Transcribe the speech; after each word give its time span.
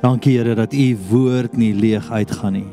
Dankie 0.00 0.36
Here 0.38 0.54
dat 0.54 0.72
u 0.72 0.96
woord 1.08 1.56
nie 1.56 1.74
leeg 1.74 2.10
uitgaan 2.10 2.52
nie. 2.52 2.68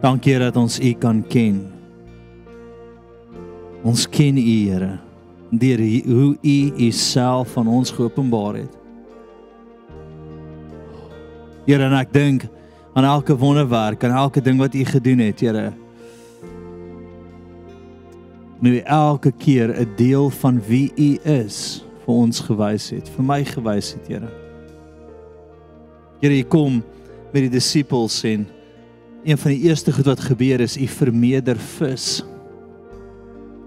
Dankie 0.00 0.32
Here 0.32 0.44
dat 0.44 0.56
ons 0.60 0.80
u 0.80 0.92
kan 0.92 1.22
ken. 1.28 1.62
Ons 3.82 4.08
ken 4.08 4.36
u 4.36 4.40
Here 4.68 4.98
deur 5.50 5.80
hoe 6.04 6.36
u 6.42 6.72
uself 6.88 7.52
van 7.54 7.68
ons 7.68 7.90
geopenbaar 7.90 8.54
het. 8.54 8.72
Here 11.64 11.86
en 11.86 11.94
ek 11.96 12.12
dink 12.12 12.48
aan 12.98 13.06
elke 13.06 13.36
wonderwerk 13.38 14.02
en 14.02 14.10
elke 14.10 14.42
ding 14.42 14.58
wat 14.58 14.74
u 14.74 14.84
gedoen 14.84 15.22
het, 15.24 15.40
Here. 15.40 15.72
Nou 18.60 18.78
elke 18.84 19.32
keer 19.32 19.72
'n 19.80 19.96
deel 19.96 20.30
van 20.30 20.60
wie 20.68 20.92
u 20.96 21.18
is 21.22 21.84
vir 22.04 22.14
ons 22.14 22.40
gewys 22.40 22.90
het, 22.90 23.08
vir 23.08 23.24
my 23.24 23.44
gewys 23.44 23.94
het, 23.94 24.08
Here. 24.08 24.45
Here, 26.22 26.32
jy 26.32 26.46
kom 26.48 26.78
met 27.32 27.44
die 27.44 27.52
disippels 27.52 28.22
en 28.24 28.46
een 29.26 29.40
van 29.40 29.52
die 29.52 29.66
eerste 29.68 29.92
goed 29.92 30.06
wat 30.08 30.22
gebeur 30.24 30.62
is 30.64 30.78
u 30.80 30.86
vermeerder 30.88 31.58
vis. 31.76 32.22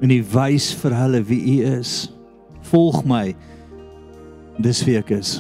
En 0.02 0.10
u 0.10 0.18
wys 0.32 0.72
vir 0.80 0.96
hulle 0.98 1.22
wie 1.28 1.42
u 1.54 1.58
is. 1.76 1.94
Volg 2.72 3.04
my. 3.06 3.36
Dis 4.64 4.82
wie 4.88 4.98
ek 4.98 5.14
is. 5.20 5.40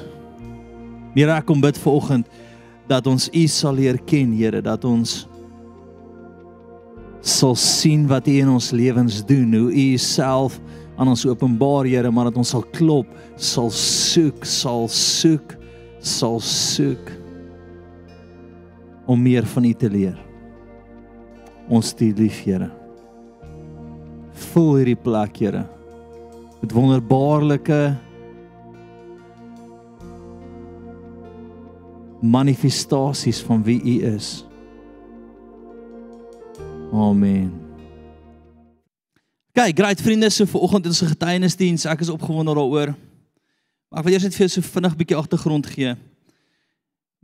Here, 1.15 1.33
ek 1.33 1.47
kom 1.49 1.63
bid 1.63 1.79
vanoggend 1.81 2.29
dat 2.89 3.07
ons 3.09 3.27
u 3.33 3.45
sal 3.49 3.79
leer 3.79 3.97
ken, 4.09 4.31
Here, 4.37 4.61
dat 4.65 4.85
ons 4.85 5.23
sal 7.25 7.55
sien 7.59 8.05
wat 8.09 8.27
u 8.29 8.37
in 8.41 8.49
ons 8.53 8.69
lewens 8.73 9.19
doen, 9.27 9.49
hoe 9.53 9.69
u 9.73 9.87
self 10.01 10.59
aan 10.99 11.09
ons 11.09 11.25
openbaar, 11.25 11.89
Here, 11.89 12.11
maar 12.13 12.29
dat 12.29 12.37
ons 12.41 12.53
sal 12.53 12.65
klop, 12.75 13.09
sal 13.37 13.73
soek, 13.73 14.45
sal 14.45 14.85
soek 14.93 15.58
sal 15.99 16.39
soek 16.43 17.11
om 19.09 19.21
meer 19.21 19.45
van 19.45 19.65
U 19.65 19.73
te 19.73 19.89
leer. 19.89 20.17
Ons 21.69 21.93
die 21.97 22.11
lief 22.17 22.41
Here. 22.45 22.69
Vul 24.49 24.69
hierdie 24.79 24.97
plek, 24.97 25.41
Here, 25.41 25.65
met 26.61 26.75
wonderbaarlike 26.75 27.81
manifestasies 32.21 33.41
van 33.47 33.63
wie 33.63 33.79
U 33.81 33.95
is. 34.15 34.45
Amen. 36.93 37.51
Kyk, 39.53 39.75
great 39.77 40.01
vriende, 40.01 40.29
so 40.29 40.45
vir 40.47 40.61
oggend 40.61 40.87
in 40.87 40.95
se 40.95 41.05
getuienisdiens, 41.09 41.85
ek 41.89 42.05
is 42.05 42.11
opgewonde 42.13 42.53
daaroor. 42.55 42.93
Maar 43.89 44.03
ek 44.03 44.05
wil 44.05 44.13
eers 44.13 44.25
net 44.27 44.37
vir 44.37 44.45
jou 44.45 44.53
so 44.53 44.61
vinnig 44.61 44.93
'n 44.93 45.01
bietjie 45.01 45.17
agtergrond 45.17 45.65
gee. 45.65 45.95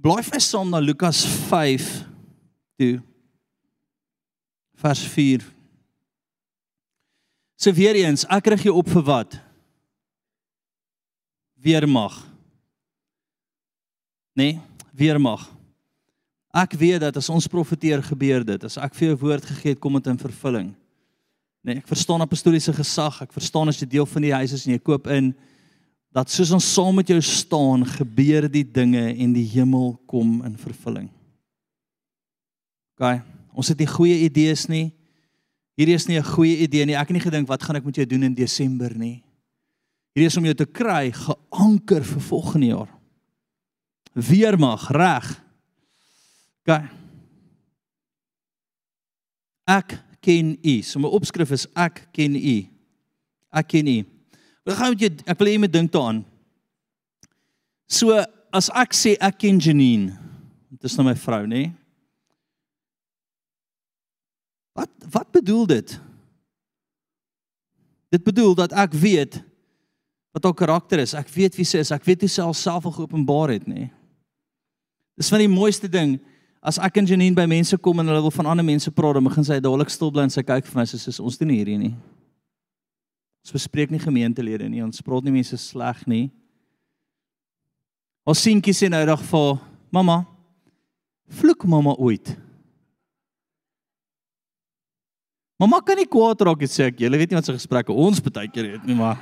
Blaai 0.02 0.23
vir 0.23 0.41
saam 0.41 0.69
na 0.69 0.80
Lukas 0.80 1.25
5 1.25 2.05
toe. 2.77 3.02
Vers 4.75 4.99
4. 4.99 5.45
So 7.55 7.71
weer 7.71 7.95
eens, 7.95 8.25
ek 8.25 8.47
rig 8.47 8.63
jou 8.63 8.75
op 8.75 8.89
vir 8.89 9.03
wat? 9.03 9.39
Weermag. 11.55 12.27
Nee, 14.36 14.59
weermag. 14.91 15.47
Ek 16.55 16.73
weet 16.73 16.99
dat 16.99 17.17
as 17.17 17.30
ons 17.30 17.47
profeteer 17.47 18.03
gebeur 18.03 18.43
dit. 18.43 18.63
As 18.63 18.77
ek 18.77 18.93
vir 18.95 19.08
jou 19.09 19.17
woord 19.23 19.45
gegee 19.45 19.73
het, 19.73 19.80
kom 19.80 19.93
dit 19.93 20.08
in 20.08 20.19
vervulling. 20.19 20.69
Nee, 21.63 21.80
ek 21.81 21.88
verstaan 21.88 22.21
apostoliese 22.21 22.73
gesag. 22.75 23.21
Ek 23.25 23.33
verstaan 23.33 23.71
as 23.71 23.80
jy 23.80 23.88
deel 23.88 24.05
van 24.05 24.21
die 24.21 24.33
huis 24.36 24.53
is 24.53 24.67
en 24.67 24.75
jy 24.75 24.80
koop 24.83 25.08
in 25.08 25.33
dat 26.16 26.31
soos 26.31 26.53
ons 26.55 26.67
saam 26.73 26.95
met 26.95 27.09
jou 27.11 27.19
staan, 27.19 27.83
gebeur 27.97 28.47
die 28.47 28.64
dinge 28.64 29.03
en 29.11 29.33
die 29.36 29.48
hemel 29.52 29.98
kom 30.08 30.37
in 30.48 30.55
vervulling. 30.55 31.09
OK. 32.95 33.20
Ons 33.55 33.71
het 33.73 33.81
nie 33.83 33.89
goeie 33.89 34.21
idees 34.23 34.65
nie. 34.71 34.93
Hierdie 35.75 35.95
is 35.95 36.08
nie 36.08 36.17
'n 36.17 36.23
goeie 36.23 36.58
idee 36.64 36.86
nie. 36.86 36.95
Ek 36.95 37.08
het 37.08 37.17
nie 37.17 37.27
gedink 37.27 37.48
wat 37.48 37.64
gaan 37.64 37.75
ek 37.75 37.86
met 37.86 37.95
jou 37.95 38.05
doen 38.05 38.23
in 38.23 38.33
Desember 38.33 38.95
nie. 38.98 39.23
Hierdie 40.15 40.27
is 40.27 40.37
om 40.37 40.45
jou 40.45 40.54
te 40.54 40.65
kry 40.65 41.11
geanker 41.11 42.04
vir 42.04 42.21
volgende 42.21 42.67
jaar. 42.67 42.92
Weermag, 44.14 44.89
reg. 44.89 45.43
OK. 46.65 46.89
Ek 49.67 50.04
ken 50.21 50.58
U. 50.64 50.81
So 50.81 50.99
my 50.99 51.08
opskrif 51.08 51.52
is 51.52 51.67
ek 51.75 52.08
ken 52.14 52.36
U. 52.36 52.67
Ek 53.52 53.67
ken 53.67 53.87
U. 53.87 54.14
Met 54.65 54.99
jou 54.99 55.09
ek 55.30 55.37
wil 55.39 55.48
hê 55.48 55.53
jy 55.53 55.61
moet 55.61 55.73
dink 55.73 55.92
daaraan. 55.93 56.23
So 57.86 58.17
as 58.55 58.71
ek 58.73 58.95
sê 58.98 59.14
ek 59.21 59.37
ken 59.43 59.59
Janine, 59.61 60.15
dit 60.73 60.87
is 60.89 60.95
nou 60.98 61.05
my 61.05 61.14
vrou, 61.20 61.43
nê? 61.45 61.67
Wat 64.75 64.89
wat 65.14 65.30
bedoel 65.31 65.67
dit? 65.70 65.93
Dit 68.11 68.23
bedoel 68.25 68.55
dat 68.58 68.73
ek 68.73 68.95
weet 68.98 69.37
wat 70.36 70.43
haar 70.43 70.58
karakter 70.58 70.99
is. 70.99 71.14
Ek 71.15 71.30
weet 71.31 71.55
wie 71.55 71.67
sy 71.67 71.80
is. 71.83 71.93
Ek 71.95 72.04
weet 72.04 72.25
hoe 72.25 72.31
sy 72.31 72.43
haarself 72.43 72.89
geopenbaar 72.98 73.54
het, 73.55 73.70
nê? 73.70 73.87
Dis 75.15 75.30
van 75.31 75.45
die 75.45 75.52
mooiste 75.52 75.87
ding 75.87 76.17
as 76.65 76.80
ek 76.81 76.98
en 76.99 77.08
Janine 77.08 77.37
by 77.37 77.45
mense 77.48 77.77
kom 77.77 78.02
en 78.02 78.09
hulle 78.09 78.23
wil 78.25 78.33
van 78.33 78.49
ander 78.52 78.65
mense 78.65 78.89
praat, 78.92 79.20
dan 79.20 79.27
begin 79.30 79.45
sy 79.45 79.59
dadelik 79.61 79.92
stil 79.93 80.09
bly 80.11 80.25
en 80.25 80.33
sy 80.33 80.42
kyk 80.43 80.65
vir 80.65 80.80
my 80.81 80.86
soos 80.89 81.21
ons 81.21 81.37
doen 81.37 81.54
hierdie 81.54 81.77
nie. 81.77 81.93
Ons 83.45 83.54
bespreek 83.54 83.92
nie 83.94 84.02
gemeentelede 84.02 84.66
nie, 84.66 84.82
ons 84.82 85.06
praat 85.06 85.22
nie 85.22 85.30
mense 85.36 85.54
sleg 85.61 86.00
nie. 86.10 86.33
Ons 88.26 88.42
seentjie 88.42 88.73
sê 88.73 88.89
nou 88.89 89.06
dag 89.06 89.22
vir 89.22 89.61
mamma, 89.94 90.26
vloek 91.30 91.61
mamma 91.70 91.94
ooit. 92.02 92.34
Mamma 95.61 95.78
kan 95.86 95.94
nie 96.02 96.10
kwaad 96.10 96.42
raak 96.42 96.66
sê 96.66 96.89
ek, 96.89 97.05
jy 97.05 97.10
weet 97.14 97.30
nie 97.30 97.38
wat 97.38 97.45
se 97.45 97.54
gesprekke 97.54 97.94
ons 97.94 98.17
baie 98.17 98.50
keer 98.50 98.73
het 98.73 98.82
nie, 98.89 98.98
maar 98.98 99.22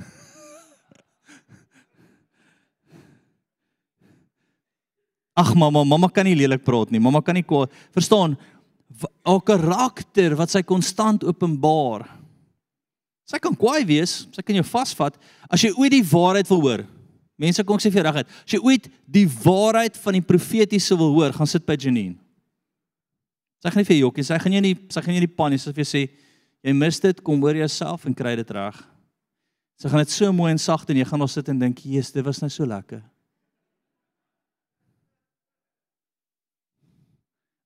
Ag 5.44 5.52
mamma, 5.60 5.84
mamma 5.84 6.08
kan 6.08 6.24
nie 6.24 6.40
lelik 6.40 6.64
praat 6.64 6.88
nie. 6.88 7.04
Mamma 7.04 7.20
kan 7.20 7.36
nie 7.36 7.44
kwaad. 7.44 7.68
Verstaan? 7.92 8.40
Haar 9.28 9.44
karakter 9.44 10.32
wat 10.40 10.56
sy 10.56 10.64
konstant 10.64 11.20
openbaar. 11.28 12.19
Sy 13.30 13.38
kan 13.38 13.54
kwaai 13.54 13.84
wees, 13.86 14.24
sy 14.34 14.42
kan 14.42 14.56
jou 14.58 14.66
vasvat 14.66 15.14
as 15.46 15.62
jy 15.62 15.70
ooit 15.76 15.94
die 15.94 16.06
waarheid 16.06 16.48
wil 16.50 16.64
hoor. 16.64 16.82
Mense 17.40 17.62
kom 17.64 17.78
sê 17.80 17.92
vir 17.94 18.04
regtig, 18.08 18.26
as 18.26 18.56
jy 18.56 18.58
ooit 18.58 18.88
die 19.06 19.26
waarheid 19.44 19.94
van 20.02 20.18
die 20.18 20.24
profetiese 20.24 20.98
wil 20.98 21.14
hoor, 21.14 21.32
gaan 21.36 21.48
sit 21.48 21.62
by 21.68 21.76
Janine. 21.78 22.18
Sy 23.62 23.70
gaan 23.70 23.80
nie 23.82 23.86
vir 23.86 23.96
jou 23.96 24.08
jokkie, 24.08 24.24
sy 24.26 24.38
gaan 24.40 24.56
jou 24.56 24.64
nie, 24.64 24.74
sy 24.90 25.04
gaan 25.04 25.16
jou 25.16 25.22
nie 25.22 25.30
pan 25.38 25.54
nie, 25.54 25.60
sy 25.60 25.70
sê 25.70 25.76
vir 25.76 25.84
jou 25.84 25.90
sê 25.92 26.02
jy 26.66 26.74
mis 26.76 27.00
dit, 27.00 27.22
kom 27.24 27.40
hoor 27.44 27.60
jouself 27.60 28.04
en 28.08 28.16
kry 28.16 28.34
dit 28.40 28.52
reg. 28.56 28.82
Sy 29.80 29.88
gaan 29.88 30.02
dit 30.02 30.12
so 30.12 30.32
mooi 30.36 30.50
en 30.52 30.60
sag 30.60 30.82
doen, 30.88 30.98
jy 31.00 31.06
gaan 31.08 31.22
nog 31.22 31.30
sit 31.32 31.48
en 31.48 31.60
dink, 31.60 31.78
"Jesus, 31.78 32.12
dit 32.12 32.24
was 32.24 32.40
nou 32.42 32.50
so 32.50 32.66
lekker." 32.66 33.02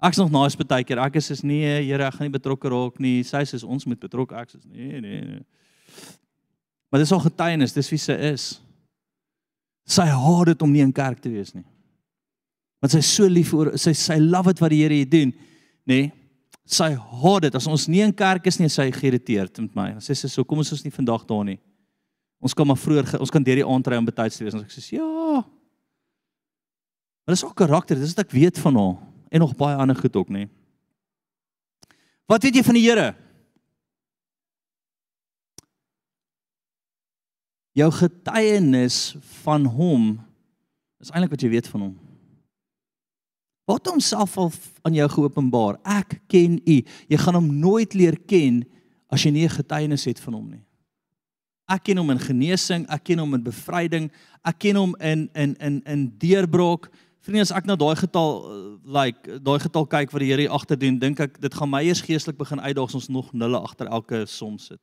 Ek's 0.03 0.19
nog 0.19 0.33
naas 0.33 0.57
baie 0.59 0.85
keer. 0.85 0.99
Ek 0.99 1.17
is 1.21 1.31
is 1.31 1.43
nee, 1.47 1.83
Here, 1.87 2.07
ek 2.07 2.19
gaan 2.19 2.29
nie 2.29 2.35
betrokke 2.35 2.71
raak 2.73 2.99
nie. 3.01 3.23
Sy 3.25 3.45
sê 3.47 3.61
ons 3.63 3.87
moet 3.87 4.01
betrokke. 4.01 4.37
Ek 4.37 4.51
sê 4.51 4.59
nee, 4.65 5.01
nee, 5.01 5.21
nee. 5.23 5.45
Maar 6.91 7.03
dis 7.03 7.13
al 7.15 7.23
getuienis, 7.25 7.75
dis 7.75 7.91
wie 7.91 8.01
sy 8.01 8.17
is. 8.33 8.49
Sy 9.87 10.07
haat 10.09 10.51
dit 10.53 10.63
om 10.65 10.73
nie 10.73 10.83
in 10.85 10.93
kerk 10.95 11.23
te 11.23 11.31
wees 11.33 11.55
nie. 11.55 11.65
Want 12.83 12.93
sy 12.95 13.01
is 13.01 13.15
so 13.17 13.29
lief 13.31 13.55
oor 13.57 13.73
sy 13.81 13.95
sy 13.97 14.19
love 14.21 14.53
dit 14.53 14.61
wat 14.63 14.73
die 14.75 14.83
Here 14.83 14.99
hier 14.99 15.11
doen, 15.11 15.33
nê? 15.89 16.03
Nee, 16.05 16.13
sy 16.65 16.91
haat 16.97 17.45
dit 17.45 17.57
as 17.57 17.67
ons 17.69 17.87
nie 17.93 18.03
in 18.05 18.13
kerk 18.17 18.47
is 18.49 18.59
nie, 18.61 18.71
sy 18.73 18.89
geïrriteerd 18.93 19.61
met 19.65 19.75
my. 19.77 19.89
Sy 20.05 20.17
sê 20.17 20.31
so, 20.33 20.45
kom 20.49 20.63
ons 20.63 20.73
is 20.73 20.85
nie 20.85 20.93
vandag 20.95 21.27
daar 21.29 21.45
nie. 21.49 21.59
Ons 22.45 22.57
kan 22.57 22.69
maar 22.69 22.81
vroeër 22.81 23.17
ons 23.21 23.33
kan 23.33 23.45
deur 23.45 23.61
die 23.61 23.67
aand 23.67 23.89
ry 23.89 23.99
om 24.01 24.09
betyds 24.09 24.39
te 24.39 24.45
wees. 24.45 24.57
Ons 24.57 24.67
ek 24.67 24.73
sê 24.73 24.99
ja. 24.99 25.43
Maar 27.25 27.37
dis 27.37 27.45
ook 27.45 27.57
karakter, 27.57 28.01
dis 28.01 28.13
wat 28.13 28.27
ek 28.27 28.37
weet 28.37 28.61
van 28.61 28.81
haar 28.81 28.97
en 29.35 29.43
nog 29.43 29.57
baie 29.59 29.77
ander 29.77 29.99
goed 29.99 30.17
ook, 30.17 30.31
nê. 30.31 30.47
Wat 32.31 32.43
weet 32.47 32.61
jy 32.61 32.63
van 32.65 32.79
die 32.79 32.85
Here? 32.87 33.09
Jou 37.75 37.91
getuienis 37.91 39.17
van 39.43 39.67
hom 39.67 40.13
is 41.03 41.11
eintlik 41.11 41.35
wat 41.35 41.43
jy 41.43 41.51
weet 41.57 41.69
van 41.73 41.89
hom. 41.89 41.97
Wat 43.67 43.91
homself 43.91 44.37
al 44.39 44.53
aan 44.87 44.95
jou 44.95 45.09
geopenbaar. 45.17 45.81
Ek 45.83 46.21
ken 46.31 46.61
u. 46.63 46.77
Jy 47.11 47.19
gaan 47.19 47.41
hom 47.41 47.51
nooit 47.59 47.97
leer 47.99 48.21
ken 48.31 48.63
as 49.11 49.25
jy 49.25 49.33
nie 49.35 49.45
'n 49.45 49.59
getuienis 49.59 50.05
het 50.05 50.21
van 50.21 50.35
hom 50.39 50.51
nie. 50.51 50.63
Ek 51.67 51.85
ken 51.85 51.97
hom 51.97 52.11
in 52.11 52.19
genesing, 52.21 52.87
ek 52.93 53.05
ken 53.05 53.19
hom 53.19 53.35
in 53.35 53.43
bevryding, 53.43 54.11
ek 54.45 54.59
ken 54.59 54.77
hom 54.77 54.97
in 55.01 55.31
in 55.35 55.57
in 55.61 55.83
in 55.87 56.13
deurbraak. 56.19 56.91
Vriende, 57.25 57.41
as 57.47 57.55
ek 57.57 57.65
na 57.65 57.73
daai 57.81 57.95
getal 57.97 58.35
uh, 58.45 58.57
like 58.85 59.39
daai 59.41 59.57
getal 59.63 59.87
kyk 59.89 60.11
wat 60.13 60.21
die 60.21 60.29
Here 60.29 60.49
agter 60.53 60.77
doen, 60.77 60.99
dink 61.01 61.23
ek 61.25 61.39
dit 61.41 61.55
gaan 61.57 61.71
my 61.73 61.81
eers 61.87 62.03
geestelik 62.05 62.37
begin 62.37 62.61
uitdaag 62.61 62.91
as 62.91 62.99
ons 62.99 63.09
nog 63.09 63.31
nulle 63.33 63.61
agter 63.65 63.89
elke 63.89 64.27
som 64.29 64.59
sit. 64.61 64.83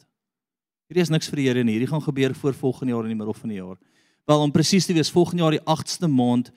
Hierdie 0.90 1.06
is 1.06 1.14
niks 1.14 1.30
vir 1.30 1.38
die 1.38 1.46
Here 1.52 1.64
nie. 1.64 1.78
Hierdie 1.78 1.92
gaan 1.92 2.02
gebeur 2.02 2.34
voor 2.34 2.58
volgende 2.58 2.96
jaar 2.96 3.06
in 3.06 3.14
die 3.14 3.20
middel 3.20 3.38
van 3.38 3.54
die 3.54 3.60
jaar. 3.60 3.78
Wel 4.26 4.42
om 4.48 4.56
presies 4.56 4.90
te 4.90 4.98
wees, 4.98 5.14
volgende 5.14 5.46
jaar 5.46 5.54
die 5.54 5.62
8ste 5.70 6.10
maand, 6.10 6.50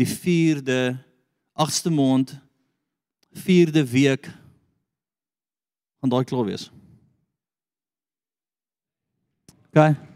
die 0.00 0.08
4de 0.08 0.80
8ste 1.60 1.92
maand 1.92 2.38
4de 3.36 3.84
week 3.92 4.32
gaan 6.00 6.12
daai 6.16 6.24
klaar 6.24 6.48
wees. 6.48 6.70
OK. 9.68 10.15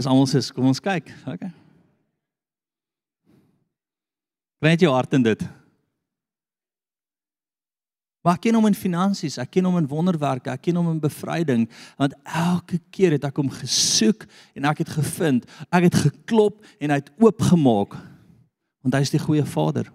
Dis 0.00 0.08
almal 0.08 0.28
sê, 0.30 0.40
kom 0.56 0.70
ons 0.70 0.80
kyk. 0.80 1.10
OK. 1.28 1.42
Kry 4.60 4.70
net 4.72 4.84
jou 4.84 4.92
hart 4.94 5.12
in 5.18 5.26
dit. 5.26 5.42
Maar 8.24 8.36
ek 8.36 8.46
ken 8.46 8.56
hom 8.56 8.68
in 8.68 8.76
finansies, 8.76 9.36
ek 9.40 9.50
ken 9.56 9.68
hom 9.68 9.76
in 9.80 9.88
wonderwerke, 9.88 10.52
ek 10.52 10.64
ken 10.66 10.78
hom 10.80 10.88
in 10.92 11.00
bevryding, 11.00 11.66
want 12.00 12.16
elke 12.24 12.80
keer 12.92 13.16
het 13.16 13.24
ek 13.28 13.40
hom 13.40 13.48
gesoek 13.52 14.24
en 14.56 14.68
ek 14.68 14.82
het 14.84 14.94
gevind. 14.96 15.46
Ek 15.68 15.88
het 15.90 16.00
geklop 16.06 16.64
en 16.80 16.92
hy 16.92 17.00
het 17.00 17.12
oopgemaak. 17.20 17.96
Want 18.80 18.96
hy 18.96 19.04
is 19.04 19.12
die 19.12 19.20
goeie 19.20 19.44
Vader. 19.44 19.92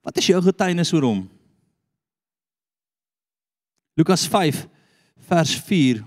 Wat 0.00 0.16
is 0.16 0.32
jou 0.32 0.40
getuienis 0.48 0.96
oor 0.96 1.10
hom? 1.10 1.24
Lukas 4.00 4.24
5 4.32 4.64
vers 5.30 5.54
4 5.66 6.04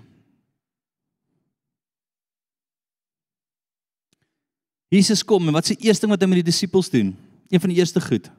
Jesus 4.94 5.24
kom 5.26 5.48
en 5.48 5.56
wat 5.56 5.72
die 5.72 5.88
eerste 5.88 6.06
ding 6.06 6.14
wat 6.14 6.22
hy 6.22 6.30
met 6.30 6.44
die 6.44 6.52
disippels 6.52 6.92
doen? 6.94 7.16
een 7.54 7.62
van 7.62 7.70
die 7.70 7.78
eerste 7.78 8.02
goed 8.02 8.30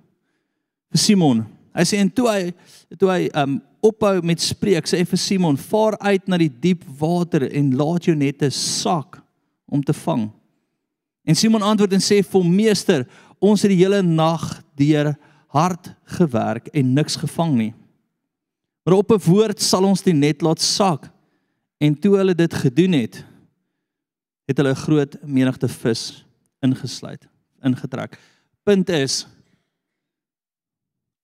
vir 0.90 1.00
Simon. 1.02 1.44
Hy 1.74 1.84
sê 1.86 1.98
en 2.02 2.10
toe 2.10 2.26
hy 2.30 2.40
toe 2.98 3.10
hy 3.10 3.20
um 3.42 3.58
ophou 3.84 4.14
met 4.24 4.40
spreek, 4.40 4.86
sê 4.88 5.02
hy 5.02 5.06
vir 5.10 5.20
Simon: 5.20 5.58
"Vaar 5.58 5.98
uit 6.00 6.28
na 6.28 6.38
die 6.40 6.48
diep 6.48 6.84
water 6.98 7.44
en 7.50 7.74
laat 7.76 8.06
jou 8.08 8.14
nette 8.16 8.50
sak 8.50 9.20
om 9.66 9.82
te 9.82 9.92
vang." 9.92 10.30
En 11.26 11.36
Simon 11.36 11.62
antwoord 11.62 11.92
en 11.92 12.04
sê 12.04 12.22
hom: 12.32 12.54
"Meester, 12.56 13.06
ons 13.40 13.62
het 13.62 13.70
die 13.70 13.82
hele 13.82 14.02
nag 14.02 14.62
deur 14.76 15.14
hard 15.48 15.92
gewerk 16.18 16.68
en 16.72 16.94
niks 16.94 17.16
gevang 17.16 17.54
nie. 17.54 17.72
Maar 18.84 18.94
op 18.94 19.10
'n 19.10 19.24
woord 19.30 19.60
sal 19.60 19.84
ons 19.84 20.02
die 20.02 20.12
net 20.12 20.42
laat 20.42 20.60
sak." 20.60 21.10
En 21.78 21.98
toe 21.98 22.16
hulle 22.16 22.34
dit 22.34 22.54
gedoen 22.54 22.92
het, 22.92 23.24
het 24.46 24.56
hulle 24.56 24.70
'n 24.70 24.84
groot 24.86 25.16
menigte 25.22 25.68
vis 25.68 26.24
ingesluit, 26.60 27.28
ingetrek 27.62 28.18
punt 28.64 28.88
is 28.88 29.26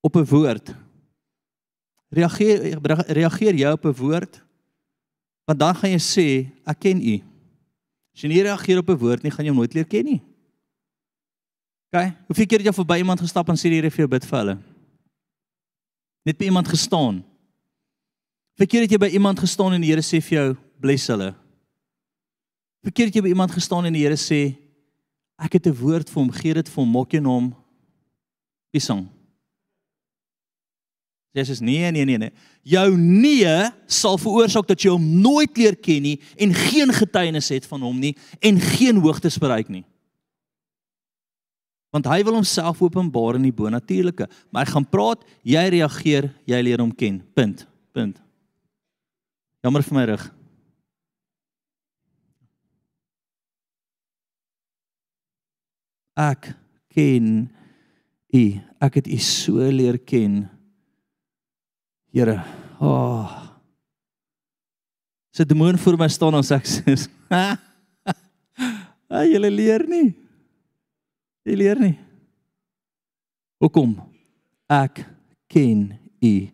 op 0.01 0.17
'n 0.17 0.25
woord. 0.25 0.75
Reageer 2.09 2.79
reageer 3.07 3.55
jy 3.55 3.71
op 3.71 3.85
'n 3.85 3.97
woord? 3.97 4.43
Want 5.45 5.59
dan 5.59 5.75
gaan 5.75 5.91
jy 5.91 5.99
sê 5.99 6.27
ek 6.65 6.79
ken 6.79 7.03
u. 7.03 7.23
As 8.15 8.21
jy 8.21 8.29
nie 8.29 8.43
reageer 8.43 8.79
op 8.79 8.89
'n 8.89 8.99
woord 8.99 9.23
nie, 9.23 9.31
gaan 9.31 9.45
jy 9.45 9.51
hom 9.51 9.59
nooit 9.59 9.75
leer 9.75 9.87
ken 9.87 10.05
nie. 10.05 10.23
OK? 11.93 12.13
Hoeveel 12.27 12.47
keer 12.47 12.59
het 12.59 12.67
jy 12.67 12.73
verby 12.73 12.97
iemand 12.97 13.21
gestap 13.21 13.49
en 13.49 13.57
sê 13.57 13.63
die 13.69 13.81
Here 13.81 13.91
vir 13.91 13.99
jou 13.99 14.09
bid 14.09 14.25
vir 14.25 14.39
hulle? 14.39 14.59
Net 16.25 16.39
by 16.39 16.45
iemand 16.45 16.69
gestaan. 16.69 17.25
Hoeveel 18.55 18.71
keer 18.71 18.83
het 18.83 18.93
jy 18.93 18.99
by 18.99 19.13
iemand 19.15 19.41
gestaan 19.41 19.73
en 19.73 19.81
die 19.81 19.93
Here 19.93 20.03
sê 20.05 20.21
vir 20.21 20.37
jou 20.39 20.49
bless 20.81 21.09
hulle? 21.09 21.31
Hoeveel 22.81 22.97
keer 22.97 23.07
het 23.07 23.17
jy 23.17 23.23
by 23.23 23.33
iemand 23.33 23.55
gestaan 23.55 23.87
en 23.89 23.97
die 23.97 24.05
Here 24.05 24.19
sê 24.21 24.57
Ek 25.41 25.57
het 25.57 25.67
'n 25.67 25.73
woord 25.75 26.11
vir 26.11 26.21
hom, 26.21 26.31
gee 26.31 26.55
dit 26.55 26.69
vir 26.69 26.85
hom, 26.85 26.91
maak 26.93 27.13
jou 27.13 27.23
naam 27.23 27.55
Pisang. 28.71 29.09
Jesus 31.33 31.61
nee 31.61 31.91
nee 31.91 32.05
nee 32.05 32.19
nee. 32.19 32.33
Jou 32.63 32.97
nee 32.99 33.71
sal 33.87 34.19
veroorsaak 34.19 34.67
dat 34.67 34.83
jy 34.83 34.91
hom 34.91 35.05
nooit 35.23 35.57
leer 35.59 35.77
ken 35.79 36.03
nie 36.03 36.21
en 36.37 36.55
geen 36.55 36.91
getuienis 36.93 37.49
het 37.49 37.67
van 37.67 37.81
hom 37.87 37.99
nie 37.99 38.17
en 38.41 38.59
geen 38.61 38.99
hoogtes 38.99 39.39
bereik 39.39 39.69
nie. 39.69 39.85
Want 41.91 42.07
hy 42.07 42.23
wil 42.27 42.35
homself 42.39 42.83
openbaar 42.83 43.35
in 43.35 43.43
die 43.49 43.55
bonatuurlike, 43.55 44.29
maar 44.51 44.67
hy 44.67 44.73
gaan 44.73 44.87
praat, 44.87 45.25
jy 45.43 45.63
reageer, 45.75 46.31
jy 46.47 46.61
leer 46.63 46.79
hom 46.79 46.93
ken. 46.95 47.23
Punt. 47.35 47.67
Punt. 47.93 48.21
Jammer 49.65 49.83
vir 49.85 49.95
my 49.95 50.05
rug. 50.15 50.31
ek 56.21 56.53
ken 56.93 57.49
u. 58.33 58.45
Ek 58.81 58.99
het 59.01 59.09
u 59.09 59.19
so 59.25 59.61
leer 59.73 59.99
ken. 59.99 60.45
Here, 62.11 62.41
ah. 62.81 62.85
Oh. 62.85 63.31
Sy 65.31 65.47
demoon 65.47 65.79
voor 65.79 65.97
my 65.97 66.09
staan 66.11 66.35
en 66.35 66.45
sê 66.45 66.59
ek 66.59 66.67
sê, 66.67 66.95
"Ag, 67.31 69.27
jy 69.31 69.39
leer 69.39 69.87
nie. 69.87 70.15
Jy 71.47 71.55
leer 71.55 71.79
nie. 71.79 71.99
Hoekom? 73.63 73.95
Ek 74.69 75.07
ken 75.49 75.99
u. 76.21 76.51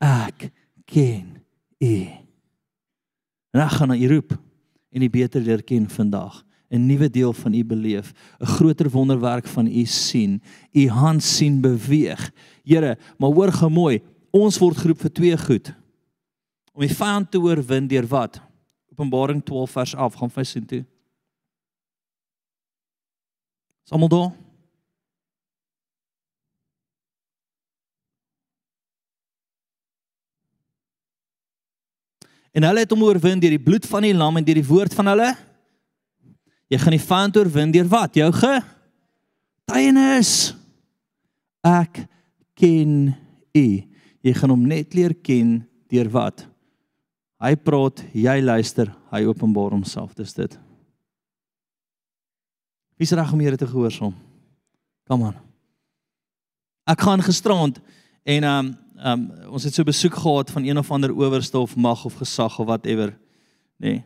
Ek 0.00 0.50
ken 0.86 1.44
u." 1.80 2.23
En 3.54 3.62
ek 3.62 3.76
gaan 3.78 3.92
na 3.92 3.96
u 3.96 4.08
roep 4.10 4.34
en 4.94 5.02
u 5.02 5.10
beter 5.10 5.40
leer 5.40 5.62
ken 5.62 5.86
vandag. 5.90 6.42
'n 6.74 6.86
nuwe 6.86 7.10
deel 7.10 7.32
van 7.32 7.54
u 7.54 7.64
beleef, 7.64 8.12
'n 8.40 8.46
groter 8.46 8.90
wonderwerk 8.90 9.46
van 9.46 9.66
u 9.66 9.84
sien, 9.84 10.42
u 10.72 10.88
hand 10.88 11.22
sien 11.22 11.60
beweeg. 11.60 12.32
Here, 12.64 12.98
maar 13.18 13.30
hoor 13.30 13.52
gou 13.52 13.70
mooi, 13.70 14.02
ons 14.30 14.58
word 14.58 14.76
geroep 14.76 15.00
vir 15.00 15.12
twee 15.12 15.38
goed. 15.38 15.74
Om 16.72 16.80
die 16.80 16.94
vyand 16.94 17.30
te 17.30 17.38
oorwin 17.38 17.86
deur 17.86 18.06
wat? 18.06 18.40
Openbaring 18.90 19.44
12 19.44 19.70
vers 19.70 19.94
11 19.94 20.14
gaan 20.14 20.30
vir 20.30 20.44
sien 20.44 20.66
toe. 20.66 20.84
Sommel 23.84 24.08
daar. 24.08 24.32
En 32.54 32.62
hulle 32.62 32.84
het 32.84 32.92
hom 32.94 33.02
oorwin 33.02 33.40
deur 33.42 33.56
die 33.56 33.62
bloed 33.62 33.86
van 33.90 34.06
die 34.06 34.14
lam 34.14 34.38
en 34.38 34.46
deur 34.46 34.60
die 34.60 34.68
woord 34.68 34.94
van 34.94 35.10
hulle 35.10 35.32
Jy 36.72 36.80
gaan 36.80 36.96
die 36.96 37.02
vyand 37.06 37.36
oorwin 37.38 37.72
deur 37.74 37.88
wat? 37.92 38.16
Jou 38.18 38.30
getuienis. 39.68 40.32
Ek 41.64 42.04
ken 42.58 43.14
u. 43.54 43.66
Jy 44.24 44.32
gaan 44.38 44.50
hom 44.54 44.64
net 44.68 44.94
leer 44.96 45.14
ken 45.14 45.60
deur 45.92 46.08
wat? 46.12 46.46
Hy 47.44 47.54
praat, 47.60 48.00
jy 48.16 48.40
luister, 48.40 48.88
hy 49.12 49.24
openbaar 49.28 49.74
homself. 49.76 50.14
Dis 50.16 50.34
dit. 50.36 50.52
Wie's 52.96 53.12
reg 53.12 53.32
om 53.34 53.40
Here 53.42 53.58
te 53.60 53.68
gehoorsaam? 53.68 54.14
Kom 55.04 55.24
aan. 55.26 55.36
Ek 56.88 57.00
gaan 57.04 57.22
gisterand 57.24 57.80
en 58.24 58.44
um 58.48 58.66
um 58.96 59.30
ons 59.50 59.64
het 59.64 59.74
so 59.74 59.84
besoek 59.84 60.14
gehad 60.14 60.50
van 60.50 60.64
een 60.64 60.78
of 60.78 60.90
ander 60.90 61.12
owerste 61.14 61.58
of 61.58 61.76
mag 61.76 62.04
of 62.04 62.14
gesag 62.14 62.58
of 62.58 62.66
whatever, 62.66 63.16
nê. 63.78 63.88
Nee. 63.88 64.04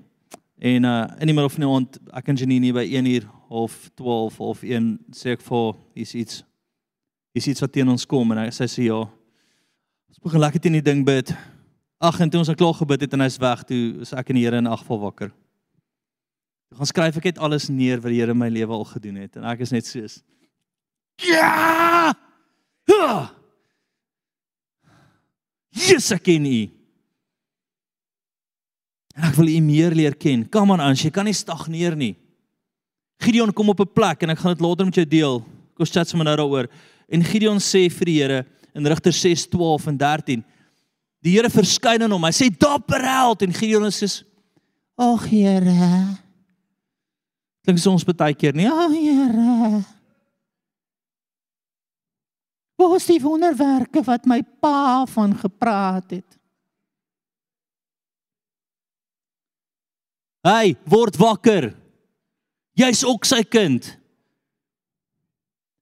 En 0.59 0.85
uh 0.85 1.07
in 1.19 1.27
die 1.27 1.35
middel 1.35 1.49
van 1.49 1.61
die 1.61 1.71
aand, 1.75 1.99
ek 2.13 2.29
en 2.29 2.37
Janine 2.37 2.73
by 2.73 2.83
1 2.83 3.07
uur 3.07 3.29
of 3.49 3.91
12 3.95 4.41
of 4.41 4.63
1 4.63 4.99
sê 5.15 5.37
ek 5.37 5.45
vir 5.47 5.75
hier's 5.95 6.15
iets. 6.15 6.43
Hier's 7.33 7.47
iets 7.47 7.61
wat 7.61 7.73
teen 7.73 7.89
ons 7.89 8.07
kom 8.07 8.33
en 8.33 8.43
hy 8.43 8.49
sê 8.51 8.67
sy 8.67 8.89
ja. 8.89 9.05
Ons 10.09 10.23
begin 10.25 10.43
lekker 10.43 10.61
teen 10.61 10.79
die 10.81 10.83
ding 10.83 11.05
bid. 11.07 11.35
Ag 11.99 12.21
en 12.21 12.31
toe 12.31 12.41
ons 12.41 12.51
al 12.51 12.59
klaar 12.59 12.75
gebid 12.75 13.07
het 13.07 13.15
en 13.15 13.23
hy's 13.23 13.39
weg, 13.43 13.63
toe 13.69 14.01
is 14.03 14.13
ek 14.13 14.31
en 14.31 14.39
die 14.39 14.45
Here 14.47 14.59
in 14.59 14.71
agval 14.71 15.01
wakker. 15.03 15.31
Toe 16.69 16.79
gaan 16.79 16.91
skryf 16.91 17.17
ek 17.21 17.31
net 17.31 17.39
alles 17.39 17.69
neer 17.73 18.03
wat 18.03 18.13
die 18.13 18.21
Here 18.21 18.35
in 18.35 18.43
my 18.43 18.51
lewe 18.53 18.77
al 18.77 18.87
gedoen 18.89 19.23
het 19.23 19.39
en 19.39 19.47
ek 19.49 19.65
is 19.67 19.75
net 19.75 19.87
soos 19.87 20.21
Ja! 21.19 22.15
Jesus 25.79 26.13
ek 26.17 26.27
ken 26.29 26.47
U. 26.49 26.61
En 29.19 29.27
ek 29.27 29.39
wil 29.39 29.51
u 29.51 29.59
meer 29.67 29.95
leer 29.99 30.15
ken. 30.15 30.45
Kom 30.47 30.71
aan 30.73 30.85
Ans, 30.91 31.03
jy 31.03 31.11
kan 31.11 31.27
nie 31.27 31.35
stagneer 31.35 31.97
nie. 31.99 32.15
Gideon 33.19 33.51
kom 33.53 33.69
op 33.69 33.81
'n 33.81 33.93
plek 33.93 34.23
en 34.23 34.31
ek 34.31 34.39
gaan 34.39 34.55
dit 34.55 34.63
later 34.63 34.85
met 34.85 34.95
jou 34.95 35.07
deel. 35.07 35.41
Kom 35.41 35.83
ons 35.83 35.91
chat 35.91 36.09
sommer 36.09 36.25
nou 36.25 36.37
daaroor. 36.37 36.69
En 37.09 37.25
Gideon 37.25 37.59
sê 37.59 37.91
vir 37.91 38.05
die 38.05 38.19
Here 38.23 38.47
in 38.75 38.87
Rigters 38.87 39.19
6:12 39.21 39.87
en 39.89 39.97
13. 39.97 40.45
Die 41.23 41.33
Here 41.33 41.51
verskyn 41.51 42.03
aan 42.03 42.11
hom. 42.11 42.25
Hy 42.25 42.31
sê 42.31 42.49
dapper 42.49 43.03
held 43.03 43.43
en 43.43 43.53
Gideon 43.53 43.91
sê 43.91 44.25
Ag 44.97 45.27
Here. 45.27 46.19
Dink 47.65 47.79
soms 47.79 48.05
baie 48.05 48.35
keer 48.35 48.55
nie. 48.55 48.67
Ag 48.67 48.91
Here. 48.91 49.98
Die 52.79 53.19
wonderwerke 53.19 54.05
wat 54.07 54.27
my 54.31 54.43
pa 54.63 55.03
van 55.11 55.35
gepraat 55.35 56.13
het? 56.15 56.37
Hey, 60.47 60.77
word 60.87 61.17
wakker. 61.19 61.73
Jy's 62.79 63.03
ook 63.03 63.27
sy 63.27 63.43
kind. 63.43 63.89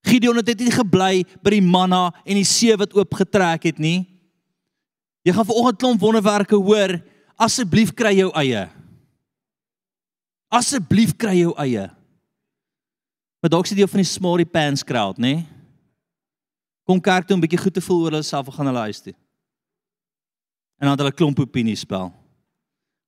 Gideon 0.07 0.39
het 0.41 0.49
net 0.49 0.73
gebly 0.73 1.27
by 1.45 1.53
die 1.59 1.65
manna 1.65 2.09
en 2.25 2.39
die 2.39 2.47
see 2.49 2.73
wat 2.79 2.95
oopgetrek 2.97 3.69
het 3.69 3.83
nie. 3.83 4.07
Jy 5.27 5.35
gaan 5.37 5.49
vanoggend 5.49 5.81
klomp 5.83 6.01
wonderwerke 6.01 6.57
hoor. 6.57 6.97
Asseblief 7.37 7.93
kry 7.93 8.15
jou 8.17 8.31
eie. 8.39 8.65
Asseblief 10.49 11.13
kry 11.19 11.43
jou 11.43 11.53
eie. 11.61 11.91
Maar 13.43 13.53
dalk 13.53 13.69
sit 13.69 13.77
jy 13.77 13.91
van 13.91 14.01
die 14.01 14.09
smarty 14.09 14.47
pants 14.49 14.87
crowd, 14.87 15.21
nê? 15.21 15.35
Nee? 15.35 15.56
Kom 16.87 17.01
kerk 17.03 17.27
toe 17.27 17.35
om 17.35 17.41
'n 17.43 17.47
bietjie 17.47 17.59
goed 17.59 17.75
te 17.75 17.81
voel 17.83 18.03
oor 18.05 18.13
hulle 18.13 18.23
self 18.23 18.47
gaan 18.55 18.67
hulle 18.67 18.87
huis 18.87 19.01
toe. 19.01 19.15
En 20.79 20.87
dan 20.87 20.99
hulle 20.99 21.13
klomp 21.13 21.39
opinies 21.39 21.81
spel. 21.81 22.13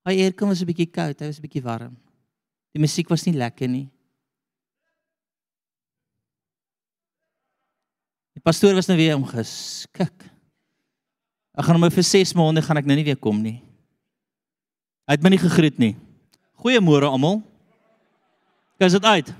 Hy 0.04 0.12
eer 0.12 0.34
kom 0.34 0.48
was 0.48 0.60
'n 0.60 0.66
bietjie 0.66 0.90
koud, 0.90 1.20
hy 1.20 1.26
was 1.26 1.38
'n 1.38 1.46
bietjie 1.46 1.62
warm. 1.62 1.96
Die 2.74 2.80
musiek 2.80 3.08
was 3.08 3.24
nie 3.24 3.34
lekker 3.34 3.68
nie. 3.68 3.88
Die 8.34 8.42
pastoor 8.42 8.74
was 8.74 8.86
nou 8.86 8.96
weer 8.96 9.16
omgeskik. 9.16 10.24
Ek 11.58 11.64
gaan 11.64 11.74
hom 11.74 11.90
vir 11.90 12.04
6 12.06 12.34
maande 12.34 12.62
gaan 12.62 12.76
ek 12.76 12.86
nou 12.86 12.94
nie 12.94 13.04
weer 13.04 13.16
kom 13.16 13.42
nie. 13.42 13.62
Hy 15.08 15.16
het 15.16 15.22
my 15.22 15.30
nie 15.30 15.42
gegroet 15.42 15.78
nie. 15.78 15.96
Goeiemôre 16.62 17.08
almal. 17.08 17.42
Kyk 18.78 18.90
dit 18.90 19.04
uit. 19.04 19.34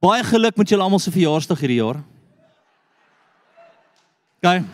Baie 0.00 0.24
geluk 0.24 0.56
met 0.56 0.68
julle 0.68 0.82
almal 0.82 0.98
se 0.98 1.10
verjaarsdag 1.10 1.60
hierdie 1.60 1.82
jaar. 1.82 2.00
Gaan. 4.44 4.66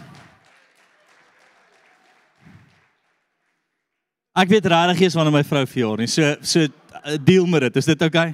Ek 4.35 4.49
weet 4.51 4.67
regtig 4.67 5.05
eers 5.05 5.15
wanneer 5.15 5.37
my 5.37 5.43
vrou 5.47 5.63
verjaar 5.63 6.01
nie. 6.01 6.09
So 6.11 6.33
so 6.43 6.65
deel 7.23 7.47
met 7.47 7.69
dit. 7.69 7.79
Is 7.79 7.87
dit? 7.87 8.03
Okay? 8.03 8.33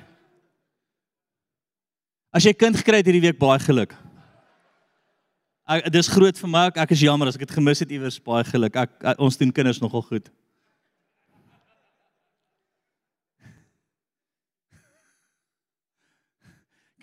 As 2.33 2.47
jy 2.49 2.55
kind 2.57 2.79
gekry 2.81 3.03
het 3.03 3.11
hierdie 3.11 3.27
week 3.27 3.37
baie 3.43 3.61
geluk. 3.61 3.93
Ek 5.69 5.91
dis 5.93 6.09
groot 6.09 6.41
vir 6.41 6.53
my. 6.55 6.65
Ek, 6.71 6.81
ek 6.87 6.97
is 6.97 7.05
jammer 7.05 7.29
as 7.29 7.37
ek 7.37 7.45
dit 7.45 7.55
gemis 7.59 7.85
het 7.85 7.93
iewers. 7.93 8.17
Baie 8.33 8.49
geluk. 8.49 8.81
Ek, 8.87 8.97
ek 9.13 9.21
ons 9.29 9.37
doen 9.37 9.53
kinders 9.53 9.83
nogal 9.85 10.07
goed. 10.09 10.33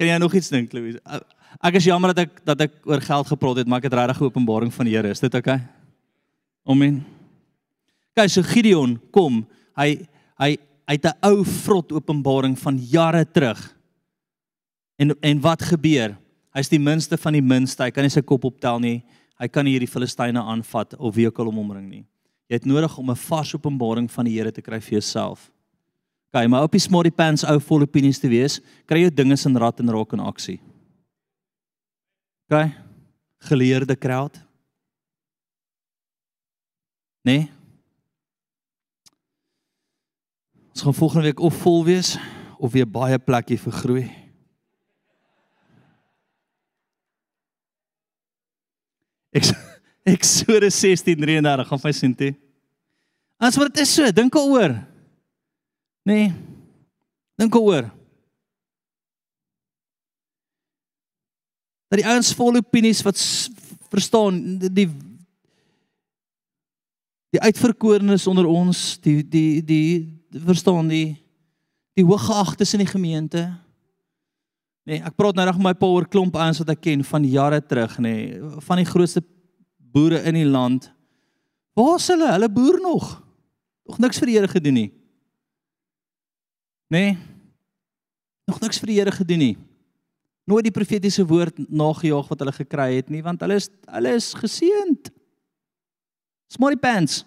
Kan 0.02 0.10
jy 0.10 0.18
nog 0.18 0.34
iets 0.34 0.50
dink, 0.50 0.74
Louise? 0.74 0.98
Ek 1.62 1.76
is 1.76 1.86
jammer 1.86 2.14
dat 2.14 2.26
ek 2.26 2.46
dat 2.46 2.62
ek 2.62 2.74
oor 2.86 3.02
geld 3.02 3.28
gepraat 3.28 3.58
het, 3.58 3.68
maar 3.68 3.78
ek 3.78 3.92
het 3.92 3.94
regtig 3.94 4.22
'n 4.22 4.26
openbaring 4.26 4.74
van 4.74 4.86
die 4.86 4.96
Here. 4.96 5.10
Is 5.10 5.20
dit 5.20 5.34
oukei? 5.34 5.56
Okay? 5.56 5.68
Amen. 6.66 7.06
Kyk, 8.16 8.30
so 8.30 8.42
Gideon 8.42 9.00
kom, 9.12 9.46
hy 9.76 10.08
hy 10.40 10.58
uit 10.88 11.06
'n 11.06 11.18
ou 11.22 11.44
vrot 11.44 11.92
openbaring 11.92 12.58
van 12.60 12.78
jare 12.78 13.26
terug. 13.26 13.76
En 14.98 15.16
en 15.22 15.42
wat 15.42 15.62
gebeur? 15.62 16.18
Hy's 16.54 16.70
die 16.70 16.80
minste 16.80 17.18
van 17.18 17.34
die 17.34 17.42
minste. 17.42 17.84
Hy 17.84 17.92
kan 17.92 18.04
nie 18.04 18.10
sy 18.10 18.22
kop 18.22 18.44
optel 18.46 18.80
nie. 18.80 19.04
Hy 19.40 19.48
kan 19.48 19.66
nie 19.66 19.74
hierdie 19.74 19.90
Filistyne 19.90 20.40
aanvat 20.40 20.96
of 20.98 21.16
wie 21.16 21.28
ook 21.28 21.40
al 21.40 21.46
hom 21.46 21.60
omring 21.60 21.90
nie. 21.90 22.06
Jy 22.48 22.56
het 22.56 22.66
nodig 22.66 22.98
om 22.98 23.10
'n 23.10 23.16
vars 23.16 23.56
openbaring 23.56 24.12
van 24.12 24.26
die 24.26 24.38
Here 24.38 24.52
te 24.52 24.62
kry 24.62 24.80
vir 24.80 25.02
jouself. 25.02 25.52
Okay, 26.30 26.48
maar 26.48 26.64
op 26.64 26.72
die 26.72 26.80
smarty 26.80 27.12
pants 27.12 27.44
ou 27.44 27.60
vol 27.60 27.82
opinies 27.82 28.20
te 28.20 28.28
wees, 28.28 28.60
kry 28.86 29.04
jy 29.04 29.10
dinge 29.10 29.36
in 29.46 29.58
rad 29.58 29.80
en 29.80 29.90
raak 29.90 30.14
in 30.14 30.20
aksie. 30.20 30.60
Okay? 32.54 32.76
Geleerde 33.38 33.98
crowd. 33.98 34.46
Nee. 37.22 37.52
Ons 40.70 40.82
gaan 40.82 40.94
volgende 40.94 41.24
week 41.24 41.40
of 41.40 41.56
vol 41.56 41.86
wees 41.86 42.18
of 42.58 42.72
weer 42.72 42.90
baie 42.90 43.18
plekkie 43.20 43.58
vir 43.58 43.74
groei. 43.74 44.06
Ek 49.34 49.50
Eksodus 50.14 50.78
16:33 50.84 51.66
gaan 51.66 51.84
vir 51.88 51.98
sien 51.98 52.14
toe. 52.16 52.32
As 53.42 53.58
wat 53.58 53.74
dit 53.74 53.82
is 53.82 53.98
so, 53.98 54.12
dink 54.14 54.34
daaroor. 54.34 54.78
Nee. 56.06 56.30
Dink 57.40 57.58
daaroor. 57.58 57.90
Dat 61.94 62.02
die 62.02 62.10
ouens 62.10 62.32
vol 62.34 62.56
opinies 62.58 63.04
wat 63.06 63.20
verstaan 63.94 64.40
die 64.58 64.88
die 67.30 67.42
uitverkorenes 67.42 68.26
onder 68.30 68.48
ons, 68.50 68.96
die 69.06 69.20
die 69.22 69.62
die 69.62 70.40
verstaan 70.42 70.88
die 70.90 71.20
die 71.94 72.06
hooggeagtes 72.06 72.74
in 72.74 72.82
die 72.82 72.90
gemeente. 72.90 73.44
Nee, 74.90 75.04
ek 75.06 75.14
praat 75.14 75.38
nou 75.38 75.46
reg 75.46 75.60
met 75.62 75.84
my 75.84 75.90
oor 75.94 76.08
klomp 76.10 76.34
ouens 76.34 76.64
wat 76.64 76.72
ek 76.74 76.82
ken 76.82 77.06
van 77.06 77.28
jare 77.30 77.60
terug, 77.62 78.00
nê, 78.02 78.14
nee, 78.14 78.40
van 78.66 78.82
die 78.82 78.88
grootste 78.90 79.22
boere 79.78 80.24
in 80.26 80.40
die 80.40 80.50
land. 80.50 80.88
Waar 81.78 82.00
is 82.00 82.10
hulle? 82.10 82.32
Hulle 82.32 82.50
boer 82.50 82.80
nog. 82.82 83.12
Nog 83.86 84.02
niks 84.02 84.18
vir 84.18 84.32
die 84.32 84.40
Here 84.40 84.50
gedoen 84.50 84.80
nie. 84.80 84.90
Nê? 86.90 87.06
Nee, 87.06 87.14
nog 88.50 88.58
niks 88.66 88.82
vir 88.82 88.90
die 88.90 88.98
Here 88.98 89.14
gedoen 89.14 89.46
nie. 89.46 89.54
Nooit 90.44 90.68
die 90.68 90.76
profetiese 90.76 91.24
woord 91.28 91.60
nagejaag 91.72 92.28
wat 92.28 92.42
hulle 92.44 92.56
gekry 92.56 92.90
het 92.98 93.12
nie, 93.14 93.22
want 93.24 93.44
hulle 93.46 93.56
is 93.62 93.70
hulle 93.88 94.16
is 94.18 94.34
geseënd. 94.36 95.12
Smarty 96.52 96.80
pants. 96.80 97.22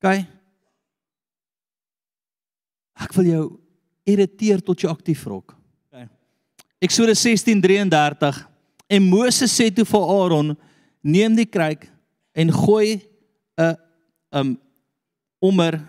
Kyk. 0.00 0.28
Ek 3.00 3.16
wil 3.16 3.28
jou 3.28 3.44
irriteer 4.08 4.62
tot 4.64 4.80
jy 4.80 4.88
aktief 4.88 5.26
raak. 5.28 5.54
Okay. 5.88 6.06
Eksodus 6.84 7.20
16:33 7.24 8.44
en 8.90 9.08
Moses 9.08 9.52
sê 9.52 9.70
toe 9.74 9.84
vir 9.84 10.10
Aaron: 10.14 10.56
"Neem 11.02 11.34
die 11.34 11.48
kruik 11.48 11.88
en 12.34 12.52
gooi 12.52 13.00
'n 13.58 13.76
um 14.32 14.58
ommer 15.40 15.80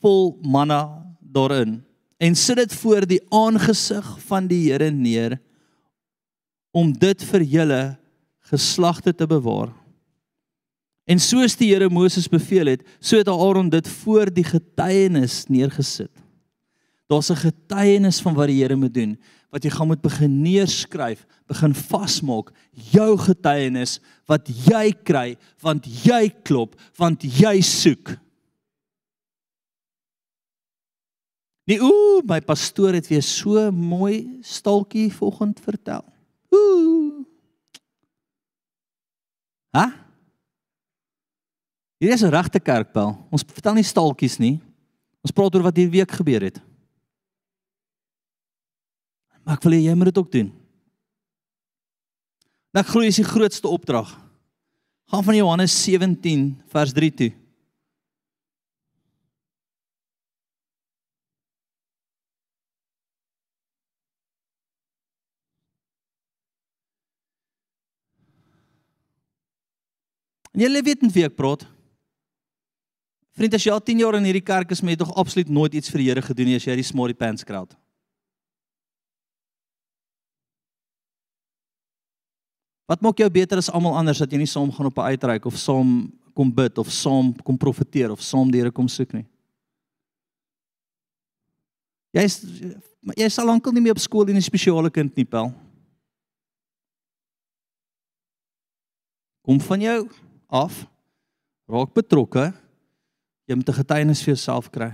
vol 0.00 0.38
manna 0.42 1.02
daarin 1.20 1.85
en 2.18 2.34
sit 2.34 2.56
dit 2.56 2.74
voor 2.74 3.06
die 3.06 3.20
aangesig 3.28 4.06
van 4.28 4.46
die 4.48 4.70
Here 4.70 4.90
neer 4.90 5.38
om 6.72 6.92
dit 6.92 7.24
vir 7.24 7.42
julle 7.42 7.82
geslagte 8.50 9.12
te 9.14 9.26
bewaar." 9.26 9.72
En 11.06 11.20
soos 11.22 11.54
die 11.54 11.70
Here 11.70 11.88
Moses 11.88 12.26
beveel 12.28 12.66
het, 12.66 12.86
so 12.98 13.16
het 13.16 13.28
Aaron 13.30 13.68
dit 13.70 13.88
voor 14.02 14.26
die 14.26 14.44
getuienis 14.44 15.44
neergesit. 15.46 16.10
Daar's 17.06 17.30
'n 17.30 17.38
getuienis 17.38 18.20
van 18.20 18.34
wat 18.34 18.48
die 18.48 18.62
Here 18.62 18.76
moet 18.76 18.94
doen, 18.94 19.16
wat 19.50 19.62
jy 19.62 19.70
gaan 19.70 19.86
moet 19.86 20.02
begin 20.02 20.42
neerskryf, 20.42 21.24
begin 21.46 21.74
vasmaak, 21.74 22.50
jou 22.72 23.16
getuienis 23.18 24.00
wat 24.26 24.48
jy 24.48 24.92
kry, 25.04 25.36
want 25.60 25.86
jy 26.04 26.34
klop, 26.42 26.74
want 26.98 27.22
jy 27.22 27.60
soek. 27.60 28.18
Nee, 31.66 31.82
ooh, 31.82 32.22
my 32.22 32.38
pastoor 32.46 32.94
het 32.94 33.08
weer 33.10 33.24
so 33.26 33.70
mooi 33.74 34.38
stalkie 34.40 35.08
vanoggend 35.12 35.60
vertel. 35.60 36.04
Ooh. 36.54 37.24
Ha? 39.74 39.86
Hier 41.98 42.12
is 42.12 42.22
'n 42.22 42.30
regte 42.30 42.60
kerkbel. 42.60 43.26
Ons 43.30 43.42
vertel 43.42 43.74
nie 43.74 43.82
stalkies 43.82 44.38
nie. 44.38 44.60
Ons 45.22 45.32
praat 45.32 45.54
oor 45.54 45.62
wat 45.62 45.76
hierdie 45.76 45.98
week 45.98 46.10
gebeur 46.10 46.42
het. 46.42 46.60
Maar 49.42 49.56
ek 49.56 49.62
wil 49.62 49.72
hê 49.72 49.82
jy 49.82 49.94
moet 49.94 50.14
dit 50.14 50.18
ook 50.18 50.32
doen. 50.32 50.52
Nou 52.70 52.84
groei 52.84 53.06
is 53.06 53.16
die 53.16 53.24
grootste 53.24 53.68
opdrag. 53.68 54.10
Gaan 55.06 55.24
van 55.24 55.36
Johannes 55.36 55.82
17 55.82 56.62
vers 56.66 56.92
3 56.92 57.14
toe. 57.14 57.32
En 70.56 70.64
jy 70.64 70.80
weet 70.80 71.02
net 71.04 71.12
wie 71.12 71.26
ek 71.26 71.36
praat. 71.36 71.66
Vriend, 73.36 73.54
as 73.58 73.64
jy 73.66 73.72
al 73.74 73.82
10 73.84 73.98
jaar 74.00 74.16
in 74.16 74.24
hierdie 74.24 74.44
kerk 74.44 74.70
is, 74.72 74.80
moet 74.80 74.94
jy 74.94 75.02
tog 75.02 75.12
absoluut 75.20 75.50
nooit 75.52 75.74
iets 75.76 75.92
vir 75.92 76.00
die 76.00 76.06
Here 76.08 76.22
gedoen 76.24 76.48
nie 76.48 76.56
as 76.56 76.64
jy 76.64 76.78
die 76.78 76.86
smarty 76.86 77.12
pants 77.12 77.44
crowd. 77.44 77.74
Wat 82.88 83.02
maak 83.04 83.20
jou 83.20 83.28
beter 83.34 83.60
as 83.60 83.68
almal 83.68 83.98
anders 83.98 84.22
dat 84.22 84.32
jy 84.32 84.40
nie 84.40 84.48
saam 84.48 84.72
gaan 84.72 84.88
op 84.88 84.96
'n 84.96 85.12
uitreik 85.12 85.44
of 85.44 85.58
saam 85.58 86.08
kom 86.32 86.52
bid 86.54 86.78
of 86.78 86.88
saam 86.88 87.34
kom 87.44 87.58
profeteer 87.58 88.10
of 88.10 88.22
saam 88.22 88.50
die 88.50 88.60
Here 88.60 88.72
kom 88.72 88.88
soek 88.88 89.12
nie? 89.12 89.26
Jy's 92.14 92.40
jy 93.16 93.28
sal 93.28 93.46
lankal 93.46 93.72
nie 93.72 93.82
meer 93.82 93.92
op 93.92 94.00
skool 94.00 94.28
en 94.28 94.36
'n 94.36 94.40
spesiale 94.40 94.90
kind 94.90 95.14
nie, 95.16 95.24
pel. 95.24 95.52
Kom 99.44 99.60
van 99.60 99.80
jou 99.80 100.08
af. 100.48 100.86
Raak 101.68 101.94
betrokke. 101.94 102.52
Jy 103.46 103.54
moet 103.54 103.68
'n 103.68 103.80
getuienis 103.82 104.22
vir 104.22 104.34
jouself 104.34 104.70
kry. 104.70 104.92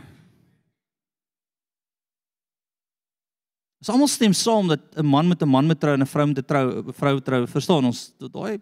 Ons 3.81 3.89
almal 3.89 4.09
stem 4.09 4.33
saam 4.33 4.69
dat 4.69 4.81
'n 4.97 5.07
man 5.07 5.29
met 5.29 5.43
'n 5.43 5.49
man 5.49 5.67
moet 5.67 5.81
trou 5.81 5.95
en 5.95 6.03
'n 6.03 6.07
vrou 6.07 6.27
met 6.27 6.39
'n 6.39 6.45
trou 6.45 6.83
'n 6.89 6.93
vrou 6.93 7.21
trou. 7.21 7.47
Verstaan 7.47 7.85
ons? 7.85 8.13
Daai 8.19 8.61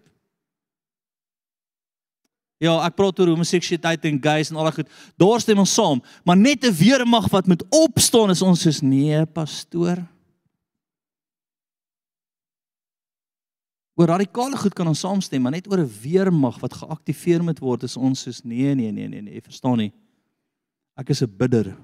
Ja, 2.60 2.74
ek 2.84 2.96
praat 2.98 3.20
oor 3.22 3.30
homoseksualiteit 3.32 4.04
en 4.04 4.18
gays 4.20 4.50
en 4.50 4.58
al 4.60 4.66
daai 4.68 4.82
goed. 4.82 4.88
Daar 5.16 5.40
stem 5.40 5.62
ons 5.62 5.72
saam, 5.72 6.02
maar 6.28 6.36
net 6.36 6.64
'n 6.64 6.76
weermag 6.76 7.30
wat 7.32 7.46
moet 7.46 7.64
opstaan 7.70 8.30
is 8.30 8.42
ons 8.42 8.66
is 8.66 8.82
nee, 8.82 9.24
pastoor. 9.26 9.96
Oor 14.00 14.08
radikale 14.08 14.56
goed 14.56 14.72
kan 14.72 14.88
ons 14.88 15.02
saamstem, 15.04 15.42
maar 15.44 15.52
net 15.52 15.66
oor 15.68 15.82
'n 15.84 15.92
weermag 16.00 16.56
wat 16.60 16.72
geaktiveer 16.72 17.42
moet 17.44 17.58
word 17.60 17.82
is 17.82 17.96
ons 17.96 18.26
is 18.26 18.42
nee, 18.42 18.74
nee, 18.74 18.90
nee, 18.90 19.08
nee, 19.08 19.20
nee, 19.20 19.40
verstaan 19.42 19.76
nie. 19.76 19.92
Ek 20.96 21.10
is 21.10 21.22
'n 21.22 21.36
bidder. 21.36 21.76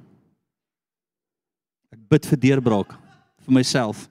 Ek 1.93 1.99
bid 2.09 2.27
vir 2.27 2.39
deurbraak 2.39 2.97
vir 3.45 3.53
myself. 3.53 4.09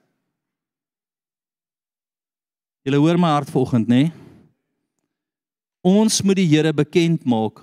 Julle 2.84 2.98
hoor 2.98 3.18
my 3.18 3.28
hart 3.28 3.50
vanoggend, 3.50 3.88
nê? 3.88 4.04
Nee? 4.04 4.12
Ons 5.82 6.22
moet 6.22 6.36
die 6.36 6.48
Here 6.48 6.74
bekend 6.74 7.26
maak. 7.26 7.60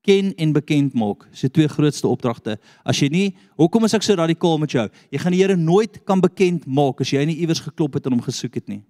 Ken 0.00 0.34
en 0.36 0.52
bekend 0.52 0.94
maak. 0.94 1.28
Dis 1.30 1.40
die 1.40 1.50
twee 1.50 1.68
grootste 1.68 2.08
opdragte. 2.08 2.58
As 2.84 2.98
jy 3.00 3.08
nie, 3.08 3.36
hoekom 3.56 3.84
is 3.84 3.94
ek 3.94 4.02
so 4.02 4.14
radikaal 4.14 4.58
met 4.58 4.70
jou? 4.70 4.88
Jy 5.10 5.18
gaan 5.18 5.32
die 5.32 5.42
Here 5.42 5.56
nooit 5.56 6.04
kan 6.04 6.20
bekend 6.20 6.66
maak 6.66 7.00
as 7.00 7.10
jy 7.10 7.24
nie 7.24 7.36
iewers 7.36 7.60
geklop 7.60 7.94
het 7.94 8.06
en 8.06 8.12
hom 8.12 8.22
gesoek 8.22 8.54
het 8.54 8.68
nie. 8.68 8.82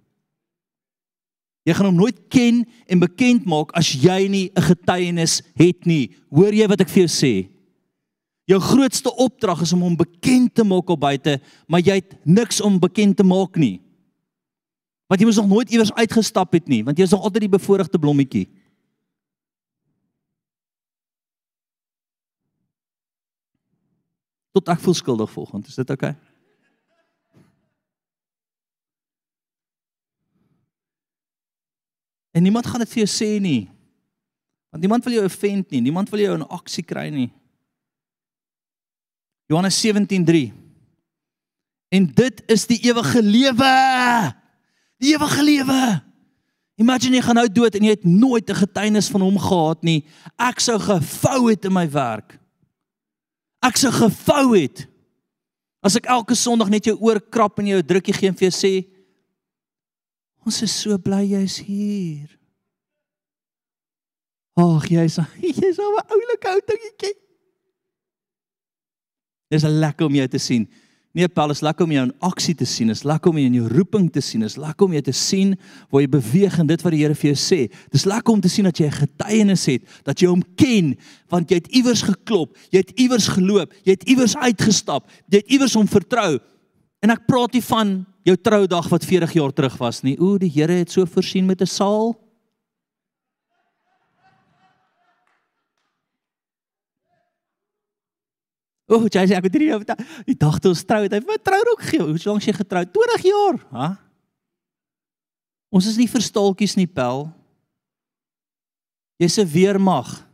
Jy 1.65 1.73
gaan 1.73 1.89
hom 1.89 1.97
nooit 1.97 2.17
ken 2.29 2.61
en 2.85 3.01
bekend 3.01 3.47
maak 3.49 3.71
as 3.73 3.89
jy 3.97 4.27
nie 4.29 4.51
'n 4.53 4.61
getuienis 4.61 5.41
het 5.57 5.85
nie. 5.85 6.13
Hoor 6.29 6.53
jy 6.53 6.67
wat 6.67 6.81
ek 6.81 6.89
vir 6.89 7.07
jou 7.07 7.09
sê? 7.09 7.49
Jou 8.45 8.59
grootste 8.59 9.09
opdrag 9.15 9.61
is 9.61 9.73
om 9.73 9.81
hom 9.81 9.95
bekend 9.97 10.53
te 10.53 10.63
maak 10.63 10.89
op 10.89 10.99
buite, 10.99 11.41
maar 11.67 11.81
jy 11.81 11.95
het 11.95 12.25
niks 12.25 12.61
om 12.61 12.79
bekend 12.79 13.17
te 13.17 13.23
maak 13.23 13.57
nie. 13.57 13.81
Want 15.07 15.19
jy 15.19 15.25
moes 15.25 15.37
nog 15.41 15.47
nooit 15.47 15.71
iewers 15.71 15.93
uitgestap 15.93 16.53
het 16.53 16.67
nie, 16.67 16.83
want 16.83 16.97
jy 16.97 17.03
is 17.03 17.11
nog 17.11 17.23
altyd 17.23 17.41
die 17.41 17.57
bevoordeelde 17.57 17.99
blommetjie. 17.99 18.47
Tot 24.53 24.69
ek 24.69 24.79
voel 24.79 24.93
skuldig 24.93 25.31
volgens, 25.31 25.67
is 25.67 25.75
dit 25.75 25.89
oukei? 25.89 26.13
Okay? 26.13 26.34
En 32.35 32.43
niemand 32.43 32.67
gaan 32.67 32.83
dit 32.83 32.91
vir 32.91 33.05
jou 33.05 33.11
sê 33.13 33.29
nie. 33.39 33.69
Want 34.75 34.83
niemand 34.83 35.05
wil 35.07 35.13
jou 35.15 35.23
offend 35.23 35.69
nie, 35.71 35.79
niemand 35.79 36.09
wil 36.11 36.19
jou 36.19 36.33
in 36.35 36.47
aksie 36.51 36.83
kry 36.83 37.07
nie. 37.07 37.29
Johannes 39.47 39.77
17:3 39.79 40.51
En 41.95 42.07
dit 42.11 42.41
is 42.51 42.65
die 42.67 42.79
ewige 42.89 43.21
lewe. 43.23 43.75
Die 44.99 45.13
ewige 45.13 45.43
lewe. 45.43 45.79
Imagine 46.75 47.15
jy 47.15 47.21
gaan 47.23 47.39
nou 47.39 47.47
dood 47.47 47.77
en 47.77 47.85
jy 47.87 47.93
het 47.95 48.03
nooit 48.03 48.49
'n 48.49 48.55
getuienis 48.55 49.07
van 49.07 49.21
hom 49.21 49.37
gehad 49.39 49.83
nie. 49.83 50.03
Ek 50.35 50.59
sou 50.59 50.79
gevou 50.79 51.49
het 51.49 51.65
in 51.65 51.73
my 51.73 51.87
werk. 51.89 52.39
Ek 53.61 53.77
sou 53.77 53.91
gevou 53.91 54.59
het. 54.59 54.87
As 55.81 55.95
ek 55.95 56.05
elke 56.05 56.35
Sondag 56.35 56.69
net 56.69 56.85
jou 56.85 56.97
oor 56.99 57.21
krap 57.21 57.59
en 57.59 57.67
jou 57.67 57.79
'n 57.79 57.85
drukkie 57.85 58.13
gee 58.13 58.27
en 58.27 58.35
vir 58.35 58.49
jou 58.49 58.57
sê 58.59 58.94
ons 60.45 60.61
is 60.61 60.71
so 60.71 60.97
bly 61.01 61.23
jy's 61.25 61.57
hier. 61.65 62.29
Ag, 64.55 64.87
jy's 64.87 65.19
jy's 65.41 65.79
'n 65.81 66.01
oulike 66.05 66.49
ou 66.53 66.61
dingetjie. 66.69 67.15
Dis 69.51 69.63
lekker 69.63 70.07
om 70.07 70.15
jou 70.15 70.27
te 70.27 70.41
sien. 70.41 70.65
Nee, 71.15 71.29
Paul, 71.31 71.53
is 71.53 71.61
lekker 71.63 71.85
om 71.85 71.91
jou 71.95 72.01
in 72.03 72.11
aksie 72.27 72.55
te 72.59 72.65
sien. 72.67 72.89
Is 72.91 73.05
lekker 73.07 73.31
om 73.31 73.37
jou 73.39 73.47
in 73.47 73.53
jou 73.55 73.67
roeping 73.71 74.09
te 74.11 74.19
sien. 74.19 74.43
Is 74.43 74.57
lekker 74.59 74.89
om 74.89 74.95
jou 74.97 75.01
te 75.05 75.13
sien 75.15 75.53
waar 75.87 76.03
jy 76.03 76.09
beweeg 76.11 76.57
en 76.59 76.67
dit 76.67 76.81
wat 76.83 76.91
die 76.91 76.99
Here 77.05 77.15
vir 77.15 77.29
jou 77.29 77.37
sê. 77.39 77.59
Dis 77.93 78.03
lekker 78.09 78.33
om 78.33 78.41
te 78.43 78.51
sien 78.51 78.67
dat 78.67 78.81
jy 78.81 78.89
'n 78.89 78.99
getuienis 78.99 79.65
het, 79.65 79.81
dat 80.03 80.19
jy 80.19 80.27
hom 80.27 80.43
ken, 80.59 80.97
want 81.31 81.49
jy 81.49 81.55
het 81.55 81.71
iewers 81.71 82.01
geklop, 82.01 82.57
jy 82.69 82.83
het 82.83 82.91
iewers 82.99 83.27
geloop, 83.27 83.71
jy 83.85 83.91
het 83.95 84.03
iewers 84.03 84.35
uitgestap, 84.35 85.07
jy 85.31 85.37
het 85.37 85.47
iewers 85.47 85.73
hom 85.73 85.87
vertrou. 85.87 86.39
En 86.99 87.09
ek 87.09 87.25
praat 87.25 87.53
nie 87.53 87.63
van 87.63 88.05
jou 88.25 88.35
troudag 88.41 88.89
wat 88.89 89.05
40 89.05 89.33
jaar 89.37 89.53
terug 89.53 89.77
was 89.77 90.01
nie. 90.01 90.15
O, 90.17 90.37
die 90.41 90.49
Here 90.49 90.81
het 90.81 90.91
so 90.91 91.05
voorsien 91.05 91.45
met 91.45 91.61
'n 91.61 91.69
saal. 91.69 92.15
O, 98.85 99.07
jy 99.09 99.25
sê 99.25 99.33
ek 99.33 99.47
het 99.47 99.55
hierdie 99.57 99.73
op 99.73 99.85
die 100.25 100.37
dag 100.37 100.59
toe 100.59 100.71
ons 100.73 100.83
trou 100.85 101.01
het. 101.01 101.11
Hy 101.11 101.17
het 101.17 101.27
my 101.27 101.37
trourok 101.41 101.81
gegee. 101.81 102.01
Hoe 102.01 102.19
lank 102.25 102.45
jy 102.45 102.53
getroud? 102.53 102.93
20 102.93 103.23
jaar, 103.25 103.57
ha? 103.71 103.87
Ons 105.73 105.87
is 105.89 105.97
nie 105.97 106.09
verstaaltjies 106.09 106.75
nie, 106.75 106.87
Pel. 106.87 107.25
Jy's 109.17 109.37
'n 109.39 109.47
weermag. 109.47 110.25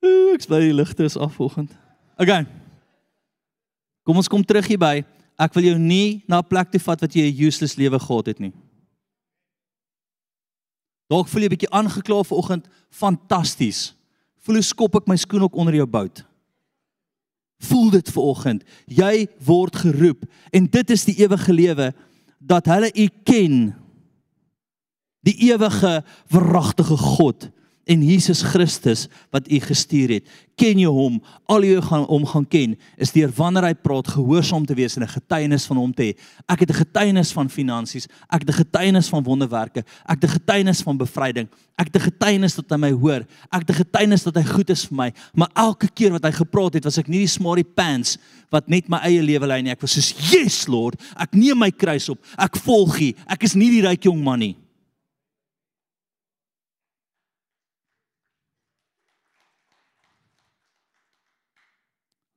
Ooh, 0.00 0.32
ek 0.34 0.46
bly 0.46 0.60
die 0.60 0.74
ligte 0.74 1.04
is 1.04 1.16
af 1.16 1.34
vanoggend. 1.34 1.89
Okay. 2.20 2.44
Kom 4.04 4.18
ons 4.20 4.28
kom 4.28 4.42
terug 4.44 4.66
hierby. 4.68 5.00
Ek 5.40 5.54
wil 5.56 5.70
jou 5.70 5.78
nie 5.80 6.20
na 6.28 6.40
'n 6.40 6.48
plek 6.48 6.68
toe 6.70 6.80
vat 6.80 7.00
wat 7.00 7.14
jy 7.16 7.32
'n 7.32 7.46
useless 7.48 7.76
lewe 7.76 7.98
gehad 7.98 8.26
het 8.26 8.40
nie. 8.40 8.52
Dalk 11.08 11.28
voel 11.28 11.42
jy 11.42 11.48
'n 11.48 11.56
bietjie 11.56 11.72
aangekla 11.72 12.22
vanoggend, 12.24 12.68
fantasties. 12.90 13.94
Voel 14.44 14.56
hoe 14.56 14.62
skop 14.62 14.94
ek 14.96 15.08
my 15.08 15.16
skoen 15.16 15.42
ook 15.42 15.56
onder 15.56 15.74
jou 15.74 15.86
bout. 15.86 16.24
Voel 17.60 17.90
dit 17.90 18.08
vanoggend. 18.10 18.64
Jy 18.86 19.28
word 19.38 19.76
geroep 19.76 20.24
en 20.52 20.66
dit 20.66 20.90
is 20.90 21.04
die 21.04 21.16
ewige 21.24 21.52
lewe 21.52 21.94
dat 22.38 22.66
hulle 22.66 22.90
u 22.94 23.08
ken. 23.24 23.74
Die 25.22 25.52
ewige 25.52 26.04
wragtige 26.28 26.96
God 26.96 27.50
en 27.84 28.02
Jesus 28.04 28.42
Christus 28.42 29.08
wat 29.30 29.50
u 29.50 29.58
gestuur 29.60 30.08
het. 30.18 30.28
Ken 30.60 30.78
jy 30.78 30.90
hom? 30.92 31.16
Al 31.48 31.64
jy 31.64 31.80
gaan 31.82 32.04
om 32.12 32.26
gaan 32.28 32.44
ken 32.48 32.74
is 33.00 33.12
deur 33.14 33.32
wanneer 33.34 33.70
hy 33.70 33.74
praat 33.74 34.10
gehoorsaam 34.12 34.66
te 34.68 34.76
wees 34.76 34.96
en 34.96 35.02
'n 35.02 35.08
getuienis 35.08 35.66
van 35.66 35.76
hom 35.76 35.92
te 35.92 36.02
hê. 36.02 36.12
Ek 36.48 36.60
het 36.60 36.70
'n 36.70 36.84
getuienis 36.84 37.32
van 37.32 37.48
finansies, 37.48 38.06
ek 38.28 38.40
het 38.44 38.50
'n 38.50 38.62
getuienis 38.64 39.08
van 39.08 39.22
wonderwerke, 39.22 39.84
ek 40.04 40.20
het 40.20 40.24
'n 40.24 40.36
getuienis 40.38 40.82
van 40.82 40.96
bevryding, 40.96 41.48
ek 41.76 41.86
het 41.86 41.96
'n 41.96 42.10
getuienis 42.10 42.54
dat 42.54 42.70
hy 42.70 42.76
my 42.76 42.92
hoor, 42.92 43.26
ek 43.50 43.60
het 43.66 43.70
'n 43.70 43.84
getuienis 43.84 44.22
dat 44.22 44.34
hy 44.34 44.44
goed 44.44 44.70
is 44.70 44.84
vir 44.84 44.96
my, 44.96 45.12
maar 45.34 45.50
elke 45.54 45.88
keer 45.88 46.12
wat 46.12 46.24
hy 46.24 46.32
gepraat 46.32 46.74
het, 46.74 46.84
was 46.84 46.98
ek 46.98 47.08
nie 47.08 47.20
die 47.20 47.26
smarty 47.26 47.64
pants 47.64 48.18
wat 48.50 48.68
net 48.68 48.88
my 48.88 48.98
eie 48.98 49.22
lewe 49.22 49.46
lei 49.46 49.62
nie. 49.62 49.70
Ek 49.70 49.80
was 49.80 49.92
soos, 49.92 50.14
"Yes 50.32 50.66
Lord, 50.68 51.00
ek 51.16 51.34
neem 51.34 51.58
my 51.58 51.70
kruis 51.70 52.08
op. 52.08 52.18
Ek 52.38 52.56
volg 52.56 53.00
U. 53.00 53.14
Ek 53.26 53.42
is 53.42 53.54
nie 53.54 53.70
die 53.70 53.82
ryk 53.88 54.02
jong 54.04 54.22
man 54.22 54.38
nie." 54.38 54.56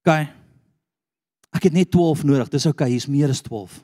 OK. 0.04 0.12
Ek 1.54 1.70
het 1.70 1.74
net 1.74 1.92
12 1.92 2.24
nodig. 2.28 2.50
Dis 2.52 2.68
OK, 2.68 2.84
hier's 2.92 3.08
meer 3.08 3.32
as 3.32 3.42
12. 3.46 3.80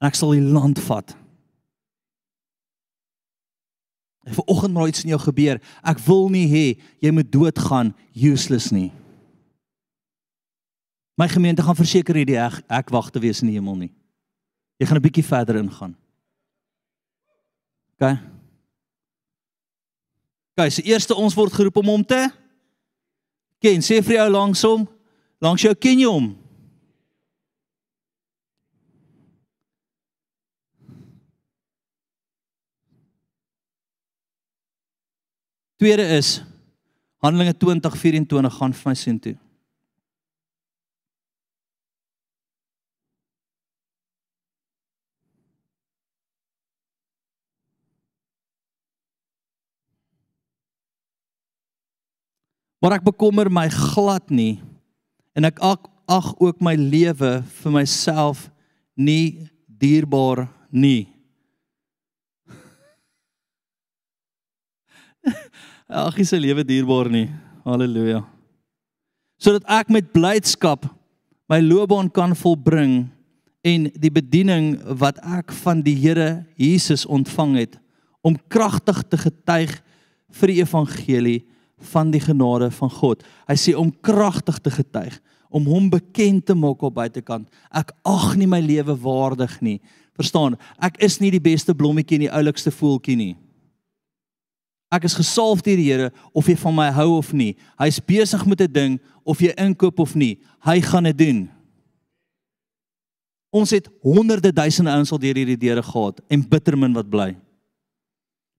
En 0.00 0.08
ek 0.08 0.16
sal 0.16 0.32
die 0.32 0.44
land 0.44 0.80
vat. 0.86 1.12
En 4.26 4.34
vanoggend 4.34 4.74
moet 4.74 4.88
iets 4.88 5.04
in 5.04 5.12
jou 5.12 5.20
gebeur. 5.20 5.60
Ek 5.84 6.00
wil 6.08 6.30
nie 6.32 6.46
hê 6.50 6.64
jy 7.04 7.12
moet 7.14 7.28
doodgaan 7.32 7.92
useless 8.16 8.72
nie. 8.74 8.88
My 11.16 11.28
gemeente 11.32 11.64
gaan 11.64 11.76
verseker 11.76 12.16
hierdie 12.18 12.40
ek, 12.40 12.58
ek 12.68 12.90
wag 12.92 13.12
te 13.12 13.20
wees 13.22 13.40
in 13.44 13.52
die 13.52 13.56
hemel 13.56 13.76
nie. 13.86 13.92
Jy 14.80 14.88
gaan 14.88 14.98
'n 14.98 15.06
bietjie 15.06 15.24
verder 15.24 15.56
ingaan. 15.56 15.94
OK. 17.96 18.18
OK, 20.56 20.70
se 20.70 20.82
eerste 20.82 21.14
ons 21.14 21.34
word 21.34 21.52
geroep 21.52 21.76
om 21.76 21.86
hom 21.86 22.04
te 22.04 22.28
ken. 23.66 23.82
Sê 23.82 24.00
vir 24.04 24.20
jou 24.20 24.26
langs 24.30 24.62
hom, 24.66 24.86
langs 25.42 25.64
jou 25.64 25.74
ken 25.74 26.02
jy 26.02 26.10
hom. 26.10 26.34
Tweede 35.76 36.06
is 36.16 36.38
Handelinge 37.20 37.52
20:24 37.52 38.50
gaan 38.58 38.72
vir 38.72 38.88
my 38.88 38.94
sien 38.94 39.18
toe. 39.20 39.36
Maar 52.86 53.00
ek 53.00 53.08
bekommer 53.08 53.48
my 53.50 53.66
glad 53.66 54.30
nie 54.30 54.60
en 55.34 55.42
ek 55.48 55.56
ag, 55.58 55.88
ag 56.06 56.28
ook 56.38 56.60
my 56.62 56.76
lewe 56.78 57.42
vir 57.42 57.72
myself 57.74 58.44
nie 58.94 59.50
dierbaar 59.66 60.44
nie. 60.70 61.10
Ag, 65.90 66.14
is 66.22 66.30
se 66.30 66.38
lewe 66.38 66.62
dierbaar 66.62 67.10
nie. 67.10 67.26
Halleluja. 67.66 68.22
Sodat 69.34 69.66
ek 69.80 69.90
met 69.90 70.14
blydskap 70.14 70.86
my 71.50 71.58
loopbaan 71.66 72.06
kan 72.06 72.38
volbring 72.38 73.10
en 73.66 73.90
die 73.98 74.14
bediening 74.14 74.78
wat 75.02 75.18
ek 75.26 75.50
van 75.64 75.82
die 75.82 75.98
Here 76.06 76.46
Jesus 76.54 77.02
ontvang 77.02 77.58
het 77.64 77.74
om 78.22 78.38
kragtig 78.46 79.02
te 79.10 79.18
getuig 79.26 79.74
vir 80.38 80.54
die 80.54 80.62
evangelie 80.62 81.42
van 81.92 82.10
die 82.10 82.20
genade 82.20 82.70
van 82.70 82.90
God. 82.90 83.24
Hy 83.48 83.56
sê 83.60 83.74
om 83.76 83.92
kragtig 83.92 84.58
te 84.64 84.70
getuig, 84.70 85.18
om 85.50 85.66
hom 85.68 85.90
bekend 85.90 86.46
te 86.46 86.54
maak 86.54 86.82
op 86.82 86.94
buitekant. 86.96 87.48
Ek 87.70 87.92
ag 88.04 88.34
nie 88.36 88.48
my 88.48 88.60
lewe 88.60 88.96
waardig 88.96 89.60
nie. 89.60 89.80
Verstaan? 90.16 90.56
Ek 90.80 90.96
is 91.04 91.20
nie 91.20 91.30
die 91.30 91.42
beste 91.42 91.74
blommetjie 91.76 92.16
in 92.16 92.26
die 92.26 92.32
oulikste 92.32 92.72
voeltjie 92.72 93.16
nie. 93.16 93.34
Ek 94.92 95.04
is 95.04 95.16
gesalf 95.18 95.64
deur 95.66 95.76
die 95.76 95.88
Here 95.90 96.12
of 96.32 96.46
jy 96.48 96.56
van 96.60 96.74
my 96.76 96.88
hou 96.94 97.16
of 97.18 97.32
nie. 97.36 97.56
Hy's 97.80 97.98
besig 98.00 98.46
met 98.46 98.60
'n 98.60 98.72
ding 98.72 99.00
of 99.24 99.40
jy 99.40 99.52
inkoop 99.58 99.98
of 99.98 100.14
nie. 100.14 100.38
Hy 100.64 100.80
gaan 100.80 101.04
dit 101.04 101.18
doen. 101.18 101.48
Ons 103.50 103.70
het 103.70 103.88
honderde 104.02 104.52
duisende 104.52 104.90
ouens 104.90 105.12
al 105.12 105.18
deur 105.18 105.34
hierdie 105.34 105.56
deure 105.56 105.82
gehad 105.82 106.20
en 106.28 106.48
bitter 106.48 106.76
min 106.78 106.92
wat 106.92 107.10
bly. 107.10 107.36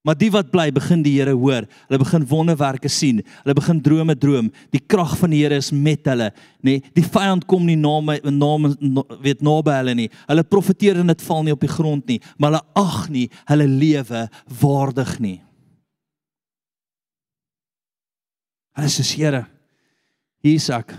Maar 0.06 0.16
die 0.16 0.30
wat 0.32 0.52
bly, 0.54 0.70
begin 0.72 1.02
die 1.04 1.16
Here 1.18 1.34
hoor. 1.36 1.66
Hulle 1.88 2.00
begin 2.00 2.28
wonderwerke 2.30 2.90
sien. 2.92 3.24
Hulle 3.44 3.56
begin 3.58 3.82
drome 3.84 4.16
droom. 4.16 4.52
Die 4.72 4.80
krag 4.80 5.18
van 5.20 5.34
die 5.34 5.42
Here 5.42 5.58
is 5.60 5.72
met 5.76 6.08
hulle, 6.08 6.30
nê. 6.62 6.78
Nee, 6.78 6.94
die 6.96 7.04
vyand 7.04 7.48
kom 7.50 7.66
nie 7.68 7.76
na 7.80 7.98
my 8.04 8.20
naam 8.32 8.70
weet 9.24 9.44
naby 9.46 9.76
hulle 9.80 9.98
nie. 9.98 10.08
Hulle 10.30 10.46
profeteer 10.48 11.02
en 11.02 11.12
dit 11.12 11.26
val 11.28 11.44
nie 11.44 11.56
op 11.56 11.66
die 11.66 11.72
grond 11.72 12.08
nie, 12.08 12.22
maar 12.38 12.54
hulle 12.54 12.64
ag 12.80 13.02
nie 13.12 13.26
hulle 13.50 13.68
lewe 13.68 14.24
waardig 14.62 15.18
nie. 15.24 15.36
Hulle 18.78 18.94
sê 18.94 19.10
Here, 19.18 19.44
hier's 20.46 20.70
ek. 20.70 20.94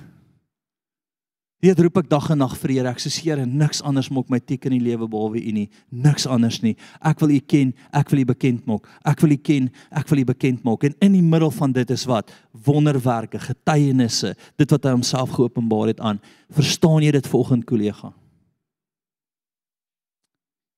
Dit 1.58 1.80
roep 1.82 1.96
ek 1.98 2.06
dag 2.06 2.28
en 2.30 2.38
nag 2.38 2.52
vir 2.60 2.70
Here. 2.76 2.90
Ek 2.92 3.00
sê 3.02 3.10
Here, 3.18 3.42
niks 3.42 3.80
anders 3.82 4.12
maak 4.14 4.28
my 4.30 4.38
teken 4.38 4.76
in 4.76 4.78
die 4.78 4.92
lewe 4.92 5.08
behalwe 5.10 5.40
U 5.42 5.54
nie. 5.56 5.64
Niks 5.90 6.26
anders 6.30 6.60
nie. 6.62 6.76
Ek 7.02 7.18
wil 7.18 7.34
U 7.34 7.40
ken, 7.42 7.72
ek 7.90 8.12
wil 8.12 8.22
U 8.22 8.26
bekend 8.30 8.68
maak. 8.70 8.86
Ek 9.02 9.24
wil 9.24 9.34
U 9.34 9.38
ken, 9.42 9.66
ek 9.90 10.06
wil 10.12 10.22
U 10.22 10.26
bekend 10.28 10.62
maak. 10.62 10.86
En 10.86 10.94
in 11.08 11.16
die 11.18 11.24
middel 11.24 11.50
van 11.56 11.74
dit 11.74 11.90
is 11.90 12.06
wat 12.06 12.30
wonderwerke, 12.68 13.42
getuienisse, 13.42 14.36
dit 14.54 14.76
wat 14.76 14.86
hy 14.86 14.94
homself 14.94 15.34
geopenbaar 15.34 15.90
het 15.90 15.98
aan. 15.98 16.22
Verstaan 16.54 17.02
jy 17.02 17.10
dit 17.18 17.26
volgens 17.26 17.66
kollega? 17.66 18.12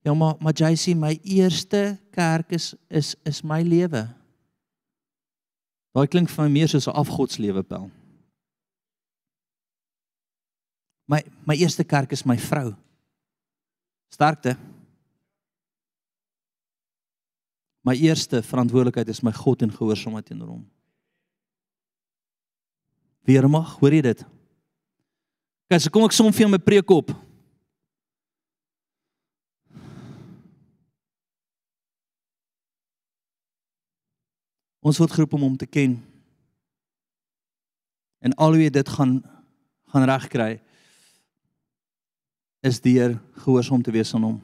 Ja, 0.01 0.15
maar 0.17 0.41
maar 0.41 0.57
sê 0.57 0.97
my 0.97 1.19
eerste 1.21 1.99
kerk 2.11 2.57
is 2.57 2.75
is 2.89 3.17
is 3.29 3.45
my 3.45 3.61
lewe. 3.61 4.09
Daai 5.93 6.07
klink 6.09 6.31
vir 6.31 6.45
my 6.45 6.51
meer 6.51 6.69
soos 6.69 6.89
'n 6.89 6.97
afgodslewe 6.97 7.63
pel. 7.63 7.91
My 11.11 11.25
my 11.43 11.57
eerste 11.59 11.83
kerk 11.85 12.13
is 12.15 12.23
my 12.23 12.37
vrou. 12.39 12.71
Sterkte. 14.15 14.55
My 17.83 17.97
eerste 17.97 18.43
verantwoordelikheid 18.47 19.09
is 19.09 19.23
my 19.25 19.33
God 19.35 19.65
en 19.65 19.73
gehoorsaamheid 19.73 20.29
teenoor 20.29 20.53
hom. 20.53 20.63
Weermag, 23.27 23.73
hoor 23.81 23.97
jy 23.97 24.05
dit? 24.05 24.23
Kyk, 25.71 25.83
so 25.83 25.93
kom 25.95 26.07
ek 26.07 26.15
som 26.15 26.31
vir 26.35 26.51
my 26.51 26.61
preek 26.63 26.93
op. 26.95 27.11
Ons 34.81 34.99
word 35.01 35.13
geroep 35.13 35.35
om 35.37 35.49
hom 35.49 35.59
te 35.61 35.69
ken. 35.69 35.99
En 38.21 38.35
al 38.39 38.59
wie 38.61 38.71
dit 38.71 38.97
gaan 38.97 39.19
gaan 39.91 40.07
regkry 40.07 40.61
is 42.61 42.81
deur 42.85 43.17
gehoorsaam 43.41 43.83
te 43.83 43.93
wees 43.95 44.13
aan 44.15 44.27
hom. 44.27 44.41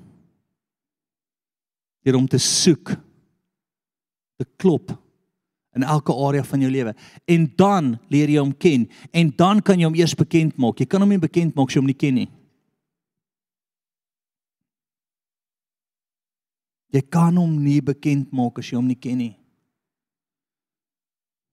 Deur 2.04 2.16
hom 2.18 2.28
te 2.30 2.40
soek. 2.40 2.94
Te 4.36 4.46
klop 4.60 4.92
in 5.76 5.84
elke 5.84 6.14
area 6.14 6.44
van 6.44 6.62
jou 6.64 6.70
lewe. 6.72 6.94
En 7.28 7.46
dan 7.56 7.96
leer 8.08 8.32
jy 8.32 8.40
hom 8.40 8.54
ken 8.56 8.86
en 9.12 9.32
dan 9.36 9.60
kan 9.62 9.78
jy 9.78 9.88
hom 9.88 9.98
eers 9.98 10.16
bekend 10.16 10.56
maak. 10.60 10.80
Jy 10.80 10.88
kan 10.88 11.04
hom 11.04 11.12
nie 11.12 11.20
bekend 11.20 11.56
maak 11.56 11.68
as 11.68 11.76
jy 11.76 11.82
hom 11.82 11.90
nie 11.90 11.98
ken 11.98 12.20
nie. 12.22 12.28
Jy 16.96 17.02
kan 17.12 17.36
hom 17.36 17.58
nie 17.60 17.82
bekend 17.84 18.30
maak 18.32 18.62
as 18.62 18.70
jy 18.70 18.78
hom 18.78 18.88
nie 18.88 18.96
ken 18.96 19.20
nie. 19.20 19.34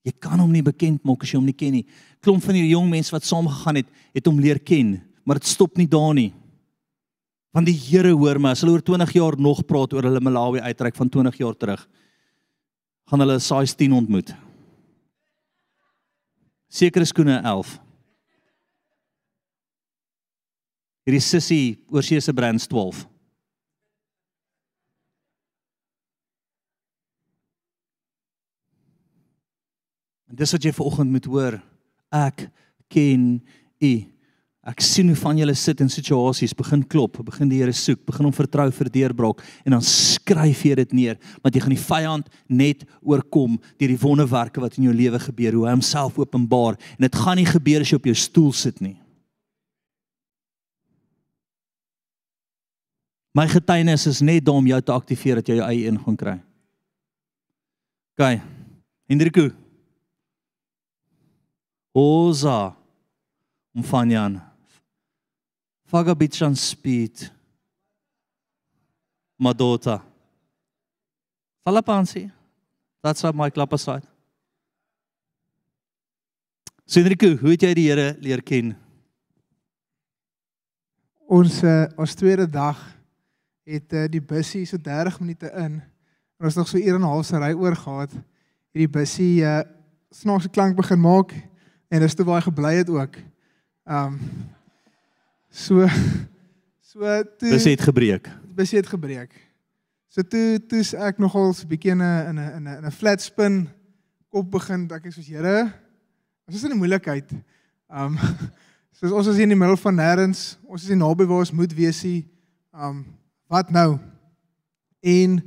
Jy 0.04 0.13
kan 0.19 0.39
hom 0.39 0.52
nie 0.52 0.63
bekend 0.63 1.04
maak 1.08 1.23
as 1.23 1.32
jy 1.32 1.39
hom 1.39 1.47
nie 1.47 1.56
ken 1.56 1.76
nie. 1.76 1.84
Klomp 2.23 2.43
van 2.43 2.56
hierdie 2.56 2.76
jong 2.76 2.88
mense 2.91 3.12
wat 3.12 3.28
saam 3.28 3.49
gegaan 3.52 3.82
het, 3.82 3.91
het 4.15 4.28
hom 4.28 4.39
leer 4.39 4.60
ken, 4.63 4.97
maar 5.28 5.39
dit 5.39 5.52
stop 5.52 5.76
nie 5.80 5.88
daar 5.89 6.13
nie. 6.15 6.32
Want 7.53 7.69
die 7.69 7.77
Here 7.77 8.09
hoor 8.17 8.39
my, 8.41 8.55
as 8.55 8.63
hulle 8.63 8.73
oor 8.73 8.81
20 8.81 9.11
jaar 9.13 9.37
nog 9.37 9.61
praat 9.69 9.93
oor 9.93 10.07
hulle 10.07 10.21
Malawi 10.25 10.63
uitreik 10.65 10.97
van 10.97 11.09
20 11.09 11.37
jaar 11.37 11.53
terug, 11.53 11.83
gaan 13.11 13.21
hulle 13.21 13.37
size 13.37 13.77
10 13.77 13.93
ontmoet. 13.93 14.33
Sekere 16.73 17.05
skoene 17.05 17.37
11. 17.45 17.75
Hierdie 21.05 21.21
sissie 21.21 21.65
oorsee 21.93 22.21
se 22.23 22.33
brands 22.33 22.65
12. 22.71 23.03
En 30.31 30.39
dis 30.41 30.55
wat 30.55 30.65
jy 30.65 30.73
vanoggend 30.73 31.13
moet 31.13 31.29
hoor. 31.29 31.59
Ek 32.09 32.47
ken 32.89 33.35
U. 33.83 33.93
Ek 34.63 34.80
sien 34.80 35.10
hoe 35.12 35.17
van 35.19 35.36
julle 35.36 35.54
sit 35.60 35.82
in 35.84 35.89
situasies, 35.91 36.54
begin 36.56 36.86
klop, 36.88 37.17
begin 37.28 37.49
die 37.52 37.58
Here 37.60 37.73
soek, 37.76 37.99
begin 38.08 38.30
hom 38.30 38.36
vertrou 38.36 38.69
vir 38.71 38.89
deurbraak 38.93 39.41
en 39.65 39.76
dan 39.76 39.84
skryf 39.84 40.62
jy 40.63 40.78
dit 40.80 40.93
neer, 40.95 41.17
want 41.43 41.56
jy 41.56 41.63
gaan 41.65 41.73
die 41.76 41.84
vyand 41.84 42.30
net 42.47 42.86
oorkom 43.04 43.58
deur 43.76 43.91
die 43.91 43.99
wonderwerke 43.99 44.63
wat 44.63 44.78
in 44.80 44.88
jou 44.88 44.93
lewe 44.95 45.19
gebeur, 45.19 45.58
hoe 45.58 45.65
hy 45.67 45.73
homself 45.76 46.15
openbaar 46.21 46.78
en 46.95 47.04
dit 47.04 47.17
gaan 47.19 47.41
nie 47.41 47.49
gebeur 47.49 47.84
as 47.84 47.91
jy 47.91 47.99
op 47.99 48.08
jou 48.08 48.15
stoel 48.21 48.54
sit 48.56 48.80
nie. 48.80 48.95
My 53.36 53.49
getuienis 53.52 54.08
is 54.08 54.23
net 54.23 54.47
om 54.47 54.71
jou 54.71 54.80
te 54.80 54.95
aktiveer 54.95 55.41
dat 55.41 55.52
jy 55.52 55.60
jou 55.60 55.67
eie 55.67 55.91
gaan 56.06 56.21
kry. 56.23 56.38
OK. 58.15 58.32
Hendriku, 59.12 59.49
Oza 61.93 62.78
mfanyan. 63.76 64.52
Faga 65.93 66.15
bitchan 66.15 66.56
speed. 66.58 67.29
Madota. 69.39 70.01
Fala 71.63 71.84
pansi. 71.84 72.32
That's 73.03 73.21
what 73.21 73.36
my 73.36 73.51
klap 73.51 73.73
aside. 73.73 74.01
Sindriku, 76.89 77.38
hoe 77.38 77.51
het 77.53 77.62
jy 77.62 77.73
die 77.77 77.86
Here 77.91 78.08
leer 78.25 78.41
ken? 78.41 78.71
Ons 81.29 81.60
uh, 81.62 81.86
ons 81.93 82.17
tweede 82.17 82.47
dag 82.49 82.82
het 83.69 83.93
uh, 83.93 84.08
die 84.10 84.21
bussie 84.21 84.63
so 84.65 84.82
30 84.82 85.21
minute 85.21 85.53
in. 85.62 85.77
En 86.41 86.49
ons 86.49 86.58
nog 86.58 86.71
so 86.73 86.82
1 86.82 86.89
en 86.89 87.06
'n 87.06 87.12
half 87.13 87.29
se 87.29 87.38
ry 87.38 87.53
oor 87.53 87.77
gehad. 87.77 88.17
Hierdie 88.73 88.89
bussie 88.89 89.45
uh 89.45 89.62
snaakse 90.10 90.49
klank 90.49 90.75
begin 90.75 90.99
maak 90.99 91.38
en 91.89 92.01
dis 92.01 92.15
toe 92.17 92.25
hy 92.34 92.41
gebly 92.41 92.75
het 92.82 92.89
ook. 92.89 93.15
Um 93.86 94.17
so 95.53 95.85
so 96.89 96.99
toe 97.37 97.53
Dis 97.53 97.69
het 97.69 97.85
gebreek. 97.85 98.29
Dis 98.57 98.73
het 98.73 98.89
gebreek. 98.89 99.37
So 100.09 100.25
toe 100.25 100.57
toe's 100.69 100.93
ek 100.97 101.21
nogal 101.21 101.53
so 101.53 101.63
'n 101.63 101.69
bietjie 101.69 101.93
in 101.93 102.01
'n 102.01 102.27
in 102.33 102.37
'n 102.41 102.67
in 102.67 102.85
'n 102.85 102.91
flat 102.91 103.21
spin 103.21 103.69
kop 104.33 104.49
begin 104.51 104.89
ek 104.89 105.13
soos 105.13 105.29
Here 105.29 105.69
ons 106.47 106.57
is 106.57 106.63
in 106.63 106.71
'n 106.73 106.77
moeilikheid. 106.77 107.29
Um 107.89 108.17
soos 108.97 109.11
ons 109.11 109.27
is 109.27 109.35
hier 109.35 109.43
in 109.43 109.53
die 109.53 109.57
middel 109.57 109.77
van 109.77 109.95
nêrens, 109.95 110.57
ons 110.65 110.83
is 110.83 110.89
nie 110.89 110.97
naby 110.97 111.25
waar 111.25 111.45
ons 111.45 111.51
moet 111.51 111.73
wees 111.73 112.03
nie. 112.03 112.25
Um 112.73 113.05
wat 113.47 113.69
nou? 113.69 113.99
En 115.01 115.37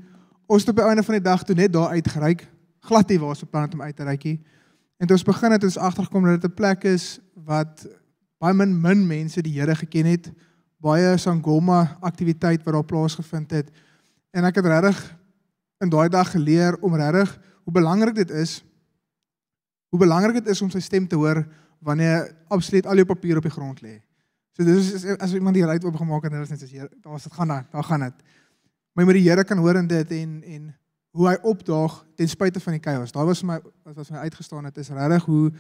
ons 0.47 0.63
het 0.63 0.71
op 0.71 0.77
die 0.77 0.85
einde 0.85 1.03
van 1.03 1.15
die 1.15 1.25
dag 1.25 1.43
toe 1.43 1.55
net 1.55 1.73
daar 1.73 1.95
uitgereik, 1.99 2.47
glad 2.81 3.09
nie 3.09 3.19
waar 3.19 3.35
ons 3.35 3.43
op 3.43 3.51
plan 3.51 3.63
het 3.67 3.75
om 3.75 3.83
uit 3.83 3.97
te 3.97 4.05
reik 4.05 4.25
nie. 4.25 4.41
En 4.99 5.07
toe 5.07 5.17
ons 5.17 5.27
begin 5.27 5.53
het 5.53 5.65
ons 5.65 5.79
agtergekom 5.79 6.25
dat 6.25 6.41
dit 6.41 6.51
'n 6.51 6.55
plek 6.55 6.85
is 6.85 7.19
wat 7.35 7.87
baie 8.39 8.55
min 8.55 8.75
min 8.81 9.07
mense 9.07 9.43
die 9.43 9.55
Here 9.59 9.75
geken 9.75 10.07
het. 10.07 10.31
Baie 10.83 11.17
sangoma 11.19 11.97
aktiwiteit 12.01 12.65
wat 12.65 12.75
daar 12.75 12.85
plaasgevind 12.85 13.51
het. 13.51 13.71
En 14.31 14.45
ek 14.45 14.61
het 14.61 14.67
regtig 14.67 15.01
in 15.81 15.91
daai 15.93 16.09
dag 16.09 16.31
geleer 16.31 16.77
om 16.81 16.95
regtig 16.95 17.39
hoe 17.65 17.73
belangrik 17.73 18.15
dit 18.15 18.31
is 18.31 18.63
hoe 19.89 20.05
belangrik 20.05 20.43
dit 20.43 20.49
is 20.53 20.63
om 20.63 20.71
sy 20.73 20.81
stem 20.85 21.07
te 21.09 21.17
hoor 21.17 21.45
wanneer 21.85 22.29
absoluut 22.53 22.87
al 22.87 23.01
jou 23.01 23.07
papier 23.09 23.39
op 23.39 23.47
die 23.47 23.53
grond 23.55 23.83
lê. 23.85 24.01
So 24.57 24.65
dis 24.65 24.91
is 24.97 25.05
as 25.21 25.35
iemand 25.37 25.57
die 25.57 25.65
ry 25.65 25.77
oopgemaak 25.79 26.27
het 26.27 26.33
en 26.33 26.41
hulle 26.41 26.49
is 26.49 26.53
net 26.55 26.63
soos 26.65 26.73
hier, 26.73 26.89
daar's 27.05 27.27
dit 27.29 27.37
gaan 27.37 27.53
daar, 27.53 27.67
daar 27.73 27.87
gaan 27.87 28.07
dit. 28.09 28.25
Maar 28.93 29.05
jy 29.05 29.09
moet 29.11 29.19
die 29.21 29.29
Here 29.29 29.45
kan 29.45 29.61
hoor 29.61 29.79
in 29.81 29.89
dit 29.89 30.13
en 30.19 30.35
en 30.57 30.69
hoe 31.17 31.29
hy 31.31 31.37
opdaag 31.49 32.03
ten 32.17 32.29
spyte 32.29 32.61
van 32.61 32.77
die 32.77 32.83
chaos. 32.85 33.13
Daar 33.13 33.25
was 33.29 33.41
my 33.45 33.57
wat 33.85 33.97
was 33.97 34.11
my 34.13 34.25
uitgestaan 34.29 34.69
het 34.69 34.77
is 34.81 34.93
regtig 34.93 35.25
hoe 35.25 35.53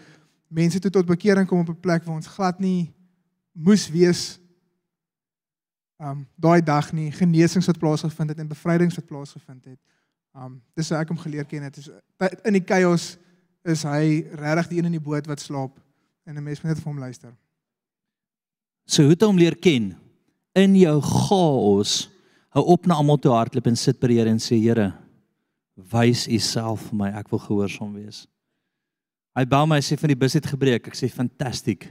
mense 0.48 0.80
toe 0.80 0.90
tot 0.90 1.06
bekering 1.06 1.46
kom 1.48 1.58
op 1.58 1.68
'n 1.68 1.80
plek 1.80 2.04
waar 2.04 2.16
ons 2.16 2.26
glad 2.26 2.58
nie 2.60 2.92
moes 3.52 3.88
wees 3.90 4.38
um 5.98 6.26
daai 6.36 6.60
dag 6.60 6.92
nie 6.92 7.10
genesings 7.12 7.66
wat 7.66 7.78
plaasgevind 7.78 8.28
het 8.28 8.38
en 8.38 8.48
bevrydings 8.48 8.96
wat 8.96 9.06
plaasgevind 9.06 9.64
het. 9.64 9.78
Um 10.36 10.62
dis 10.74 10.88
hoe 10.88 10.98
ek 10.98 11.08
hom 11.08 11.18
geleer 11.18 11.44
ken 11.44 11.62
het. 11.62 11.76
Is 11.76 11.90
in 12.44 12.52
die 12.52 12.64
chaos 12.64 13.16
is 13.64 13.82
hy 13.82 14.26
regtig 14.36 14.68
die 14.68 14.78
een 14.78 14.90
in 14.90 14.98
die 14.98 15.02
boot 15.02 15.26
wat 15.26 15.40
slaap 15.40 15.80
en 16.26 16.36
'n 16.36 16.42
mens 16.42 16.62
moet 16.62 16.74
net 16.74 16.82
vir 16.82 16.92
hom 16.92 16.98
luister. 16.98 17.32
So 18.86 19.02
hoe 19.02 19.10
het 19.10 19.22
hom 19.22 19.38
leer 19.38 19.56
ken? 19.56 19.96
In 20.54 20.76
jou 20.76 21.00
chaos 21.00 22.10
hou 22.50 22.64
op 22.64 22.86
na 22.86 22.94
almal 22.94 23.18
toe 23.18 23.32
hardloop 23.32 23.66
en 23.66 23.76
sit 23.76 24.00
by 24.00 24.06
die 24.06 24.18
Here 24.18 24.30
en 24.30 24.38
sê 24.38 24.56
Here, 24.60 24.92
wys 25.74 26.28
U 26.28 26.38
self 26.38 26.88
vir 26.90 26.96
my, 26.96 27.08
ek 27.08 27.28
wil 27.30 27.38
gehoorsaam 27.38 27.92
wees. 27.94 28.26
Hy 29.36 29.44
bel 29.44 29.66
my 29.68 29.82
sê 29.84 29.98
van 30.00 30.08
die 30.08 30.18
bus 30.18 30.36
het 30.38 30.48
gebreek. 30.48 30.88
Ek 30.88 30.96
sê 30.96 31.10
fantasties. 31.12 31.90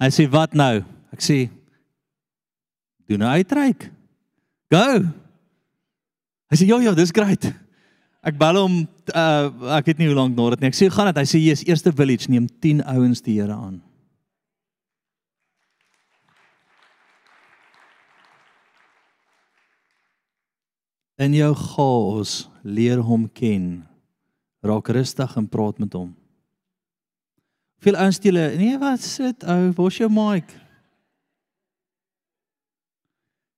Hy 0.00 0.08
sê 0.10 0.24
wat 0.32 0.56
nou? 0.56 0.80
Ek 1.12 1.20
sê 1.20 1.50
doen 3.06 3.20
'n 3.20 3.36
uitreik. 3.36 3.90
Go. 4.72 5.04
Hy 6.48 6.56
sê 6.56 6.66
ja 6.66 6.80
ja, 6.80 6.94
dis 6.94 7.12
great. 7.12 7.52
Ek 8.24 8.38
bel 8.38 8.56
hom 8.56 8.88
uh 9.14 9.76
ek 9.76 9.86
weet 9.86 9.98
nie 9.98 10.08
hoe 10.08 10.16
lank 10.16 10.36
na 10.36 10.50
dit 10.50 10.60
nie. 10.60 10.68
Ek 10.72 10.74
sê 10.74 10.88
gaan 10.88 11.12
dit. 11.12 11.20
Hy 11.20 11.28
sê 11.28 11.38
jy's 11.38 11.64
eerste 11.68 11.92
village 11.92 12.30
neem 12.30 12.48
10 12.48 12.82
ouens 12.86 13.20
die 13.20 13.40
Here 13.40 13.52
aan. 13.52 13.82
In 21.18 21.34
jou 21.34 21.54
chaos 21.54 22.48
leer 22.64 23.02
hom 23.04 23.28
ken. 23.28 23.91
Raak 24.62 24.88
rustig 24.94 25.36
en 25.36 25.48
praat 25.50 25.78
met 25.82 25.94
hom. 25.98 26.12
Veel 27.82 27.98
ouens 27.98 28.16
steele, 28.16 28.52
nee, 28.56 28.78
wat 28.78 29.02
sit 29.02 29.42
ou, 29.42 29.72
waar's 29.74 29.98
jou 29.98 30.08
mic? 30.12 30.54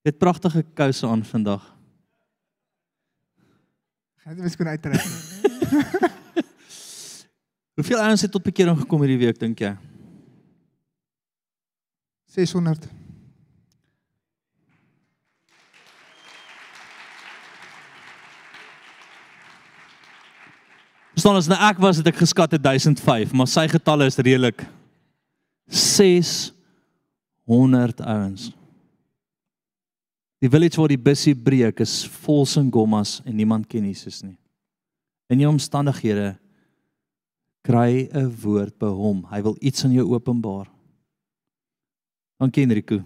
Jy 0.01 0.13
het 0.13 0.21
pragtige 0.21 0.63
kouse 0.77 1.07
aan 1.07 1.21
vandag. 1.25 1.63
Gaan 4.25 4.37
jy 4.37 4.47
miskien 4.47 4.73
uittrek? 4.73 5.05
Hoeveel 7.77 8.01
ouens 8.01 8.25
het 8.25 8.33
tot 8.33 8.45
bekering 8.45 8.79
gekom 8.81 9.05
hierdie 9.05 9.21
week 9.27 9.41
dink 9.41 9.61
jy? 9.61 9.75
600. 12.33 12.89
Verstaan 21.25 21.41
as 21.41 21.49
nou 21.49 21.57
ek 21.57 21.79
was 21.81 21.97
het 21.97 22.05
ek 22.05 22.21
geskat 22.21 22.53
het 22.53 22.61
1005, 22.61 23.33
maar 23.33 23.49
sy 23.49 23.65
getalle 23.65 24.05
is 24.05 24.13
redelik 24.21 24.61
600 25.73 27.97
ouens. 28.05 28.53
Die 30.37 30.45
village 30.53 30.77
waar 30.77 30.93
die 30.93 31.01
busie 31.01 31.33
breek 31.33 31.81
is 31.81 32.05
vol 32.21 32.45
singommas 32.45 33.25
en 33.25 33.33
niemand 33.33 33.65
ken 33.65 33.89
Jesus 33.89 34.21
nie. 34.21 34.37
In 35.33 35.41
jou 35.41 35.49
omstandighede 35.49 36.37
kry 37.65 38.05
'n 38.13 38.29
woord 38.43 38.77
by 38.77 38.93
hom. 38.93 39.25
Hy 39.25 39.41
wil 39.41 39.57
iets 39.61 39.83
aan 39.83 39.97
jou 39.97 40.05
openbaar. 40.13 40.69
Dankie 42.37 42.61
Enrico. 42.61 43.01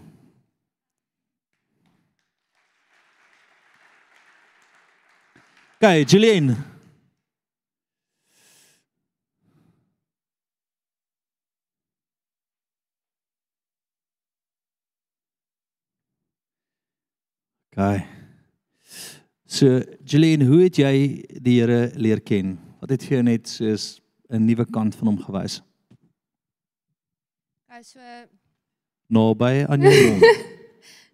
Kyk, 5.80 6.10
Julian. 6.10 6.70
Kyk. 17.80 18.04
So, 19.60 19.82
Julian, 20.08 20.40
hoe 20.48 20.62
het 20.62 20.78
jy 20.80 20.92
die 21.44 21.58
Here 21.58 21.90
leer 22.00 22.22
ken? 22.24 22.54
Wat 22.80 22.94
het 22.94 23.02
vir 23.04 23.18
jou 23.18 23.24
net 23.26 23.48
soos 23.48 24.00
'n 24.32 24.46
nuwe 24.46 24.64
kant 24.64 24.94
van 24.96 25.10
hom 25.10 25.18
gewys? 25.20 25.60
Okay, 27.68 27.82
so 27.82 28.00
Naby 29.12 29.66
aan 29.68 29.84
jou 29.84 30.16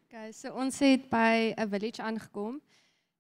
okay, 0.07 0.31
so 0.41 0.55
ons 0.55 0.79
het 0.79 1.11
by 1.11 1.59
'n 1.59 1.69
village 1.69 2.03
aangekom 2.03 2.61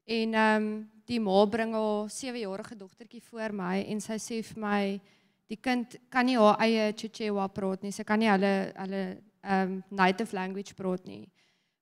en 0.07 0.35
ehm 0.35 0.63
um, 0.63 0.91
die 1.07 1.19
ma 1.19 1.45
bring 1.47 1.75
haar 1.75 2.07
7-jarige 2.07 2.77
dogtertjie 2.77 3.23
voor 3.23 3.53
my 3.53 3.83
en 3.83 4.01
sy 4.01 4.19
sê 4.23 4.43
vir 4.43 4.63
my 4.63 5.01
die 5.49 5.59
kind 5.59 5.99
kan 6.09 6.27
nie 6.27 6.39
haar 6.39 6.61
eie 6.61 6.93
Chichewa 6.95 7.49
praat 7.49 7.83
nie. 7.83 7.91
Sy 7.91 8.05
kan 8.05 8.19
nie 8.19 8.31
hulle 8.31 8.73
hulle 8.77 9.19
ehm 9.43 9.73
um, 9.73 9.83
native 9.91 10.37
language 10.37 10.75
praat 10.75 11.05
nie. 11.05 11.27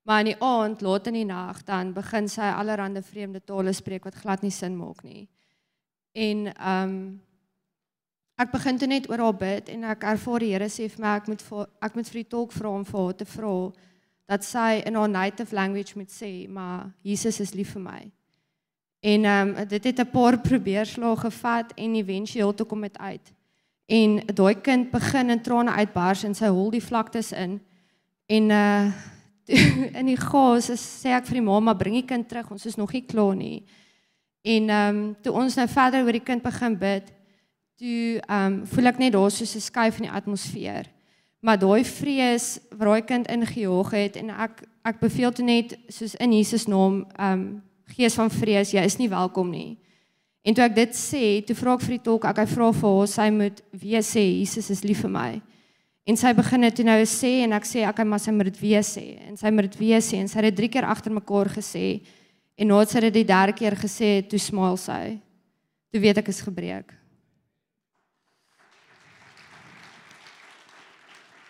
Maar 0.05 0.19
in 0.19 0.33
die 0.33 0.41
aand, 0.43 0.81
laat 0.81 1.07
in 1.07 1.17
die 1.17 1.25
nag, 1.25 1.63
dan 1.65 1.93
begin 1.97 2.29
sy 2.29 2.45
allerlei 2.53 3.03
vreemde 3.03 3.41
tale 3.41 3.73
spreek 3.73 4.05
wat 4.05 4.15
glad 4.21 4.43
nie 4.43 4.53
sin 4.53 4.77
maak 4.77 5.03
nie. 5.03 5.29
En 6.13 6.51
ehm 6.55 6.83
um, 6.83 6.99
ek 8.35 8.51
begin 8.51 8.79
toe 8.79 8.89
net 8.91 9.05
oor 9.11 9.21
haar 9.23 9.37
bid 9.39 9.69
en 9.71 9.85
ek 9.87 10.03
ervaar 10.11 10.43
die 10.43 10.49
Here 10.51 10.67
sê 10.67 10.89
vir 10.91 11.03
my 11.05 11.13
ek 11.21 11.29
moet 11.31 11.43
vir, 11.47 11.69
ek 11.87 11.95
moet 11.95 12.09
vir 12.11 12.19
die 12.19 12.31
tolk 12.33 12.53
vra 12.53 12.73
om 12.75 12.85
vir 12.85 12.99
haar 13.01 13.15
te 13.15 13.27
vra 13.31 13.53
dat 14.27 14.45
sy 14.45 14.83
in 14.89 14.99
haar 14.99 15.09
native 15.09 15.55
language 15.55 15.95
moet 15.95 16.11
sê, 16.11 16.49
maar 16.51 16.91
Jesus 17.07 17.39
is 17.41 17.55
lief 17.55 17.77
vir 17.77 17.85
my. 17.85 18.01
En 19.01 19.25
ehm 19.31 19.55
um, 19.55 19.69
dit 19.69 19.85
het 19.85 20.01
'n 20.01 20.11
paar 20.11 20.39
probeerslae 20.39 21.17
gevat 21.17 21.73
en 21.75 21.95
éventueel 21.95 22.55
toe 22.55 22.67
kom 22.67 22.81
dit 22.81 22.99
uit. 22.99 23.33
En 23.87 24.21
daai 24.27 24.61
kind 24.61 24.91
begin 24.91 25.31
in 25.31 25.43
trane 25.43 25.71
uitbars 25.71 26.25
en 26.25 26.35
sy 26.35 26.47
hol 26.47 26.71
die 26.71 26.85
vlaktes 26.85 27.33
in. 27.33 27.61
En 28.27 28.51
uh 28.51 28.93
in 30.01 30.07
die 30.09 30.21
gas 30.21 30.71
sê 30.81 31.13
ek 31.15 31.27
vir 31.29 31.41
die 31.41 31.47
mamma 31.47 31.75
bring 31.77 31.99
die 31.99 32.07
kind 32.07 32.29
terug, 32.29 32.51
ons 32.55 32.65
is 32.67 32.79
nog 32.81 32.93
nie 32.93 33.05
klaar 33.05 33.37
nie. 33.37 33.65
En 34.45 34.69
ehm 34.69 34.97
um, 34.97 35.15
toe 35.25 35.33
ons 35.33 35.57
nou 35.57 35.67
verder 35.69 36.05
oor 36.05 36.17
die 36.17 36.25
kind 36.25 36.43
begin 36.45 36.77
bid, 36.81 37.13
toe 37.81 38.21
ehm 38.21 38.47
um, 38.47 38.59
voel 38.69 38.93
ek 38.93 39.01
net 39.01 39.15
daar 39.17 39.31
soos 39.31 39.57
'n 39.57 39.61
skuif 39.61 40.01
in 40.01 40.09
die 40.09 40.17
atmosfeer. 40.17 40.91
Maar 41.41 41.59
daai 41.59 41.85
vrees 41.85 42.59
wat 42.71 42.89
daai 42.89 43.05
kind 43.05 43.27
ingejaag 43.29 43.91
het 43.91 44.17
en 44.17 44.31
ek 44.31 44.65
ek 44.85 45.01
beveel 45.01 45.33
toe 45.33 45.45
net 45.45 45.79
soos 45.89 46.15
in 46.15 46.33
Jesus 46.33 46.67
naam 46.67 47.05
ehm 47.19 47.33
um, 47.33 47.63
gees 47.97 48.15
van 48.15 48.31
vrees, 48.31 48.73
jy 48.73 48.81
is 48.85 48.97
nie 48.99 49.09
welkom 49.09 49.51
nie. 49.51 49.77
En 50.45 50.55
toe 50.55 50.65
ek 50.65 50.75
dit 50.75 50.97
sê, 50.97 51.43
toe 51.47 51.57
vra 51.57 51.75
ek 51.75 51.85
vir 51.85 51.97
die 51.97 52.05
tolk, 52.05 52.25
ek 52.25 52.39
hy 52.39 52.47
vra 52.47 52.73
vir 52.73 52.91
haar, 52.91 53.09
sy 53.09 53.29
moet 53.31 53.61
weer 53.73 54.03
sê 54.05 54.25
Jesus 54.41 54.71
is 54.71 54.85
lief 54.85 55.01
vir 55.05 55.11
my. 55.11 55.31
En 56.05 56.19
sy 56.21 56.35
begin 56.37 56.67
dit 56.67 56.83
nou 56.85 56.99
sê 57.09 57.31
en 57.47 57.57
ek 57.57 57.65
sê 57.65 57.81
ek 57.81 57.95
okay, 57.95 58.05
maar 58.05 58.21
sy 58.21 58.33
moet 58.37 58.51
dit 58.53 58.59
weer 58.61 58.83
sê 58.85 59.05
en 59.25 59.39
sy 59.41 59.49
moet 59.49 59.71
dit 59.71 59.79
weer 59.81 60.03
sê 60.05 60.19
en 60.21 60.29
sy 60.29 60.37
het 60.37 60.51
dit 60.51 60.59
drie 60.59 60.69
keer 60.69 60.85
agter 60.85 61.15
mekaar 61.17 61.49
gesê 61.49 62.03
en 62.61 62.69
nadat 62.69 62.93
sy 62.93 63.01
dit 63.07 63.15
die 63.15 63.29
derde 63.31 63.55
keer 63.57 63.77
gesê 63.79 64.19
het, 64.19 64.29
toe 64.29 64.39
smaal 64.39 64.77
sy. 64.77 65.17
Toe 65.91 66.03
weet 66.05 66.21
ek 66.21 66.29
is 66.29 66.43
gebreek. 66.45 66.93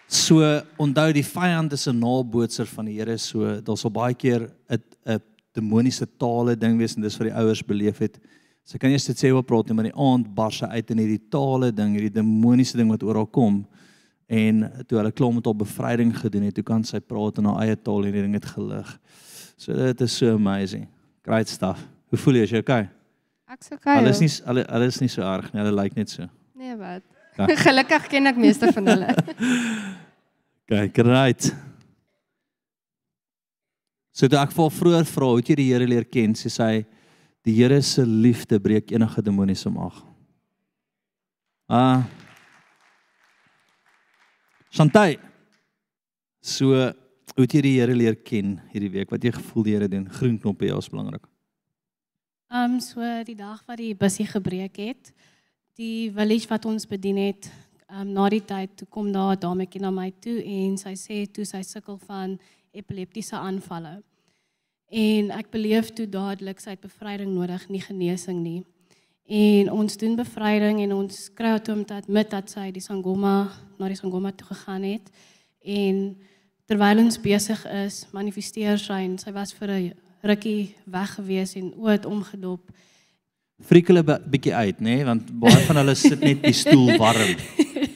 So 0.07 0.39
onthou 0.79 1.11
die 1.13 1.27
vyand 1.27 1.75
is 1.75 1.89
'n 1.89 1.99
nabootser 1.99 2.67
van 2.67 2.87
die 2.87 2.95
Here. 2.95 3.19
So 3.19 3.61
daar's 3.61 3.85
al 3.85 3.91
baie 3.91 4.15
keer 4.15 4.51
'n 4.71 4.79
'n 5.07 5.21
demoniese 5.53 6.07
tale 6.07 6.57
ding 6.57 6.79
wees 6.79 6.95
en 6.95 7.03
dis 7.03 7.19
wat 7.19 7.29
die 7.29 7.37
ouers 7.37 7.63
beleef 7.63 7.99
het. 7.99 8.19
Sy 8.65 8.79
kan 8.79 8.91
eers 8.91 9.07
dit 9.07 9.17
sê 9.17 9.33
wat 9.33 9.47
praat 9.47 9.67
nie, 9.67 9.75
maar 9.75 9.85
die 9.85 10.01
aand 10.01 10.35
bars 10.35 10.59
sy 10.59 10.67
uit 10.67 10.91
in 10.91 10.99
hierdie 10.99 11.29
tale 11.29 11.73
ding, 11.73 11.93
hierdie 11.93 12.23
demoniese 12.23 12.77
ding 12.77 12.89
wat 12.89 13.03
oral 13.03 13.27
kom. 13.27 13.67
En 14.27 14.65
toe 14.89 14.99
hulle 14.99 15.13
klaar 15.13 15.33
met 15.37 15.45
haar 15.45 15.57
bevryding 15.57 16.15
gedoen 16.17 16.47
het, 16.49 16.55
toe 16.55 16.65
kan 16.65 16.85
sy 16.85 17.01
praat 17.01 17.39
in 17.39 17.49
haar 17.51 17.65
eie 17.67 17.77
taal 17.77 18.07
en 18.07 18.15
die 18.17 18.23
ding 18.25 18.37
het 18.39 18.47
gelig. 18.55 18.93
So 19.61 19.75
dit 19.77 20.01
is 20.01 20.17
so 20.17 20.35
amazing. 20.35 20.87
Great 21.23 21.49
stuff. 21.49 21.83
Hoe 22.09 22.19
voel 22.19 22.41
jy? 22.41 22.47
Is 22.49 22.55
jy 22.55 22.63
okay? 22.65 22.89
Ek's 23.53 23.71
okay. 23.75 23.99
Hulle 24.01 24.15
is 24.15 24.23
nie 24.23 24.31
hulle 24.49 24.65
hulle 24.69 24.89
is 24.89 25.01
nie 25.03 25.11
so 25.13 25.27
erg 25.29 25.53
nie. 25.53 25.61
Hulle 25.61 25.75
lyk 25.77 25.99
net 25.99 26.11
so. 26.11 26.27
Nee, 26.57 26.77
wat? 26.81 27.05
Ja. 27.37 27.49
Gelukkig 27.67 28.09
ken 28.13 28.31
ek 28.33 28.41
meeste 28.41 28.73
van 28.73 28.91
hulle. 28.95 29.13
Kyk, 30.71 30.99
right. 31.05 31.51
So 34.15 34.31
toe 34.31 34.41
ek 34.41 34.55
vir 34.57 34.73
vroeër 34.73 35.09
vra, 35.11 35.31
hoe 35.33 35.41
het 35.43 35.53
jy 35.53 35.59
die 35.59 35.71
Here 35.73 35.89
leer 35.91 36.07
ken? 36.09 36.37
Sy 36.39 36.53
sê 36.55 36.69
die 37.45 37.57
Here 37.59 37.81
se 37.85 38.07
liefde 38.07 38.61
breek 38.63 38.95
enige 38.95 39.25
demoniese 39.27 39.73
mag. 39.75 40.01
Ah. 41.69 42.05
Shantai. 44.75 45.21
So 46.43 46.75
hoe 46.75 47.45
het 47.45 47.53
jy 47.55 47.61
die 47.63 47.77
Here 47.77 47.95
leer 47.95 48.17
ken 48.27 48.57
hierdie 48.73 48.89
week? 48.91 49.13
Wat 49.15 49.23
jy 49.23 49.31
gevoel 49.37 49.67
die 49.69 49.75
Here 49.77 49.87
doen? 49.87 50.09
Groen 50.11 50.35
knoppe 50.43 50.67
ja, 50.67 50.81
is 50.83 50.91
belangrik. 50.91 51.29
Ehm 52.51 52.75
um, 52.75 52.81
so 52.83 52.99
die 53.23 53.37
dag 53.39 53.61
wat 53.69 53.79
die 53.79 53.93
busie 53.95 54.27
gebreek 54.27 54.81
het, 54.83 55.13
die 55.79 56.11
village 56.17 56.51
wat 56.51 56.67
ons 56.67 56.89
bedien 56.91 57.21
het, 57.23 57.47
ehm 57.87 58.03
um, 58.03 58.11
na 58.17 58.27
die 58.35 58.43
tyd 58.43 58.75
toe 58.81 58.89
kom 58.91 59.13
daar 59.15 59.37
'n 59.37 59.45
dametjie 59.47 59.81
na 59.81 59.93
my 59.95 60.11
toe 60.11 60.43
en 60.43 60.75
sy 60.77 60.97
sê 60.99 61.23
toe 61.31 61.47
sy 61.47 61.63
sukkel 61.63 61.99
van 62.11 62.35
epileptiese 62.73 63.39
aanvalle. 63.39 64.03
En 64.91 65.31
ek 65.31 65.55
beleef 65.55 65.95
toe 65.95 66.09
dadelik 66.11 66.59
sy 66.59 66.71
het 66.75 66.81
bevryding 66.81 67.31
nodig, 67.31 67.69
nie 67.69 67.81
genesing 67.81 68.43
nie. 68.43 68.65
En 69.25 69.71
ons 69.73 69.97
doen 69.97 70.17
bevryding 70.17 70.83
en 70.85 70.93
ons 70.93 71.21
kry 71.35 71.59
toe 71.65 71.75
om 71.75 71.85
dat 71.89 72.09
met 72.09 72.29
dat 72.31 72.51
sy 72.51 72.69
die 72.75 72.83
Sangoma 72.85 73.49
na 73.79 73.89
die 73.89 73.97
Sangoma 73.97 74.33
toe 74.37 74.51
gegaan 74.51 74.85
het 74.85 75.09
en 75.65 76.17
terwyl 76.69 77.01
ons 77.01 77.17
besig 77.21 77.63
is, 77.73 78.03
manifesteer 78.13 78.77
sy 78.81 79.01
en 79.07 79.17
sy 79.19 79.33
was 79.33 79.53
vir 79.57 79.71
'n 79.71 79.95
rukkie 80.23 80.75
weg 80.85 81.15
gewees 81.17 81.55
en 81.57 81.73
oë 81.73 81.91
het 81.97 82.05
omgedop. 82.05 82.61
Friek 83.61 83.89
hulle 83.89 84.05
'n 84.05 84.31
bietjie 84.31 84.55
uit, 84.55 84.79
nê, 84.81 84.97
nee? 84.97 85.05
want 85.05 85.33
baie 85.41 85.65
van 85.67 85.77
hulle 85.77 85.95
sit 85.95 86.21
net 86.21 86.43
die 86.43 86.53
stoel 86.53 86.97
warm. 86.97 87.37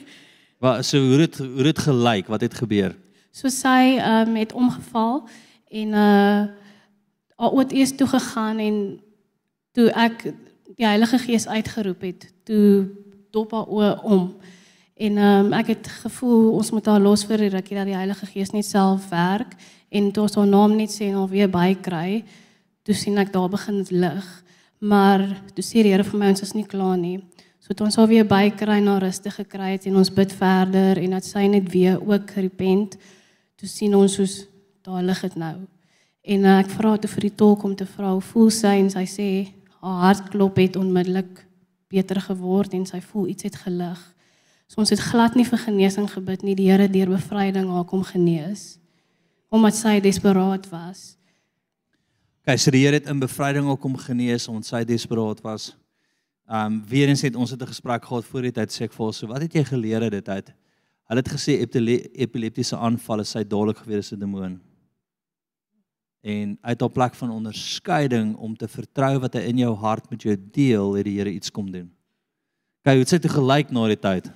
Wat 0.61 0.85
so 0.85 0.97
hoe 0.97 1.21
het 1.21 1.37
hoe 1.37 1.65
het 1.65 1.79
gelyk? 1.79 2.27
Wat 2.27 2.41
het 2.41 2.53
gebeur? 2.53 2.95
So 3.31 3.49
sy 3.49 3.97
ehm 3.97 4.29
um, 4.29 4.35
het 4.35 4.53
omgeval 4.53 5.29
en 5.69 5.87
uh 5.93 6.47
haar 7.39 7.53
oë 7.53 7.59
het 7.59 7.71
eers 7.71 7.95
toe 7.95 8.07
gegaan 8.07 8.59
en 8.59 8.99
toe 9.71 9.91
ek 9.95 10.33
die 10.79 10.87
Heilige 10.87 11.19
Gees 11.19 11.47
uitgeroep 11.47 12.01
het, 12.07 12.25
toe 12.47 12.87
dop 13.35 13.51
haar 13.51 13.67
oë 13.67 13.91
om. 14.07 14.29
En 14.99 15.17
ehm 15.17 15.45
um, 15.47 15.53
ek 15.55 15.73
het 15.73 15.87
gevoel 16.03 16.53
ons 16.59 16.71
moet 16.75 16.87
haar 16.87 17.01
los 17.03 17.25
vir 17.27 17.39
'n 17.43 17.51
rukkie 17.55 17.77
dat 17.77 17.87
die 17.87 17.95
Heilige 17.95 18.25
Gees 18.25 18.51
net 18.51 18.65
self 18.65 19.09
werk 19.09 19.55
en 19.89 20.11
toe 20.11 20.23
ons 20.23 20.35
haar 20.35 20.47
naam 20.47 20.75
net 20.75 20.91
sê 20.91 21.07
en 21.07 21.19
haar 21.19 21.27
weer 21.27 21.49
bykry, 21.49 22.23
toe 22.83 22.95
sien 22.95 23.17
ek 23.17 23.33
daar 23.33 23.49
begin 23.49 23.85
lig. 23.89 24.43
Maar 24.79 25.19
toe 25.53 25.63
sê 25.63 25.83
die 25.83 25.91
Here 25.91 26.03
vir 26.03 26.19
my 26.19 26.27
ons 26.29 26.41
is 26.41 26.53
nie 26.53 26.65
klaar 26.65 26.97
nie. 26.97 27.19
So 27.59 27.73
toe 27.73 27.85
ons 27.85 27.95
haar 27.95 28.07
weer 28.07 28.25
bykry 28.25 28.79
na 28.79 28.97
rustig 28.99 29.35
gekry 29.35 29.71
het 29.71 29.85
en 29.85 29.95
ons 29.95 30.13
bid 30.13 30.31
verder 30.31 30.97
en 30.97 31.11
dat 31.11 31.25
sy 31.25 31.47
net 31.47 31.71
weer 31.71 31.99
ook 31.99 32.31
repent, 32.31 32.97
toe 33.57 33.67
sien 33.67 33.95
ons 33.95 34.13
soos 34.13 34.47
daar 34.81 35.03
lig 35.03 35.21
dit 35.21 35.35
nou. 35.35 35.55
En 36.23 36.43
uh, 36.43 36.59
ek 36.59 36.69
vra 36.69 36.97
toe 36.97 37.09
vir 37.09 37.21
die 37.21 37.35
tolk 37.35 37.63
om 37.63 37.75
te 37.75 37.85
vra 37.85 38.11
hoe 38.11 38.21
voel 38.21 38.49
sy 38.49 38.75
en 38.79 38.89
sy 38.89 39.05
sê 39.05 39.58
haar 39.81 40.01
hartklop 40.03 40.57
het 40.59 40.75
onmiddellik 40.75 41.45
beter 41.89 42.21
geword 42.21 42.73
en 42.73 42.85
sy 42.85 43.01
voel 43.01 43.27
iets 43.27 43.43
het 43.47 43.55
gelig. 43.55 43.99
So 44.69 44.83
ons 44.83 44.91
het 44.93 45.01
glad 45.01 45.35
nie 45.35 45.47
vir 45.47 45.61
genesing 45.63 46.09
gebid 46.11 46.43
nie, 46.45 46.55
die 46.55 46.69
Here 46.69 46.89
deur 46.91 47.15
bevryding 47.15 47.71
haar 47.73 47.87
kom 47.89 48.03
genees 48.03 48.77
omdat 49.49 49.73
sy 49.73 49.95
desperaat 49.99 50.67
was. 50.69 51.17
Okay, 52.43 52.57
so 52.57 52.69
die 52.71 52.83
Here 52.83 52.99
het 52.99 53.09
in 53.09 53.19
bevryding 53.19 53.65
ook 53.65 53.81
kom 53.81 53.97
genees 53.97 54.47
omdat 54.47 54.69
sy 54.69 54.83
desperaat 54.85 55.41
was. 55.41 55.71
Um 56.49 56.79
weer 56.89 57.09
eens 57.09 57.21
het 57.25 57.35
ons 57.35 57.51
het 57.51 57.61
'n 57.61 57.73
gesprek 57.73 58.05
gehad 58.05 58.25
voor 58.25 58.41
die 58.41 58.51
tyd 58.51 58.69
sê 58.69 58.83
ek 58.85 58.93
vir 58.93 59.05
haar 59.05 59.13
so 59.13 59.27
wat 59.27 59.41
het 59.41 59.53
jy 59.53 59.63
geleer 59.63 60.01
uit 60.01 60.11
dit 60.11 60.29
uit? 60.29 60.53
Hulle 61.09 61.21
het 61.21 61.29
gesê 61.29 61.51
epileptiese 62.13 62.77
aanvalle 62.77 63.23
sy 63.23 63.43
dadelik 63.43 63.77
gewees 63.77 64.11
'n 64.13 64.19
demoon. 64.19 64.59
En 66.21 66.57
uit 66.61 66.81
haar 66.81 66.91
plek 66.91 67.15
van 67.15 67.31
onderskeiding 67.31 68.35
om 68.35 68.57
te 68.57 68.67
vertrou 68.67 69.19
wat 69.19 69.37
hy 69.39 69.45
in 69.51 69.61
jou 69.63 69.71
hart 69.75 70.09
met 70.09 70.21
jou 70.21 70.35
deel, 70.51 70.93
het 70.93 71.07
die 71.07 71.17
Here 71.17 71.31
iets 71.31 71.51
kom 71.51 71.71
doen. 71.71 71.87
Kyk, 72.83 72.93
hoe 72.93 73.05
het 73.05 73.13
sy 73.15 73.19
te 73.23 73.31
gelyk 73.31 73.71
na 73.71 73.87
die 73.87 73.99
tyd? 73.99 74.27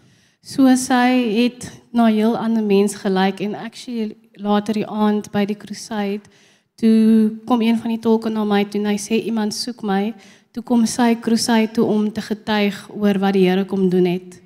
So 0.44 0.68
sy 0.76 1.08
het 1.44 1.70
na 1.96 2.10
heel 2.12 2.38
ander 2.38 2.64
mens 2.64 2.96
gelyk 3.00 3.40
en 3.44 3.56
actually 3.56 4.16
later 4.36 4.76
die 4.76 4.88
aand 4.88 5.30
by 5.32 5.46
die 5.48 5.56
crusade 5.60 6.28
toe 6.76 7.32
kom 7.46 7.62
een 7.62 7.78
van 7.80 7.94
die 7.94 8.00
tolke 8.00 8.30
na 8.30 8.44
my 8.44 8.64
toe 8.66 8.82
en 8.82 8.90
hy 8.92 8.98
sê 9.00 9.20
iemand 9.24 9.56
soek 9.56 9.84
my. 9.88 10.14
Toe 10.54 10.64
kom 10.66 10.86
sy 10.90 11.14
crusade 11.22 11.72
toe 11.78 11.86
om 11.88 12.10
te 12.12 12.22
getuig 12.22 12.76
oor 12.92 13.20
wat 13.22 13.38
die 13.38 13.46
Here 13.48 13.66
kom 13.66 13.88
doen 13.90 14.10
het. 14.10 14.40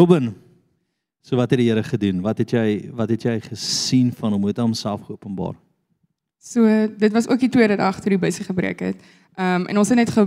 Ruben, 0.00 0.32
so 1.24 1.36
wat 1.36 1.50
het 1.50 1.58
die 1.58 1.70
Here 1.70 1.82
gedoen? 1.82 2.20
Wat 2.20 2.38
het 2.38 2.52
jy 2.52 2.90
wat 2.92 3.08
het 3.08 3.22
jy 3.24 3.38
gesien 3.40 4.12
van 4.12 4.32
hom? 4.32 4.44
Hoe 4.44 4.52
het 4.52 4.60
hy 4.60 4.66
homself 4.66 5.06
geopenbaar? 5.08 5.56
So 6.44 6.68
dit 6.98 7.12
was 7.12 7.28
ook 7.28 7.40
die 7.40 7.48
tweede 7.48 7.76
dag 7.80 8.00
toe 8.00 8.12
die 8.12 8.20
busie 8.20 8.44
gebreek 8.44 8.80
het. 8.80 9.00
Ehm 9.34 9.64
um, 9.64 9.66
en 9.66 9.78
ons 9.78 9.88
het 9.88 9.98
net 9.98 10.10
ge 10.12 10.26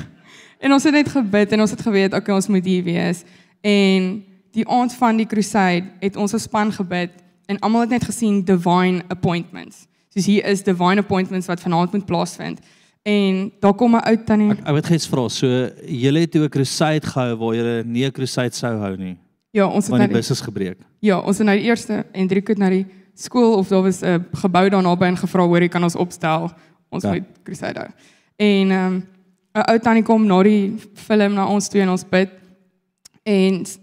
en 0.64 0.72
ons 0.72 0.84
het 0.84 0.92
net 0.92 1.08
gebid 1.08 1.52
en 1.52 1.60
ons 1.60 1.70
het 1.70 1.80
geweet 1.80 2.14
okay 2.14 2.34
ons 2.34 2.50
moet 2.50 2.64
hier 2.64 2.82
wees. 2.82 3.22
En 3.60 4.24
die 4.54 4.68
aand 4.68 4.94
van 4.94 5.16
die 5.16 5.26
crusade 5.26 5.86
het 6.00 6.16
ons 6.16 6.34
as 6.34 6.42
span 6.42 6.72
gebid 6.72 7.10
en 7.46 7.58
almal 7.58 7.86
het 7.86 7.90
net 7.90 8.04
gesien 8.04 8.42
divine 8.44 9.02
appointments. 9.08 9.86
Soos 10.14 10.26
hier 10.26 10.44
is 10.46 10.62
divine 10.62 11.02
appointments 11.02 11.46
wat 11.46 11.60
vanaand 11.60 11.92
moet 11.92 12.06
plaasvind. 12.06 12.60
En 13.02 13.52
daar 13.60 13.74
kom 13.74 13.96
'n 13.96 14.02
ou 14.08 14.16
tannie. 14.24 14.50
Ek, 14.50 14.58
ek 14.58 14.66
wil 14.66 14.82
net 14.90 15.06
vra, 15.06 15.28
so 15.28 15.46
julle 15.86 16.20
het 16.20 16.30
toe 16.30 16.44
'n 16.44 16.48
crusade 16.48 17.06
gehou 17.06 17.36
waar 17.36 17.54
julle 17.54 17.84
nie 17.84 18.04
'n 18.04 18.12
crusade 18.12 18.54
sou 18.54 18.78
hou 18.78 18.96
nie. 18.96 19.16
Ja, 19.54 19.66
ons 19.70 19.86
het 19.86 19.94
na 19.96 20.06
die 20.08 20.16
bus 20.16 20.30
is 20.34 20.40
gebreek. 20.42 20.78
ja, 21.00 21.18
ons 21.20 21.38
het 21.38 21.46
na 21.46 21.54
die 21.54 21.68
eerste 21.68 22.04
en 22.12 22.28
drie 22.28 22.42
keer 22.42 22.58
na 22.58 22.68
die 22.72 22.86
skool 23.14 23.54
of 23.60 23.68
daar 23.70 23.82
was 23.82 24.02
'n 24.02 24.26
gebou 24.34 24.68
daar 24.70 24.82
naby 24.82 25.04
en 25.06 25.16
gevra 25.16 25.46
hoor 25.46 25.60
jy 25.62 25.68
kan 25.68 25.82
ons 25.84 25.94
opstel. 25.96 26.50
Ons 26.90 27.02
Ja. 27.04 27.12
moet 27.12 27.24
crusade 27.44 27.78
hou. 27.78 27.88
En 28.36 28.70
ehm 28.70 28.86
um, 28.94 29.06
'n 29.54 29.70
ou 29.70 29.78
tannie 29.78 30.02
kom 30.02 30.26
na 30.26 30.42
die 30.42 30.74
film 30.94 31.34
na 31.34 31.46
ons 31.46 31.68
toe 31.68 31.80
en 31.80 31.88
ons 31.90 32.04
bid. 32.08 32.30
En 33.24 33.64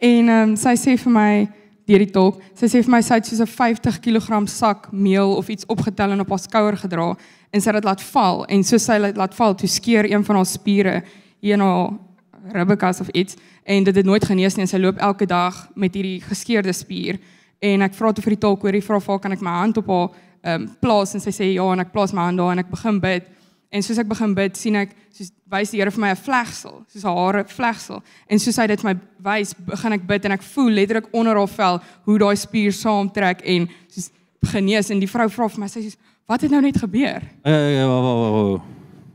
En 0.00 0.28
ehm 0.28 0.48
um, 0.50 0.56
sy 0.56 0.74
sê 0.76 0.96
vir 0.98 1.12
my 1.12 1.48
deur 1.88 1.98
die 1.98 2.10
tolk, 2.12 2.40
sy 2.54 2.66
sê 2.66 2.82
vir 2.84 2.90
my 2.92 3.00
sy 3.02 3.14
het 3.14 3.26
soos 3.26 3.40
'n 3.40 3.46
50 3.46 4.00
kg 4.00 4.46
sak 4.48 4.92
meel 4.92 5.36
of 5.36 5.48
iets 5.48 5.66
opgetel 5.66 6.10
en 6.12 6.20
op 6.20 6.28
haar 6.28 6.38
skouer 6.38 6.76
gedra 6.76 7.16
en 7.50 7.60
sy 7.60 7.68
het 7.70 7.74
dit 7.82 7.84
laat 7.84 8.02
val 8.02 8.44
en 8.46 8.62
soos 8.64 8.84
sy 8.84 8.98
dit 8.98 9.16
laat 9.16 9.34
val, 9.34 9.54
toe 9.54 9.68
skeur 9.68 10.04
een 10.04 10.24
van 10.24 10.36
haar 10.36 10.46
spiere 10.46 11.02
hier 11.40 11.54
in 11.54 11.60
haar 11.60 11.90
ribbekas 12.52 13.00
of 13.00 13.08
iets 13.08 13.36
en 13.64 13.84
dit 13.84 13.96
het 13.96 14.06
nooit 14.06 14.24
genees 14.24 14.56
nie 14.56 14.66
en 14.66 14.70
sy 14.70 14.78
loop 14.78 14.98
elke 14.98 15.26
dag 15.26 15.68
met 15.74 15.94
hierdie 15.94 16.20
geskeurde 16.20 16.72
spier 16.72 17.18
en 17.58 17.82
ek 17.82 17.94
vra 17.94 18.12
toe 18.12 18.24
vir 18.24 18.36
die 18.36 18.78
hy 18.78 18.82
vra 18.82 19.00
vir 19.00 19.12
haar 19.12 19.20
kan 19.20 19.32
ek 19.32 19.42
my 19.42 19.50
hand 19.50 19.78
op 19.78 19.88
haar 19.88 20.08
ehm 20.42 20.62
um, 20.62 20.68
plaas 20.80 21.14
en 21.14 21.20
sy 21.20 21.30
sê 21.34 21.52
ja 21.52 21.66
en 21.72 21.80
ek 21.80 21.92
plaas 21.92 22.12
my 22.12 22.22
hand 22.22 22.38
daar 22.38 22.52
en 22.52 22.58
ek 22.58 22.70
begin 22.70 23.00
bid 23.00 23.26
En 23.68 23.84
soos 23.84 23.98
ek 24.00 24.08
begin 24.08 24.32
bid, 24.32 24.56
sien 24.56 24.78
ek 24.80 24.94
soos 25.12 25.28
wys 25.52 25.72
die 25.74 25.80
Here 25.82 25.92
vir 25.92 26.00
my 26.00 26.10
'n 26.14 26.16
vlegsel, 26.16 26.84
soos 26.88 27.04
haar 27.04 27.18
hare 27.18 27.44
vlegsel. 27.44 28.02
En 28.26 28.38
soos 28.40 28.56
hy 28.56 28.66
dit 28.66 28.84
my 28.84 28.94
wys, 29.20 29.52
begin 29.52 29.92
ek 29.92 30.06
bid 30.06 30.24
en 30.24 30.32
ek 30.32 30.42
voel 30.42 30.70
letterlik 30.72 31.12
onder 31.12 31.36
haar 31.36 31.48
vel 31.48 31.80
hoe 32.04 32.18
daai 32.18 32.36
spier 32.36 32.72
saamtrek 32.72 33.44
en 33.44 33.68
soos 33.88 34.10
genees 34.54 34.90
en 34.90 35.00
die 35.00 35.10
vrou 35.10 35.28
vra 35.28 35.48
vir 35.48 35.60
my 35.60 35.68
sy 35.68 35.80
sê 35.80 35.96
wat 36.28 36.40
het 36.40 36.50
nou 36.50 36.62
net 36.62 36.80
gebeur? 36.80 37.22
Ja 37.44 37.68
ja 37.68 37.86
wa 37.86 38.00
wa 38.00 38.14
wa. 38.14 38.62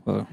wa. 0.04 0.26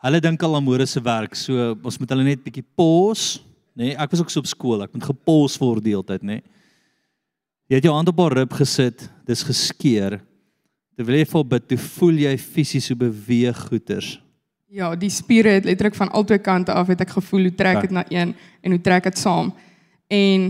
Hulle 0.00 0.20
dink 0.24 0.42
al 0.42 0.56
aan 0.56 0.64
môre 0.64 0.86
se 0.88 1.00
werk, 1.04 1.36
so 1.36 1.74
ons 1.84 1.98
moet 2.00 2.12
hulle 2.14 2.24
net 2.24 2.40
bietjie 2.44 2.64
pause, 2.76 3.42
nê? 3.76 3.90
Nee, 3.90 3.98
ek 4.00 4.14
was 4.14 4.22
ook 4.22 4.32
so 4.32 4.40
op 4.40 4.48
skool, 4.48 4.82
ek 4.84 4.94
moet 4.96 5.10
gepause 5.10 5.60
word 5.60 5.84
die 5.84 5.92
hele 5.92 6.06
tyd, 6.06 6.24
nê? 6.24 6.40
Nee. 6.40 6.56
Jy 7.70 7.78
het 7.78 7.86
jou 7.86 7.92
hand 7.94 8.08
op 8.10 8.18
haar 8.18 8.34
rib 8.40 8.54
gesit, 8.58 9.04
dis 9.28 9.44
geskeur. 9.46 10.16
Terwyl 10.98 11.20
jy 11.20 11.26
vol 11.30 11.44
bid, 11.52 11.68
toe 11.70 11.78
voel 11.78 12.16
jy 12.24 12.32
fisies 12.42 12.88
hoe 12.90 12.96
beweeg 12.98 13.60
goeters. 13.68 14.16
Ja, 14.74 14.88
die 14.98 15.10
spiere 15.10 15.52
het 15.54 15.68
letterlik 15.68 15.94
van 15.98 16.10
albei 16.14 16.40
kante 16.42 16.74
af 16.74 16.90
het 16.90 17.04
ek 17.04 17.14
gevoel 17.14 17.46
hoe 17.46 17.54
trek 17.54 17.84
dit 17.84 17.94
na 17.94 18.02
een 18.10 18.34
en 18.34 18.74
hoe 18.74 18.80
trek 18.82 19.06
dit 19.06 19.18
saam. 19.18 19.52
En 20.10 20.48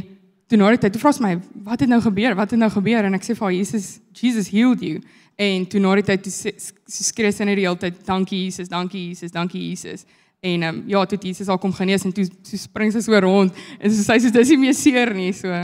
toe 0.49 0.59
na 0.59 0.73
die 0.73 0.81
tyd, 0.81 0.97
toe 0.97 1.03
vra 1.03 1.13
sy 1.13 1.25
my, 1.27 1.35
wat 1.69 1.85
het 1.85 1.93
nou 1.93 2.01
gebeur? 2.05 2.39
Wat 2.39 2.57
het 2.57 2.61
nou 2.61 2.71
gebeur? 2.73 3.05
En 3.05 3.17
ek 3.17 3.27
sê 3.27 3.37
vir 3.37 3.47
haar, 3.47 3.57
Jesus, 3.59 3.91
Jesus 4.17 4.49
healed 4.53 4.81
you. 4.85 5.05
En 5.41 5.67
toe 5.67 5.81
na 5.81 5.95
die 5.97 6.05
tyd 6.05 6.27
toe 6.27 6.53
skree 6.93 7.33
sy 7.33 7.47
net 7.49 7.57
die 7.57 7.65
hele 7.65 7.79
tyd, 7.81 8.01
dankie 8.05 8.43
Jesus, 8.43 8.69
dankie 8.69 9.07
Jesus, 9.09 9.33
dankie 9.33 9.63
Jesus. 9.71 10.03
En 10.45 10.65
ehm 10.67 10.81
um, 10.81 10.89
ja, 10.89 11.05
toe 11.09 11.19
Jesus 11.21 11.49
haar 11.49 11.61
kom 11.61 11.73
genees 11.73 12.05
en 12.05 12.13
toe 12.17 12.27
so 12.29 12.59
spring 12.61 12.93
sy 12.93 13.01
so 13.05 13.17
rond 13.21 13.57
en 13.79 13.93
so 13.93 14.03
sy 14.05 14.19
sê 14.21 14.33
dis 14.35 14.51
nie 14.53 14.59
meer 14.67 14.77
seer 14.77 15.13
nie, 15.17 15.31
so. 15.37 15.63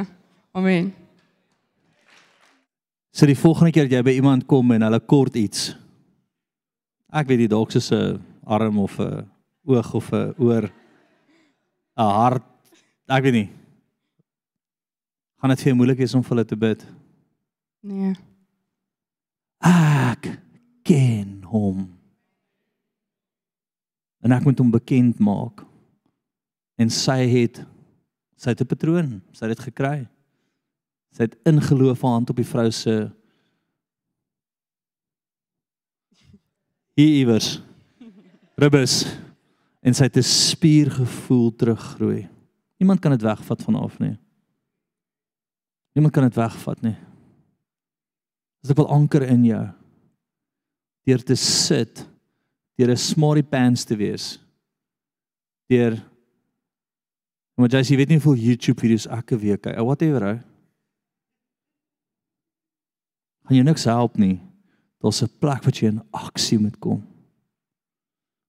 Amen. 0.57 0.95
So 3.13 3.29
die 3.29 3.37
volgende 3.37 3.73
keer 3.73 3.89
dat 3.89 3.99
jy 3.99 4.03
by 4.05 4.15
iemand 4.17 4.47
kom 4.49 4.73
en 4.73 4.85
hulle 4.85 5.01
kort 5.01 5.37
iets. 5.41 5.71
Ek 7.13 7.29
weet 7.29 7.45
nie 7.45 7.49
dalk 7.53 7.73
soos 7.73 7.91
'n 7.93 8.21
arm 8.45 8.79
of 8.79 8.97
'n 9.01 9.29
oog 9.65 9.95
of 9.95 10.13
'n 10.13 10.35
oor 10.39 10.71
'n 11.97 12.13
hart. 12.21 12.45
Ek 13.09 13.23
weet 13.25 13.33
nie. 13.33 13.51
Gaan 15.41 15.51
dit 15.51 15.61
vir 15.61 15.71
jou 15.73 15.77
moeilik 15.77 15.99
wees 15.99 16.15
om 16.15 16.23
vir 16.23 16.37
hulle 16.37 16.45
te 16.45 16.57
bid? 16.57 16.87
Nee. 17.83 18.17
Ek 19.67 20.29
ken 20.87 21.41
hom. 21.51 21.87
En 24.23 24.35
ek 24.35 24.47
moet 24.47 24.59
hom 24.63 24.71
bekend 24.71 25.19
maak. 25.23 25.65
En 26.79 26.93
sy 26.93 27.25
het 27.33 27.63
sy 28.37 28.53
het 28.53 28.61
'n 28.61 28.69
patroon, 28.69 29.23
sy 29.33 29.47
het 29.47 29.57
dit 29.57 29.67
gekry. 29.73 30.07
Sy 31.17 31.23
het 31.23 31.39
ingeloof 31.49 32.03
haar 32.03 32.13
hand 32.21 32.31
op 32.31 32.37
die 32.37 32.45
vrou 32.45 32.71
se 32.71 33.11
hier 36.97 37.13
iewers 37.21 37.63
ribbes 38.57 39.05
en 39.81 39.95
sy 39.95 40.05
het 40.05 40.17
'n 40.17 40.23
spiergevoel 40.23 41.57
teruggroei. 41.57 42.29
Niemand 42.79 43.01
kan 43.01 43.11
dit 43.11 43.23
wegvat 43.23 43.63
van 43.63 43.75
haar 43.75 43.83
af 43.83 43.99
nie. 43.99 44.19
Niemand 45.93 46.13
kan 46.13 46.25
dit 46.25 46.35
wegvat 46.35 46.81
nie. 46.83 46.97
As 48.67 48.73
ek 48.75 48.81
wil 48.81 48.91
anker 48.91 49.23
in 49.23 49.45
jou 49.47 49.63
deur 51.07 51.23
te 51.23 51.37
sit, 51.39 52.03
deur 52.75 52.91
'n 52.91 52.99
smarty 52.99 53.43
pants 53.47 53.85
te 53.85 53.95
wees. 53.95 54.41
Deur 55.71 56.03
Maar 57.57 57.81
jy 57.81 57.97
weet 57.97 58.11
nie 58.13 58.19
hoeveel 58.21 58.53
YouTube 58.53 58.83
video's 58.85 59.07
ek 59.09 59.33
'n 59.33 59.39
week 59.41 59.63
kyk. 59.63 59.79
Whatever 59.81 60.23
ou. 60.23 60.39
Gaan 63.47 63.57
jou 63.57 63.65
niks 63.65 63.85
help 63.85 64.19
nie. 64.19 64.41
Daar's 65.01 65.23
'n 65.23 65.31
plek 65.41 65.65
wat 65.65 65.79
jy 65.79 65.89
in 65.89 66.03
aksie 66.13 66.59
moet 66.59 66.79
kom. 66.79 67.03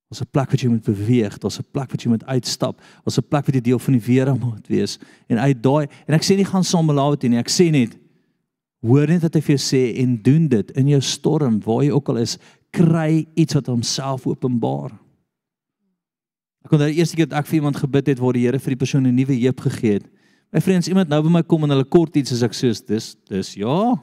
Daar's 0.10 0.22
'n 0.22 0.32
plek 0.32 0.52
wat 0.52 0.60
jy 0.60 0.70
moet 0.70 0.84
beweeg, 0.84 1.38
daar's 1.40 1.60
'n 1.60 1.72
plek 1.72 1.92
wat 1.92 2.02
jy 2.02 2.10
moet 2.10 2.26
uitstap, 2.26 2.82
daar's 3.06 3.18
'n 3.18 3.28
plek 3.30 3.46
wat 3.46 3.56
jy 3.56 3.62
deel 3.62 3.80
van 3.80 3.94
die 3.94 4.06
weerra 4.06 4.34
moet 4.34 4.68
wees. 4.68 5.00
En 5.30 5.38
uit 5.38 5.64
daai 5.64 5.88
en 6.08 6.14
ek 6.14 6.24
sê 6.24 6.36
nie 6.36 6.46
gaan 6.46 6.64
saam 6.64 6.88
belaat 6.88 7.24
nie, 7.24 7.38
ek 7.38 7.50
sê 7.50 7.72
net 7.72 7.96
hoor 8.86 9.10
net 9.10 9.24
wat 9.26 9.36
hy 9.38 9.42
vir 9.42 9.56
jou 9.56 9.64
sê 9.64 9.82
en 10.04 10.16
doen 10.24 10.48
dit 10.52 10.72
in 10.78 10.88
jou 10.94 11.02
storm 11.02 11.60
waar 11.66 11.84
jy 11.86 11.92
ook 11.96 12.10
al 12.14 12.22
is, 12.22 12.38
kry 12.76 13.26
iets 13.36 13.58
wat 13.58 13.70
homself 13.72 14.28
openbaar. 14.30 14.92
Ek 16.66 16.74
kon 16.74 16.82
daai 16.82 16.98
eerste 16.98 17.16
keer 17.16 17.30
dat 17.30 17.40
ek 17.40 17.50
vir 17.50 17.62
iemand 17.62 17.80
gebid 17.80 18.12
het 18.12 18.22
waar 18.22 18.36
die 18.36 18.44
Here 18.46 18.60
vir 18.60 18.76
die 18.76 18.82
persoon 18.84 19.08
'n 19.08 19.16
nuwe 19.16 19.40
heup 19.40 19.60
gegee 19.62 19.94
het. 19.94 20.06
My 20.52 20.62
vriends, 20.62 20.88
iemand 20.88 21.10
nou 21.10 21.22
by 21.24 21.30
my 21.30 21.44
kom 21.44 21.64
en 21.64 21.70
hulle 21.70 21.86
kort 21.86 22.16
iets 22.16 22.32
as 22.32 22.44
ek 22.44 22.52
sê 22.52 22.72
dis 22.88 23.16
dis 23.30 23.56
ja. 23.56 23.96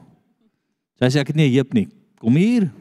Sy 0.99 1.05
sê 1.05 1.19
ek 1.19 1.27
het 1.27 1.35
nie 1.35 1.47
'n 1.49 1.53
heup 1.53 1.73
nie. 1.73 1.87
Kom 2.19 2.35
hier. 2.35 2.71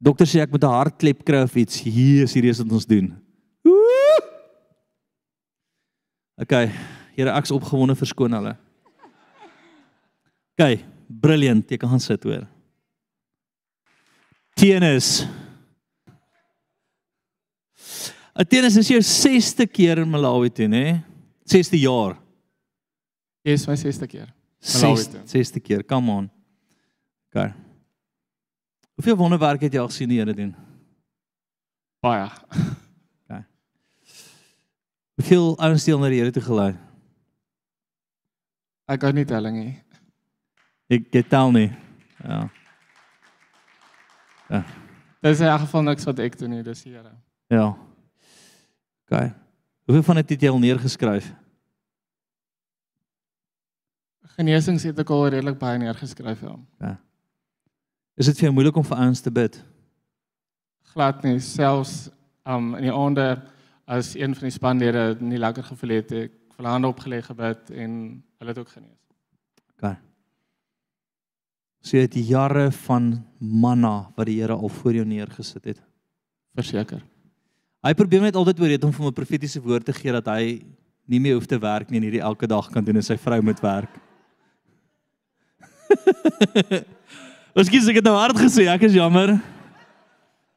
Dokter 0.00 0.26
sê 0.26 0.40
ek 0.40 0.50
moet 0.50 0.64
'n 0.64 0.70
hartklep 0.70 1.24
kry 1.24 1.42
of 1.42 1.56
iets. 1.56 1.80
Hier 1.80 2.24
is 2.24 2.34
hierdie 2.34 2.50
is 2.50 2.58
wat 2.58 2.72
ons 2.72 2.86
doen. 2.86 3.16
Woe! 3.64 4.20
Okay, 6.38 6.72
Here 7.16 7.32
ek's 7.32 7.50
opgewonde 7.50 7.94
verskoon 7.96 8.32
hulle. 8.32 8.56
Okay, 10.56 10.80
brilliant. 11.06 11.68
Jy 11.68 11.76
kan 11.76 11.90
gaan 11.92 12.00
sit 12.00 12.22
hoor. 12.24 12.46
Tennis. 14.56 15.26
Tennis 18.48 18.78
is 18.80 18.88
jou 18.88 19.02
6ste 19.04 19.66
keer 19.68 20.00
in 20.00 20.08
Malawi 20.08 20.48
toe, 20.52 20.68
né? 20.68 21.02
6ste 21.44 21.76
jaar. 21.82 22.16
Dis 23.44 23.68
my 23.68 23.76
6ste 23.76 24.08
keer. 24.08 24.32
Malawi 24.64 25.02
6ste 25.04 25.12
toe. 25.12 25.26
6ste 25.28 25.60
keer. 25.60 25.84
Come 25.84 26.12
on. 26.12 26.30
Okay. 27.28 27.52
Hoeveel 28.96 29.20
wonderwerke 29.20 29.68
het 29.68 29.76
jy 29.76 29.82
al 29.82 29.92
gesien 29.92 30.08
die 30.08 30.22
Here 30.22 30.32
doen? 30.32 30.54
Baie. 32.00 32.30
Hoeveel 35.16 35.54
ouens 35.64 35.84
deel 35.84 36.00
na 36.00 36.08
die 36.12 36.20
Here 36.20 36.32
toe 36.32 36.44
gelei? 36.44 36.72
Ek 38.88 39.00
kan 39.04 39.16
nie 39.16 39.24
telling 39.28 39.56
nie. 39.60 39.74
Ek 40.86 41.08
ek 41.18 41.28
tel 41.28 41.50
nie. 41.54 41.70
Ja. 42.22 42.50
Dis 45.20 45.40
in 45.42 45.50
elk 45.50 45.64
geval 45.64 45.82
niks 45.88 46.06
wat 46.06 46.20
ek 46.22 46.38
doen 46.38 46.54
nie, 46.54 46.62
dis 46.62 46.84
die 46.86 46.92
Here. 46.94 47.10
Ja. 47.50 47.72
Okay. 49.06 49.32
Hoeveel 49.86 50.02
van 50.06 50.20
dit 50.20 50.30
het 50.34 50.46
jy 50.46 50.50
al 50.50 50.62
neergeskryf? 50.62 51.32
Genesings 54.36 54.84
het 54.84 54.98
ek 55.00 55.10
al 55.10 55.28
redelik 55.32 55.58
baie 55.58 55.78
neergeskryf 55.80 56.42
ja. 56.44 56.96
Is 58.16 58.28
dit 58.30 58.38
vir 58.38 58.48
jou 58.48 58.54
moeilik 58.56 58.76
om 58.76 58.86
vir 58.86 59.02
ouens 59.04 59.22
te 59.22 59.30
bid? 59.32 59.58
Glad 60.92 61.22
nie, 61.26 61.38
selfs 61.42 62.08
um 62.46 62.74
in 62.78 62.86
die 62.88 62.94
aande 62.94 63.26
as 63.86 64.14
een 64.16 64.34
van 64.34 64.48
die 64.48 64.54
spanlede 64.54 65.04
nie 65.20 65.40
lekker 65.40 65.66
gevoel 65.66 65.98
het, 65.98 66.12
ek 66.12 66.34
vir 66.56 66.70
hande 66.70 66.90
opgelê 66.90 67.20
gebid 67.22 67.70
en 67.74 67.96
hulle 68.40 68.54
het 68.54 68.60
ook 68.62 68.72
genees. 68.74 69.00
Okay. 69.76 69.96
So 71.86 71.94
jy 71.94 72.08
het 72.08 72.16
jare 72.18 72.70
van 72.88 73.12
manna 73.38 74.08
wat 74.16 74.26
die 74.26 74.40
Here 74.40 74.56
al 74.56 74.72
voor 74.80 74.96
jou 74.98 75.04
neergesit 75.06 75.68
het. 75.70 75.78
Verseker. 76.58 77.04
Hy 77.86 77.92
probeer 77.94 78.24
net 78.24 78.34
altyd 78.34 78.58
oor 78.58 78.72
het 78.74 78.84
om 78.84 78.92
vir 78.92 79.06
'n 79.06 79.14
profetiese 79.14 79.62
woord 79.62 79.84
te 79.86 79.92
gee 79.92 80.10
dat 80.10 80.26
hy 80.26 80.64
nie 81.06 81.20
meer 81.20 81.34
hoef 81.34 81.46
te 81.46 81.58
werk 81.58 81.90
nie 81.90 81.98
en 81.98 82.02
hierdie 82.02 82.20
elke 82.20 82.46
dag 82.46 82.70
kan 82.70 82.84
doen 82.84 82.96
en 82.96 83.02
sy 83.02 83.16
vrou 83.16 83.40
moet 83.42 83.60
werk. 83.62 83.90
Miskien 87.54 87.88
ek 87.88 88.02
het 88.02 88.04
nou 88.04 88.16
hard 88.16 88.36
gesê, 88.36 88.66
ek 88.66 88.82
is 88.82 88.92
jammer. 88.92 89.38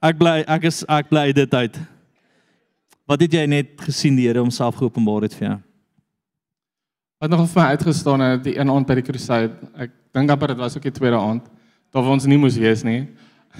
Ek 0.01 0.17
bly 0.17 0.43
ek 0.47 0.63
is 0.63 0.83
ek 0.89 1.09
bly 1.09 1.31
dit 1.31 1.53
uit. 1.53 1.79
Wat 3.05 3.21
het 3.21 3.33
jy 3.33 3.45
net 3.45 3.81
gesien 3.81 4.15
die 4.15 4.25
Here 4.25 4.39
homself 4.39 4.75
geopenbaar 4.75 5.21
het 5.21 5.35
vir 5.35 5.47
jou? 5.47 5.68
Wat 7.19 7.29
nog 7.29 7.49
vir 7.51 7.59
my 7.59 7.67
uitgestaan 7.75 8.21
het 8.23 8.43
die 8.45 8.53
een 8.55 8.69
aand 8.71 8.87
by 8.87 8.95
die 8.95 9.03
crusade. 9.03 9.67
Ek 9.75 9.91
dink 10.15 10.31
amper 10.31 10.53
dit 10.53 10.59
was 10.61 10.77
ook 10.77 10.85
die 10.87 10.93
tweede 10.95 11.17
aand. 11.19 11.49
Daar 11.91 12.05
waar 12.05 12.13
ons 12.15 12.25
nie 12.31 12.37
moes 12.39 12.55
wees 12.55 12.79
nie. 12.87 13.09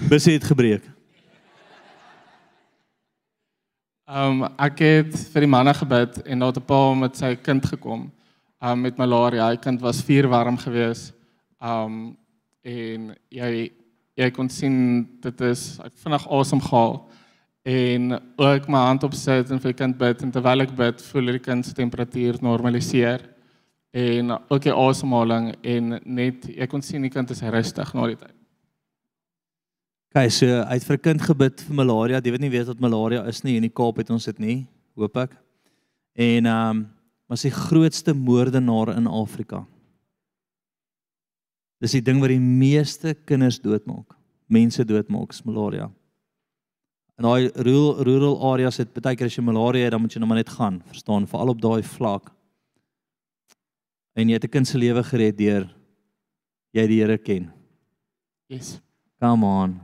Busse 0.08 0.32
het 0.32 0.46
gebreek. 0.48 0.86
Um 4.08 4.46
ek 4.56 4.80
het 4.80 5.18
vir 5.34 5.44
die 5.44 5.50
manne 5.52 5.74
gebid 5.76 6.22
en 6.24 6.40
daar 6.40 6.54
het 6.54 6.62
'n 6.62 6.64
pa 6.70 6.94
met 6.94 7.20
sy 7.20 7.34
kind 7.36 7.66
gekom. 7.66 8.10
Um 8.64 8.80
met 8.80 8.96
malaria. 8.96 9.50
Hy 9.50 9.56
kind 9.56 9.80
was 9.80 10.00
vuur 10.00 10.28
warm 10.28 10.56
geweest. 10.56 11.12
Um 11.60 12.16
en 12.64 13.14
jy 13.28 13.72
jy 14.16 14.30
kon 14.30 14.48
sien 14.48 15.06
dit 15.20 15.40
is 15.40 15.78
ek 15.84 15.92
vinnig 15.96 16.26
asem 16.30 16.60
gehaal 16.60 17.10
en 17.62 18.20
ook 18.36 18.68
my 18.68 18.78
hand 18.78 19.02
op 19.02 19.12
sit 19.12 19.50
en 19.50 19.60
vir 19.60 19.72
die 19.72 19.82
kind 19.84 19.98
bid 19.98 20.22
en 20.22 20.30
terwyl 20.30 20.60
ek 20.62 20.74
bid 20.76 21.02
voel 21.02 21.26
die 21.26 21.38
kind 21.38 21.66
se 21.66 21.74
temperatuur 21.74 22.40
normaliseer 22.40 23.29
en 23.90 24.36
ook 24.48 24.62
die 24.62 24.74
asemhaling 24.74 25.54
en 25.62 25.96
net 26.04 26.46
jy 26.46 26.66
kon 26.70 26.82
sien 26.82 27.02
die 27.02 27.10
kind 27.10 27.30
is 27.30 27.42
rustig 27.42 27.94
na 27.94 28.06
die 28.06 28.18
tyd. 28.20 28.36
Okay, 30.10 30.30
so 30.30 30.46
hy 30.46 30.74
het 30.74 30.84
vir 30.84 30.96
'n 30.96 31.02
kind 31.02 31.22
gebid 31.22 31.60
vir 31.60 31.74
malaria. 31.74 32.20
Die 32.20 32.32
wat 32.32 32.40
nie 32.40 32.50
weet 32.50 32.66
wat 32.66 32.80
malaria 32.80 33.26
is 33.28 33.44
nie, 33.44 33.56
in 33.56 33.62
die 33.62 33.74
Kaap 33.74 33.96
het 33.96 34.10
ons 34.10 34.24
dit 34.24 34.38
nie, 34.38 34.66
hoop 34.96 35.16
ek. 35.16 35.36
En 36.16 36.46
ehm 36.46 36.70
um, 36.70 36.88
was 37.28 37.42
die 37.42 37.54
grootste 37.54 38.12
moordenaar 38.12 38.96
in 38.96 39.06
Afrika. 39.06 39.64
Dis 41.80 41.92
die 41.92 42.02
ding 42.02 42.18
wat 42.20 42.28
die 42.28 42.40
meeste 42.40 43.14
kinders 43.14 43.60
doodmaak. 43.60 44.16
Mense 44.48 44.84
doodmaak 44.84 45.30
is 45.30 45.44
malaria. 45.44 45.90
In 47.18 47.24
daai 47.24 47.50
rural 47.54 48.02
rural 48.02 48.52
areas 48.52 48.78
het 48.78 48.92
baie 48.96 49.16
keer 49.16 49.26
as 49.26 49.36
jy 49.36 49.44
malaria 49.44 49.84
het, 49.84 49.92
dan 49.92 50.00
moet 50.00 50.12
jy 50.12 50.18
nou 50.18 50.28
maar 50.28 50.40
net 50.42 50.48
gaan, 50.48 50.82
verstaan, 50.90 51.26
veral 51.26 51.54
op 51.54 51.60
daai 51.60 51.82
vlak. 51.82 52.32
En 54.14 54.28
jy 54.28 54.34
het 54.34 54.44
'n 54.44 54.48
kind 54.48 54.66
se 54.66 54.78
lewe 54.78 55.02
gered 55.02 55.38
deur 55.38 55.80
jy 56.72 56.86
die 56.86 57.00
Here 57.00 57.18
ken. 57.18 57.50
Yes. 58.48 58.80
Come 59.20 59.46
on. 59.46 59.80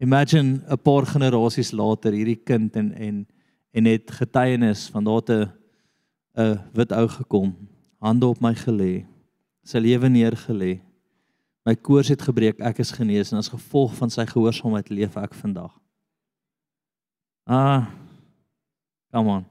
Imagine 0.00 0.62
'n 0.68 0.78
paar 0.78 1.06
generasies 1.06 1.72
later 1.72 2.12
hierdie 2.12 2.42
kind 2.44 2.76
en 2.76 2.92
en 2.92 3.26
en 3.72 3.84
het 3.84 4.10
getuienis 4.10 4.88
van 4.90 5.04
daar 5.04 5.22
te 5.22 5.48
'n 6.36 6.58
wit 6.72 6.92
ou 6.92 7.08
gekom, 7.08 7.68
hande 8.00 8.26
op 8.26 8.40
my 8.40 8.54
gelê, 8.54 9.06
sy 9.64 9.78
lewe 9.78 10.08
neergelê. 10.08 10.80
My 11.64 11.74
koors 11.74 12.08
het 12.08 12.22
gebreek, 12.22 12.60
ek 12.60 12.78
is 12.78 12.90
genees 12.90 13.32
en 13.32 13.38
as 13.38 13.48
gevolg 13.48 13.94
van 13.94 14.10
sy 14.10 14.24
gehoorsaamheid 14.24 14.88
leef 14.88 15.16
ek 15.16 15.34
vandag. 15.34 15.78
Ah. 17.46 17.86
Come 19.12 19.30
on. 19.30 19.44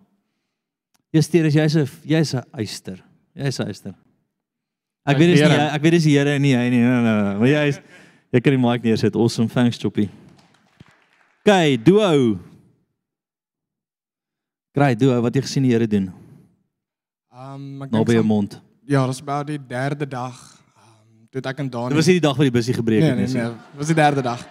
Juster 1.11 1.45
is 1.45 1.53
jy's 1.53 1.75
'n 1.75 1.87
jy's 2.03 2.33
'n 2.33 2.43
eyster. 2.53 3.06
Jy's 3.37 3.59
'n 3.59 3.67
eyster. 3.67 3.93
Ek 5.05 5.13
Ek 5.15 5.17
weet 5.19 5.29
dis 5.31 5.41
nie 5.41 5.49
jy- 5.49 5.69
ek 5.75 5.81
weet 5.81 5.91
dis 5.91 6.03
die 6.03 6.17
Here 6.17 6.29
en 6.35 6.41
nie 6.41 6.53
hy 6.55 6.69
nie. 6.69 6.81
Nee, 6.81 7.01
nee, 7.01 7.21
nee. 7.23 7.37
Maar 7.39 7.47
jy 7.47 7.67
is 7.67 7.79
jy 8.33 8.39
kan 8.41 8.53
die 8.53 8.59
mic 8.67 8.83
neersit. 8.83 9.15
Awesome. 9.15 9.47
Thanks 9.47 9.77
Choppy. 9.77 10.09
Okay, 11.45 11.77
duo. 11.77 12.39
Great, 14.75 14.99
duo, 14.99 15.21
wat 15.21 15.33
jy 15.35 15.41
gesien 15.41 15.63
die 15.63 15.71
Here 15.73 15.87
doen? 15.87 16.11
Um 17.31 17.81
ek 17.83 17.91
Nou 17.91 18.03
dink 18.03 18.07
by 18.07 18.13
jou 18.13 18.21
som- 18.23 18.27
mond. 18.27 18.61
Ja, 18.87 19.05
dis 19.07 19.21
about 19.21 19.47
die 19.47 19.57
derde 19.59 20.07
dag. 20.07 20.35
Um 20.75 21.27
toe 21.31 21.41
ek 21.41 21.59
en 21.59 21.69
Dani 21.69 21.89
Dit 21.89 21.95
was 21.97 22.07
nie 22.07 22.19
die 22.19 22.27
dag 22.27 22.35
wat 22.37 22.45
die 22.47 22.51
busie 22.59 22.73
gebreek 22.73 22.99
Nee 23.01 23.09
het 23.09 23.17
nee 23.17 23.27
nie. 23.27 23.33
nee, 23.33 23.43
dit 23.71 23.77
was 23.77 23.87
die 23.87 23.95
derde 23.95 24.21
dag. 24.21 24.45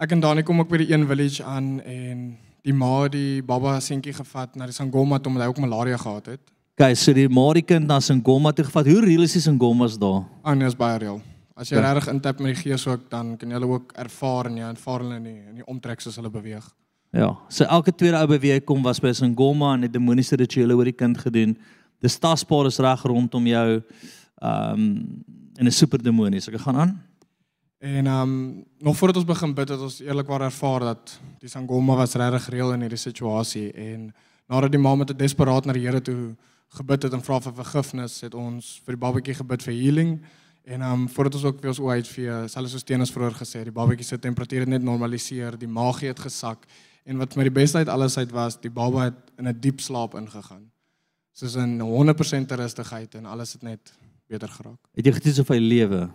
Ek 0.00 0.12
en 0.12 0.20
Dani 0.20 0.42
kom 0.42 0.60
ook 0.60 0.68
by 0.68 0.76
die 0.78 0.92
een 0.92 1.06
village 1.06 1.42
aan 1.44 1.80
en 1.80 2.38
die 2.62 2.72
ma 2.72 3.02
het 3.02 3.12
die 3.12 3.42
baba 3.42 3.80
seentjie 3.80 4.12
gevat 4.12 4.54
na 4.56 4.64
die 4.66 4.72
Sangoma 4.74 5.18
toe 5.18 5.32
omdat 5.32 5.42
hy 5.44 5.48
ook 5.48 5.58
malaria 5.58 5.96
gehad 5.96 6.26
het. 6.26 6.40
Okay, 6.78 6.94
so 6.94 7.10
die 7.10 7.26
Marie 7.26 7.64
kind 7.66 7.88
na 7.90 7.96
Sangoma 7.98 8.52
toe 8.54 8.62
gevat. 8.62 8.86
Hoe 8.86 9.00
real 9.02 9.24
is 9.24 9.32
die 9.34 9.40
Sangomas 9.42 9.96
daar? 9.98 10.20
Ah 10.46 10.52
nee, 10.54 10.68
is 10.70 10.76
baie 10.78 11.00
reël. 11.02 11.16
As 11.58 11.72
jy 11.72 11.74
Ja. 11.76 11.80
regtig 11.92 12.12
intap 12.12 12.38
met 12.38 12.54
die 12.54 12.62
gees 12.62 12.86
ook 12.86 13.10
dan 13.10 13.36
kan 13.36 13.48
jy 13.50 13.54
hulle 13.58 13.66
ook 13.66 13.92
ervaar 13.98 14.46
en 14.46 14.56
jy 14.56 14.62
ervaar 14.62 15.00
hulle 15.00 15.16
in 15.16 15.24
die 15.24 15.40
in 15.48 15.54
die 15.56 15.64
omtrek 15.66 16.00
soos 16.00 16.14
hulle 16.16 16.30
beweeg. 16.30 16.62
Ja, 17.12 17.36
so 17.48 17.64
elke 17.64 17.90
tweede 17.90 18.16
ou 18.22 18.38
hy 18.38 18.60
kom 18.60 18.80
was 18.84 19.00
by 19.00 19.10
Sangoma 19.12 19.74
en 19.74 19.82
het 19.82 19.92
demoniese 19.92 20.36
rituele 20.36 20.76
oor 20.76 20.84
die 20.84 20.92
kind 20.92 21.18
gedoen. 21.18 21.58
Dis 22.00 22.16
tasbaar 22.16 22.66
is 22.66 22.78
reg 22.78 23.02
rondom 23.02 23.44
jou. 23.46 23.82
Ehm 24.40 24.72
um, 24.72 25.24
en 25.58 25.66
'n 25.66 25.72
super 25.72 25.98
demonies. 26.00 26.46
Ek 26.48 26.60
gaan 26.60 26.76
aan. 26.76 27.02
En 27.80 28.06
ehm 28.06 28.22
um, 28.22 28.64
nog 28.78 28.96
voordat 28.96 29.16
ons 29.16 29.24
begin 29.26 29.52
bid 29.54 29.68
het 29.68 29.80
ons 29.80 30.00
eerlikwaar 30.00 30.42
ervaar 30.42 30.80
dat 30.80 31.20
die 31.40 31.48
Sangoma 31.48 31.96
was 31.96 32.14
regtig 32.14 32.48
reël 32.50 32.72
in 32.72 32.80
hierdie 32.82 32.96
situasie 32.98 33.72
en 33.72 34.14
nadat 34.46 34.70
die 34.70 34.80
ma 34.80 34.94
met 34.94 35.10
'n 35.10 35.16
desperaat 35.16 35.64
na 35.66 35.72
die 35.72 35.82
Here 35.82 36.00
toe 36.00 36.36
gebid 36.68 37.02
het 37.02 37.12
en 37.12 37.22
vra 37.24 37.40
vir 37.40 37.54
vergifnis, 37.62 38.20
het 38.20 38.34
ons 38.34 38.80
vir 38.84 38.96
die 38.96 39.00
babatjie 39.00 39.34
gebid 39.34 39.62
vir 39.62 39.74
healing. 39.74 40.18
En 40.68 40.82
ehm 40.82 40.92
um, 40.92 41.08
voordat 41.08 41.34
ons 41.34 41.44
ook 41.44 41.60
weer 41.60 41.70
ons 41.72 41.80
uitvee, 41.80 42.48
selfs 42.48 42.72
soos 42.76 42.84
Tenus 42.84 43.12
vroeër 43.12 43.38
gesê, 43.40 43.62
die 43.64 43.72
babatjie 43.72 44.04
se 44.04 44.18
temperatuur 44.18 44.66
het 44.66 44.68
net 44.68 44.82
normaliseer, 44.84 45.56
die 45.56 45.68
maagie 45.68 46.08
het 46.08 46.20
gesak 46.20 46.66
en 47.08 47.16
wat 47.16 47.36
my 47.36 47.46
die 47.48 47.54
beste 47.54 47.80
uit 47.80 47.88
alles 47.88 48.18
uit 48.18 48.32
was, 48.36 48.58
die 48.60 48.70
baba 48.70 49.08
het 49.08 49.32
in 49.38 49.48
'n 49.48 49.60
diep 49.60 49.80
slaap 49.80 50.14
ingegaan. 50.14 50.68
Soos 51.32 51.54
in 51.54 51.80
100% 51.80 52.52
rustigheid 52.52 53.14
en 53.14 53.26
alles 53.26 53.52
het 53.52 53.62
net 53.62 53.92
beter 54.28 54.48
geraak. 54.48 54.78
Het 54.94 55.06
jy 55.06 55.12
getoets 55.12 55.38
of 55.38 55.48
hy 55.48 55.58
lewe? 55.58 56.08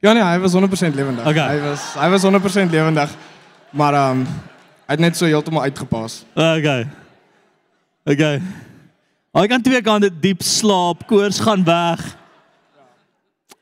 Ja 0.00 0.12
nee, 0.12 0.22
hy 0.22 0.38
was 0.38 0.52
100% 0.52 0.94
lewendig. 0.94 1.26
Okay. 1.26 1.56
Hy 1.56 1.60
was 1.68 1.94
hy 1.94 2.08
was 2.10 2.22
100% 2.22 2.70
lewendig. 2.70 3.16
Maar 3.70 3.94
ehm 3.94 4.20
um, 4.20 4.26
hy 4.86 4.92
het 4.92 5.00
net 5.00 5.16
so 5.16 5.24
heeltemal 5.24 5.62
uitgepas. 5.62 6.24
Okay. 6.34 6.88
Okay. 8.04 8.42
Ek 9.34 9.50
kan 9.50 9.62
twee 9.66 9.80
kante 9.82 10.12
diep 10.22 10.44
slaap, 10.46 11.00
koors 11.10 11.40
gaan 11.42 11.64
weg. 11.66 12.02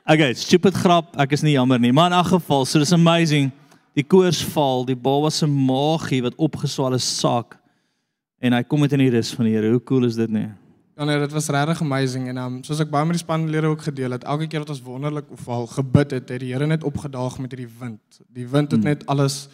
Okay, 0.05 0.35
stupid 0.37 0.75
grap, 0.77 1.13
ek 1.17 1.31
is 1.33 1.41
nie 1.41 1.55
jammer 1.55 1.79
nie, 1.81 1.91
maar 1.91 2.11
in 2.11 2.17
'n 2.19 2.25
geval, 2.25 2.65
so 2.65 2.77
dis 2.79 2.91
amazing. 2.93 3.51
Die 3.95 4.03
koors 4.03 4.43
val, 4.53 4.85
die 4.85 4.95
baba 4.95 5.29
se 5.29 5.47
maagie 5.47 6.21
wat 6.21 6.35
opgeswal 6.35 6.93
is 6.93 7.19
sak 7.19 7.57
en 8.39 8.53
hy 8.53 8.63
kom 8.63 8.79
met 8.81 8.91
in 8.93 8.99
die 8.99 9.09
rus 9.09 9.33
van 9.33 9.45
die 9.45 9.53
Here. 9.53 9.69
Hoe 9.71 9.83
cool 9.83 10.05
is 10.05 10.15
dit 10.15 10.29
nie? 10.29 10.49
Ja 10.97 11.05
nee, 11.05 11.19
dit 11.19 11.31
was 11.31 11.47
regtig 11.49 11.81
amazing 11.81 12.27
en 12.27 12.37
um, 12.37 12.63
soos 12.63 12.79
ek 12.79 12.89
baie 12.89 13.05
met 13.05 13.17
die 13.17 13.23
spanlede 13.23 13.67
ook 13.67 13.81
gedeel 13.81 14.11
het, 14.11 14.23
elke 14.23 14.47
keer 14.47 14.59
wat 14.59 14.69
ons 14.69 14.81
wonderlik 14.81 15.31
of 15.31 15.47
al 15.47 15.67
gebid 15.67 16.11
het, 16.11 16.29
het 16.29 16.39
die 16.39 16.53
Here 16.53 16.67
net 16.67 16.83
opgedaag 16.83 17.39
met 17.39 17.51
hierdie 17.51 17.73
wind. 17.79 18.01
Die 18.29 18.47
wind 18.47 18.71
het 18.71 18.81
Hmm. 18.81 18.89
net 18.89 19.05
alles 19.07 19.47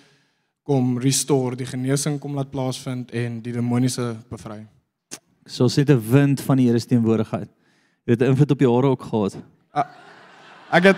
kom 0.63 0.97
restore, 0.99 1.55
die 1.55 1.65
genesing 1.65 2.19
kom 2.19 2.35
laat 2.35 2.51
plaasvind 2.51 3.11
en 3.11 3.41
die 3.41 3.53
demoniese 3.53 4.15
bevry. 4.29 4.67
So 5.49 5.65
sê 5.65 5.81
'n 5.83 6.01
wind 6.11 6.41
van 6.41 6.57
die 6.57 6.67
Here 6.67 6.79
se 6.79 6.87
teenwoordigheid. 6.87 7.49
Dit 8.05 8.19
het 8.19 8.21
'n 8.21 8.31
invloed 8.31 8.51
op 8.51 8.59
jou 8.59 8.75
hare 8.75 8.87
ook 8.87 9.03
gehad. 9.03 9.37
Ek 10.71 10.83
het 10.83 10.97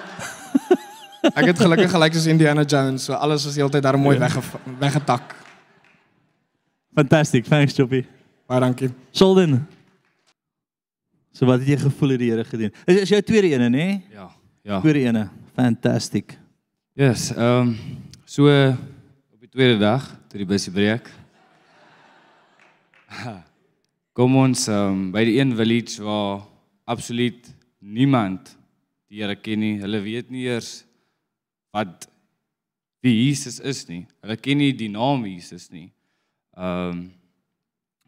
ek 1.39 1.45
het 1.45 1.59
gelukkig 1.59 1.91
gelyk 1.91 2.13
soos 2.13 2.25
Indiana 2.25 2.63
Jones, 2.63 3.03
so 3.03 3.13
alles 3.13 3.45
was 3.45 3.55
heeltyd 3.55 3.83
daar 3.83 3.99
mooi 3.99 4.17
wegge 4.17 4.41
weggetak. 4.79 5.35
Fantastic. 6.93 7.45
Thanks, 7.45 7.73
Choppy. 7.73 8.05
Baie 8.47 8.59
dankie. 8.59 8.89
Sheldon. 9.11 9.67
So 11.31 11.45
wat 11.45 11.59
het 11.59 11.67
jy 11.67 11.77
gevoel 11.77 12.09
het 12.09 12.19
die 12.19 12.31
Here 12.31 12.43
gedoen? 12.43 12.73
Is 12.85 12.95
is 13.01 13.09
jou 13.09 13.21
tweede 13.21 13.47
ene, 13.47 13.69
nê? 13.69 14.01
Ja. 14.11 14.31
Ja. 14.63 14.79
Tweede 14.79 14.99
ene. 14.99 15.29
Fantastic. 15.55 16.37
Yes, 16.93 17.31
ehm 17.31 17.67
um, 17.67 17.77
so 18.25 18.47
op 19.31 19.39
die 19.39 19.49
tweede 19.49 19.77
dag 19.79 20.17
toe 20.27 20.37
die 20.37 20.45
busie 20.45 20.71
breek. 20.71 21.09
Kom 24.11 24.33
ons 24.35 24.65
um, 24.67 25.05
by 25.13 25.21
die 25.23 25.37
een 25.37 25.53
village 25.55 26.03
waar 26.03 26.41
absoluut 26.91 27.47
niemand 27.79 28.57
die 29.11 29.21
Here 29.21 29.37
ken 29.39 29.61
nie. 29.63 29.77
Hulle 29.79 30.01
weet 30.03 30.31
nie 30.31 30.45
eers 30.49 30.81
wat 31.71 32.09
wie 33.03 33.13
Jesus 33.15 33.61
is 33.63 33.85
nie. 33.87 34.03
Hulle 34.19 34.35
ken 34.35 34.59
nie 34.59 34.73
die 34.75 34.91
naam 34.91 35.23
Jesus 35.29 35.69
nie. 35.71 35.89
Ehm 36.57 36.91
um, 36.91 37.01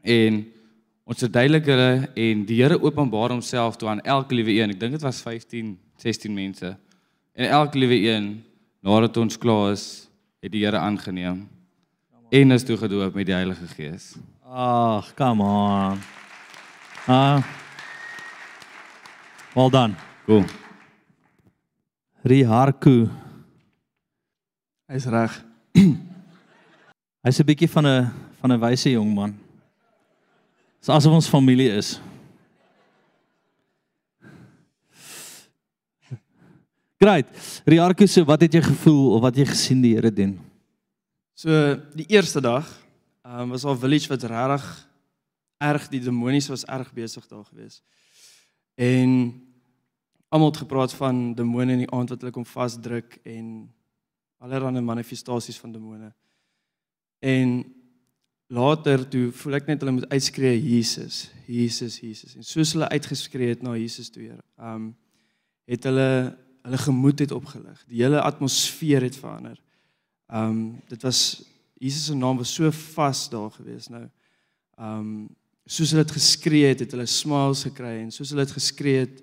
en 0.03 0.41
ons 1.07 1.21
verduidelik 1.23 1.67
hulle 1.71 2.09
en 2.19 2.43
die 2.47 2.59
Here 2.59 2.75
openbaar 2.75 3.31
homself 3.31 3.79
toe 3.79 3.87
aan 3.87 4.03
elke 4.03 4.35
liewe 4.35 4.57
een. 4.57 4.75
Ek 4.75 4.81
dink 4.81 4.97
dit 4.97 5.07
was 5.07 5.23
15, 5.23 5.77
16 6.03 6.35
mense. 6.35 6.73
En 7.31 7.47
elke 7.47 7.79
liewe 7.79 8.01
een 8.09 8.33
nadat 8.83 9.17
ons 9.23 9.39
klaar 9.39 9.71
is, 9.71 10.09
het 10.43 10.51
die 10.51 10.65
Here 10.65 10.83
aangeneem 10.83 11.45
en 12.33 12.51
is 12.51 12.67
toe 12.67 12.75
gedoop 12.81 13.15
met 13.15 13.29
die 13.29 13.35
Heilige 13.35 13.67
Gees. 13.77 14.15
Ag, 14.53 15.15
come 15.15 15.41
on. 15.41 15.97
Ah. 17.07 17.41
Well 19.55 19.71
done. 19.71 19.97
Cool. 20.27 20.45
Riharku. 22.21 23.09
Hy's 24.85 25.07
reg. 25.09 25.33
Hy's 27.25 27.39
'n 27.41 27.47
bietjie 27.49 27.65
van 27.65 27.87
'n 27.87 28.13
van 28.37 28.53
'n 28.53 28.61
wyse 28.61 28.93
jong 28.93 29.09
man. 29.09 29.33
Dis 30.77 30.93
asof 30.93 31.17
ons 31.17 31.33
familie 31.33 31.73
is. 31.73 31.97
Great. 37.01 37.25
Riharku, 37.65 38.05
so 38.05 38.21
wat 38.23 38.45
het 38.45 38.53
jy 38.53 38.61
gevoel 38.61 39.17
of 39.17 39.21
wat 39.25 39.33
jy 39.33 39.49
gesien 39.49 39.81
die 39.81 39.97
Here 39.97 40.13
doen? 40.13 40.37
So 41.33 41.49
die 41.97 42.05
eerste 42.05 42.37
dag, 42.37 42.82
ehm 43.33 43.41
um, 43.41 43.49
was 43.49 43.63
al 43.63 43.77
village 43.77 44.07
wat 44.07 44.23
regtig 44.23 44.65
erg 45.57 45.87
die 45.89 45.99
demonies 45.99 46.47
was 46.47 46.65
erg 46.65 46.93
besig 46.93 47.27
daar 47.27 47.45
gewees. 47.45 47.81
En 48.75 49.41
almal 50.27 50.51
het 50.51 50.57
gepraat 50.57 50.93
van 50.93 51.33
demone 51.33 51.71
in 51.71 51.81
die 51.85 51.91
aand 51.91 52.09
wat 52.09 52.21
hulle 52.21 52.33
kom 52.33 52.45
vasdruk 52.45 53.17
en 53.23 53.73
allerlei 54.37 54.81
manifestasies 54.81 55.57
van 55.57 55.71
demone. 55.71 56.11
En 57.19 57.63
later 58.47 59.07
toe 59.09 59.31
voel 59.31 59.57
ek 59.57 59.71
net 59.71 59.81
hulle 59.81 59.95
moet 59.95 60.09
uitskree 60.11 60.59
Jesus, 60.61 61.31
Jesus, 61.47 61.97
Jesus. 61.99 62.35
En 62.35 62.45
soos 62.45 62.75
hulle 62.75 62.89
uitgeskree 62.89 63.49
het 63.55 63.63
na 63.65 63.73
Jesus 63.79 64.11
toe, 64.13 64.27
Here, 64.27 64.43
ehm 64.59 64.75
um, 64.75 64.91
het 65.65 65.85
hulle 65.87 66.37
hulle 66.63 66.77
gemoed 66.77 67.19
het 67.19 67.31
opgelig. 67.31 67.81
Die 67.87 68.03
hele 68.03 68.21
atmosfeer 68.21 69.01
het 69.01 69.17
verander. 69.17 69.57
Ehm 70.27 70.49
um, 70.49 70.61
dit 70.91 71.01
was 71.01 71.23
Jesus 71.81 72.05
se 72.05 72.15
naam 72.15 72.37
was 72.37 72.53
so 72.53 72.71
vas 72.93 73.25
daar 73.29 73.51
gewees 73.51 73.89
nou. 73.91 74.05
Um, 74.79 75.29
soos 75.65 75.93
hulle 75.93 76.03
dit 76.03 76.15
geskree 76.17 76.69
het, 76.71 76.83
het 76.83 76.95
hulle 76.95 77.07
smiles 77.07 77.63
gekry 77.67 78.01
en 78.01 78.11
soos 78.11 78.33
hulle 78.33 78.45
dit 78.45 78.55
geskree 78.55 79.05
het, 79.05 79.21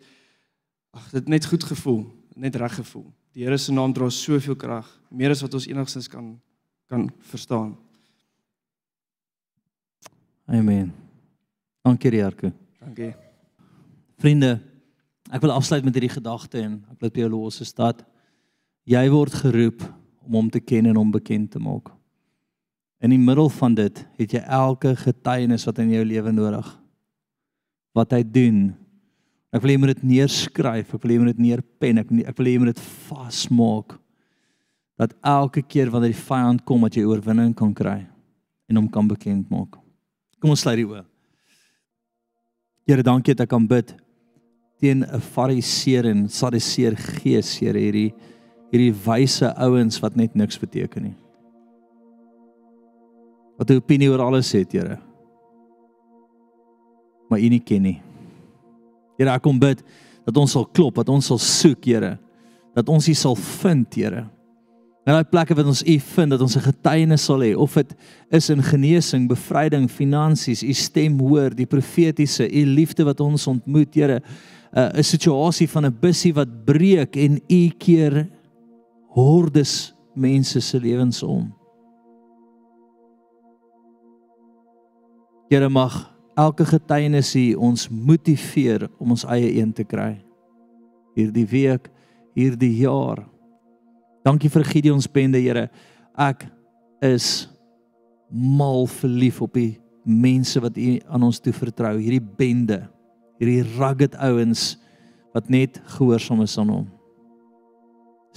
ag 0.96 1.11
dit 1.14 1.28
net 1.28 1.46
goed 1.46 1.64
gevoel, 1.64 2.05
net 2.34 2.57
reg 2.57 2.74
gevoel. 2.80 3.09
Die 3.36 3.44
Here 3.44 3.59
se 3.59 3.72
naam 3.72 3.92
dra 3.94 4.09
soveel 4.11 4.57
krag, 4.59 4.88
meer 5.11 5.34
as 5.34 5.42
wat 5.44 5.55
ons 5.55 5.68
enigstens 5.70 6.09
kan 6.11 6.34
kan 6.90 7.07
verstaan. 7.30 7.76
Amen. 10.51 10.90
Dankie 11.86 12.11
Riharku. 12.11 12.51
Dankie. 12.80 13.12
Vriende, 14.18 14.57
ek 15.30 15.44
wil 15.44 15.55
afsluit 15.55 15.86
met 15.86 15.94
hierdie 15.94 16.11
gedagte 16.16 16.59
en 16.59 16.80
ek 16.90 16.98
wil 17.05 17.12
by 17.14 17.22
jou 17.22 17.30
los 17.36 17.61
is 17.62 17.70
dat 17.78 18.03
jy 18.90 19.05
word 19.14 19.38
geroep 19.44 19.86
om 20.26 20.40
hom 20.40 20.51
te 20.51 20.59
ken 20.59 20.90
en 20.90 20.98
hom 20.98 21.14
bekend 21.14 21.53
te 21.55 21.62
maak. 21.62 21.92
In 23.01 23.14
die 23.14 23.20
middel 23.20 23.48
van 23.57 23.74
dit 23.74 24.03
het 24.20 24.34
jy 24.36 24.42
elke 24.44 24.92
getuienis 24.98 25.64
wat 25.68 25.80
in 25.80 25.94
jou 25.94 26.05
lewe 26.05 26.32
nodig. 26.36 26.66
Wat 27.96 28.12
hy 28.12 28.20
doen. 28.22 28.59
Ek 29.51 29.62
wil 29.62 29.72
hê 29.72 29.76
jy 29.78 29.82
moet 29.82 29.94
dit 29.94 30.05
neerskryf, 30.12 30.92
ek 30.94 31.03
wil 31.03 31.11
hê 31.11 31.16
jy 31.16 31.22
moet 31.22 31.32
dit 31.32 31.44
neerpen, 31.46 32.03
ek 32.03 32.12
ek 32.30 32.36
wil 32.38 32.46
hê 32.46 32.55
jy 32.55 32.62
moet 32.62 32.72
dit 32.74 32.82
vasmaak. 33.09 33.96
Dat 35.01 35.16
elke 35.26 35.64
keer 35.64 35.90
wanneer 35.90 36.12
die 36.12 36.26
vyand 36.26 36.62
kom, 36.68 36.84
dat 36.84 36.98
jy 36.98 37.07
oorwinning 37.09 37.55
kan 37.57 37.72
kry 37.74 38.03
en 38.70 38.78
hom 38.78 38.86
kan 38.92 39.09
bekend 39.11 39.48
maak. 39.51 39.80
Kom 40.38 40.53
ons 40.53 40.62
sluit 40.62 40.78
die 40.78 40.86
oë. 40.86 41.03
Here, 42.86 43.03
dankie 43.07 43.34
dat 43.34 43.48
ek 43.48 43.53
kan 43.53 43.66
bid 43.66 43.94
teen 44.80 45.03
'n 45.05 45.20
fariseer 45.20 46.07
en 46.07 46.28
sadiseer 46.28 46.96
gees, 46.96 47.59
Here, 47.59 47.78
hierdie 47.78 48.12
hierdie 48.70 48.94
wyse 49.05 49.51
ouens 49.59 49.98
wat 50.01 50.16
net 50.16 50.34
niks 50.34 50.59
beteken 50.59 51.03
nie. 51.03 51.16
Wat 53.61 53.68
'n 53.70 53.76
opinie 53.76 54.08
oor 54.08 54.22
alles 54.24 54.52
het, 54.52 54.72
Here. 54.72 54.98
Maar 57.28 57.38
U 57.38 57.48
nie 57.48 57.61
ken 57.61 57.82
nie. 57.82 58.00
Here, 59.18 59.30
ek 59.30 59.42
kom 59.42 59.58
bid 59.58 59.82
dat 60.24 60.36
ons 60.36 60.50
sal 60.50 60.64
klop, 60.64 60.94
dat 60.94 61.08
ons 61.08 61.26
sal 61.26 61.38
soek, 61.38 61.84
Here. 61.84 62.18
Dat 62.74 62.88
ons 62.88 63.08
U 63.08 63.14
sal 63.14 63.36
vind, 63.36 63.94
Here. 63.94 64.24
En 65.04 65.12
daai 65.12 65.24
plekke 65.24 65.54
wat 65.54 65.66
ons 65.66 65.82
U 65.82 65.98
vind, 65.98 66.30
dat 66.30 66.40
ons 66.40 66.56
'n 66.56 66.72
getuienis 66.72 67.24
sal 67.24 67.40
hê, 67.40 67.54
of 67.54 67.74
dit 67.74 67.94
is 68.30 68.50
in 68.50 68.62
genesing, 68.62 69.28
bevryding, 69.28 69.90
finansies, 69.90 70.62
U 70.62 70.72
stem 70.72 71.18
hoor, 71.18 71.50
die 71.50 71.66
profetiese, 71.66 72.48
U 72.48 72.64
liefde 72.64 73.04
wat 73.04 73.20
ons 73.20 73.46
ontmoet, 73.46 73.94
Here. 73.94 74.22
'n 74.72 74.96
'n 74.96 75.02
situasie 75.02 75.68
van 75.68 75.84
'n 75.84 75.98
bussie 76.00 76.32
wat 76.32 76.64
breek 76.64 77.16
en 77.16 77.40
U 77.48 77.68
keer 77.78 78.28
hordes 79.08 79.94
mense 80.14 80.61
se 80.61 80.80
lewens 80.80 81.22
om. 81.22 81.59
Here 85.51 85.66
mag 85.66 85.94
elke 86.38 86.62
getuienis 86.62 87.32
hier 87.34 87.59
ons 87.59 87.88
motiveer 87.90 88.86
om 89.03 89.16
ons 89.16 89.24
eie 89.34 89.48
een 89.59 89.72
te 89.74 89.82
kry. 89.82 90.12
Hierdie 91.18 91.46
week, 91.51 91.88
hierdie 92.38 92.76
jaar. 92.84 93.24
Dankie 94.22 94.51
vir 94.53 94.62
Gideon 94.68 95.03
se 95.03 95.11
bende, 95.11 95.40
Here. 95.42 95.66
Ek 96.14 96.44
is 97.03 97.48
mal 98.30 98.86
verlief 98.86 99.40
op 99.42 99.59
die 99.59 99.80
mense 100.07 100.62
wat 100.62 100.78
U 100.78 100.92
aan 101.11 101.26
ons 101.26 101.42
toe 101.42 101.53
vertrou, 101.53 101.96
hierdie 101.98 102.22
bende, 102.22 102.84
hierdie 103.42 103.64
rugged 103.74 104.14
ouens 104.22 104.76
wat 105.34 105.51
net 105.51 105.80
gehoorsaam 105.96 106.44
is 106.46 106.55
aan 106.62 106.70
hom. 106.76 106.86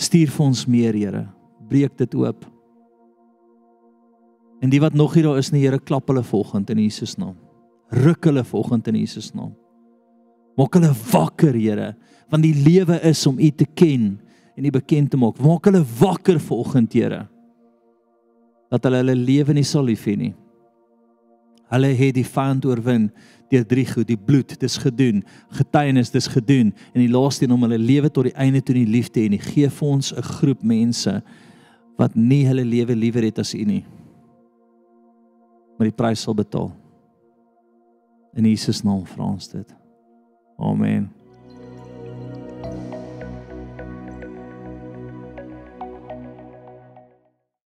Stuur 0.01 0.34
vir 0.34 0.45
ons 0.47 0.66
meer, 0.66 0.97
Here. 0.97 1.28
Breek 1.70 1.93
dit 2.01 2.18
oop. 2.18 2.41
En 4.64 4.72
die 4.72 4.80
wat 4.80 4.95
nog 4.95 5.18
hier 5.18 5.28
daar 5.28 5.41
is, 5.41 5.51
nie 5.51 5.66
Here, 5.66 5.80
klap 5.80 6.07
hulle 6.07 6.24
volgend 6.24 6.70
in 6.72 6.80
Jesus 6.80 7.18
naam. 7.20 7.36
Ruk 7.91 8.24
hulle 8.30 8.45
volgend 8.47 8.88
in 8.88 8.95
Jesus 8.95 9.34
naam. 9.36 9.51
Maak 10.55 10.78
hulle 10.78 10.93
wakker, 11.11 11.57
Here, 11.57 11.89
want 12.32 12.45
die 12.45 12.55
lewe 12.55 13.01
is 13.03 13.26
om 13.28 13.41
U 13.41 13.49
te 13.51 13.68
ken 13.68 14.14
en 14.55 14.68
U 14.70 14.72
bekend 14.72 15.11
te 15.11 15.20
maak. 15.20 15.41
Maak 15.43 15.68
hulle 15.68 15.84
wakker 15.99 16.39
volgend, 16.39 16.95
Here. 16.95 17.26
Dat 18.72 18.88
hulle 18.88 19.01
hulle 19.03 19.18
lewe 19.20 19.57
nie 19.57 19.68
sal 19.68 19.84
lief 19.89 20.07
hê 20.07 20.16
nie. 20.18 20.32
Hulle 21.74 21.89
het 21.97 22.16
die 22.16 22.26
vyand 22.26 22.64
oorwin 22.70 23.09
deur 23.51 23.66
drie 23.68 23.86
goed, 23.89 24.07
die 24.07 24.18
bloed, 24.18 24.53
dis 24.61 24.78
gedoen, 24.82 25.24
getuienis, 25.57 26.14
dis 26.14 26.30
gedoen 26.30 26.72
en 26.93 27.01
die 27.01 27.11
laaste 27.11 27.45
een 27.45 27.53
om 27.53 27.66
hulle 27.66 27.78
lewe 27.82 28.09
tot 28.14 28.30
die 28.30 28.38
einde 28.39 28.61
toe 28.61 28.76
in 28.78 28.86
die 28.86 28.95
liefde 28.95 29.22
en 29.26 29.36
die 29.36 29.41
gee 29.41 29.70
vir 29.70 29.89
ons 29.89 30.14
'n 30.14 30.26
groep 30.39 30.64
mense 30.64 31.22
wat 31.97 32.16
nie 32.16 32.45
hulle 32.47 32.66
lewe 32.66 32.95
liewer 32.95 33.26
het 33.26 33.39
as 33.39 33.53
U 33.53 33.64
nie. 33.66 33.84
Maar 35.84 35.92
die 35.92 36.00
prys 36.00 36.22
sal 36.24 36.32
betaal. 36.34 36.70
In 38.40 38.46
Jesus 38.48 38.86
naam 38.88 39.02
vra 39.04 39.26
ons 39.34 39.50
dit. 39.52 39.74
Amen. 40.56 41.10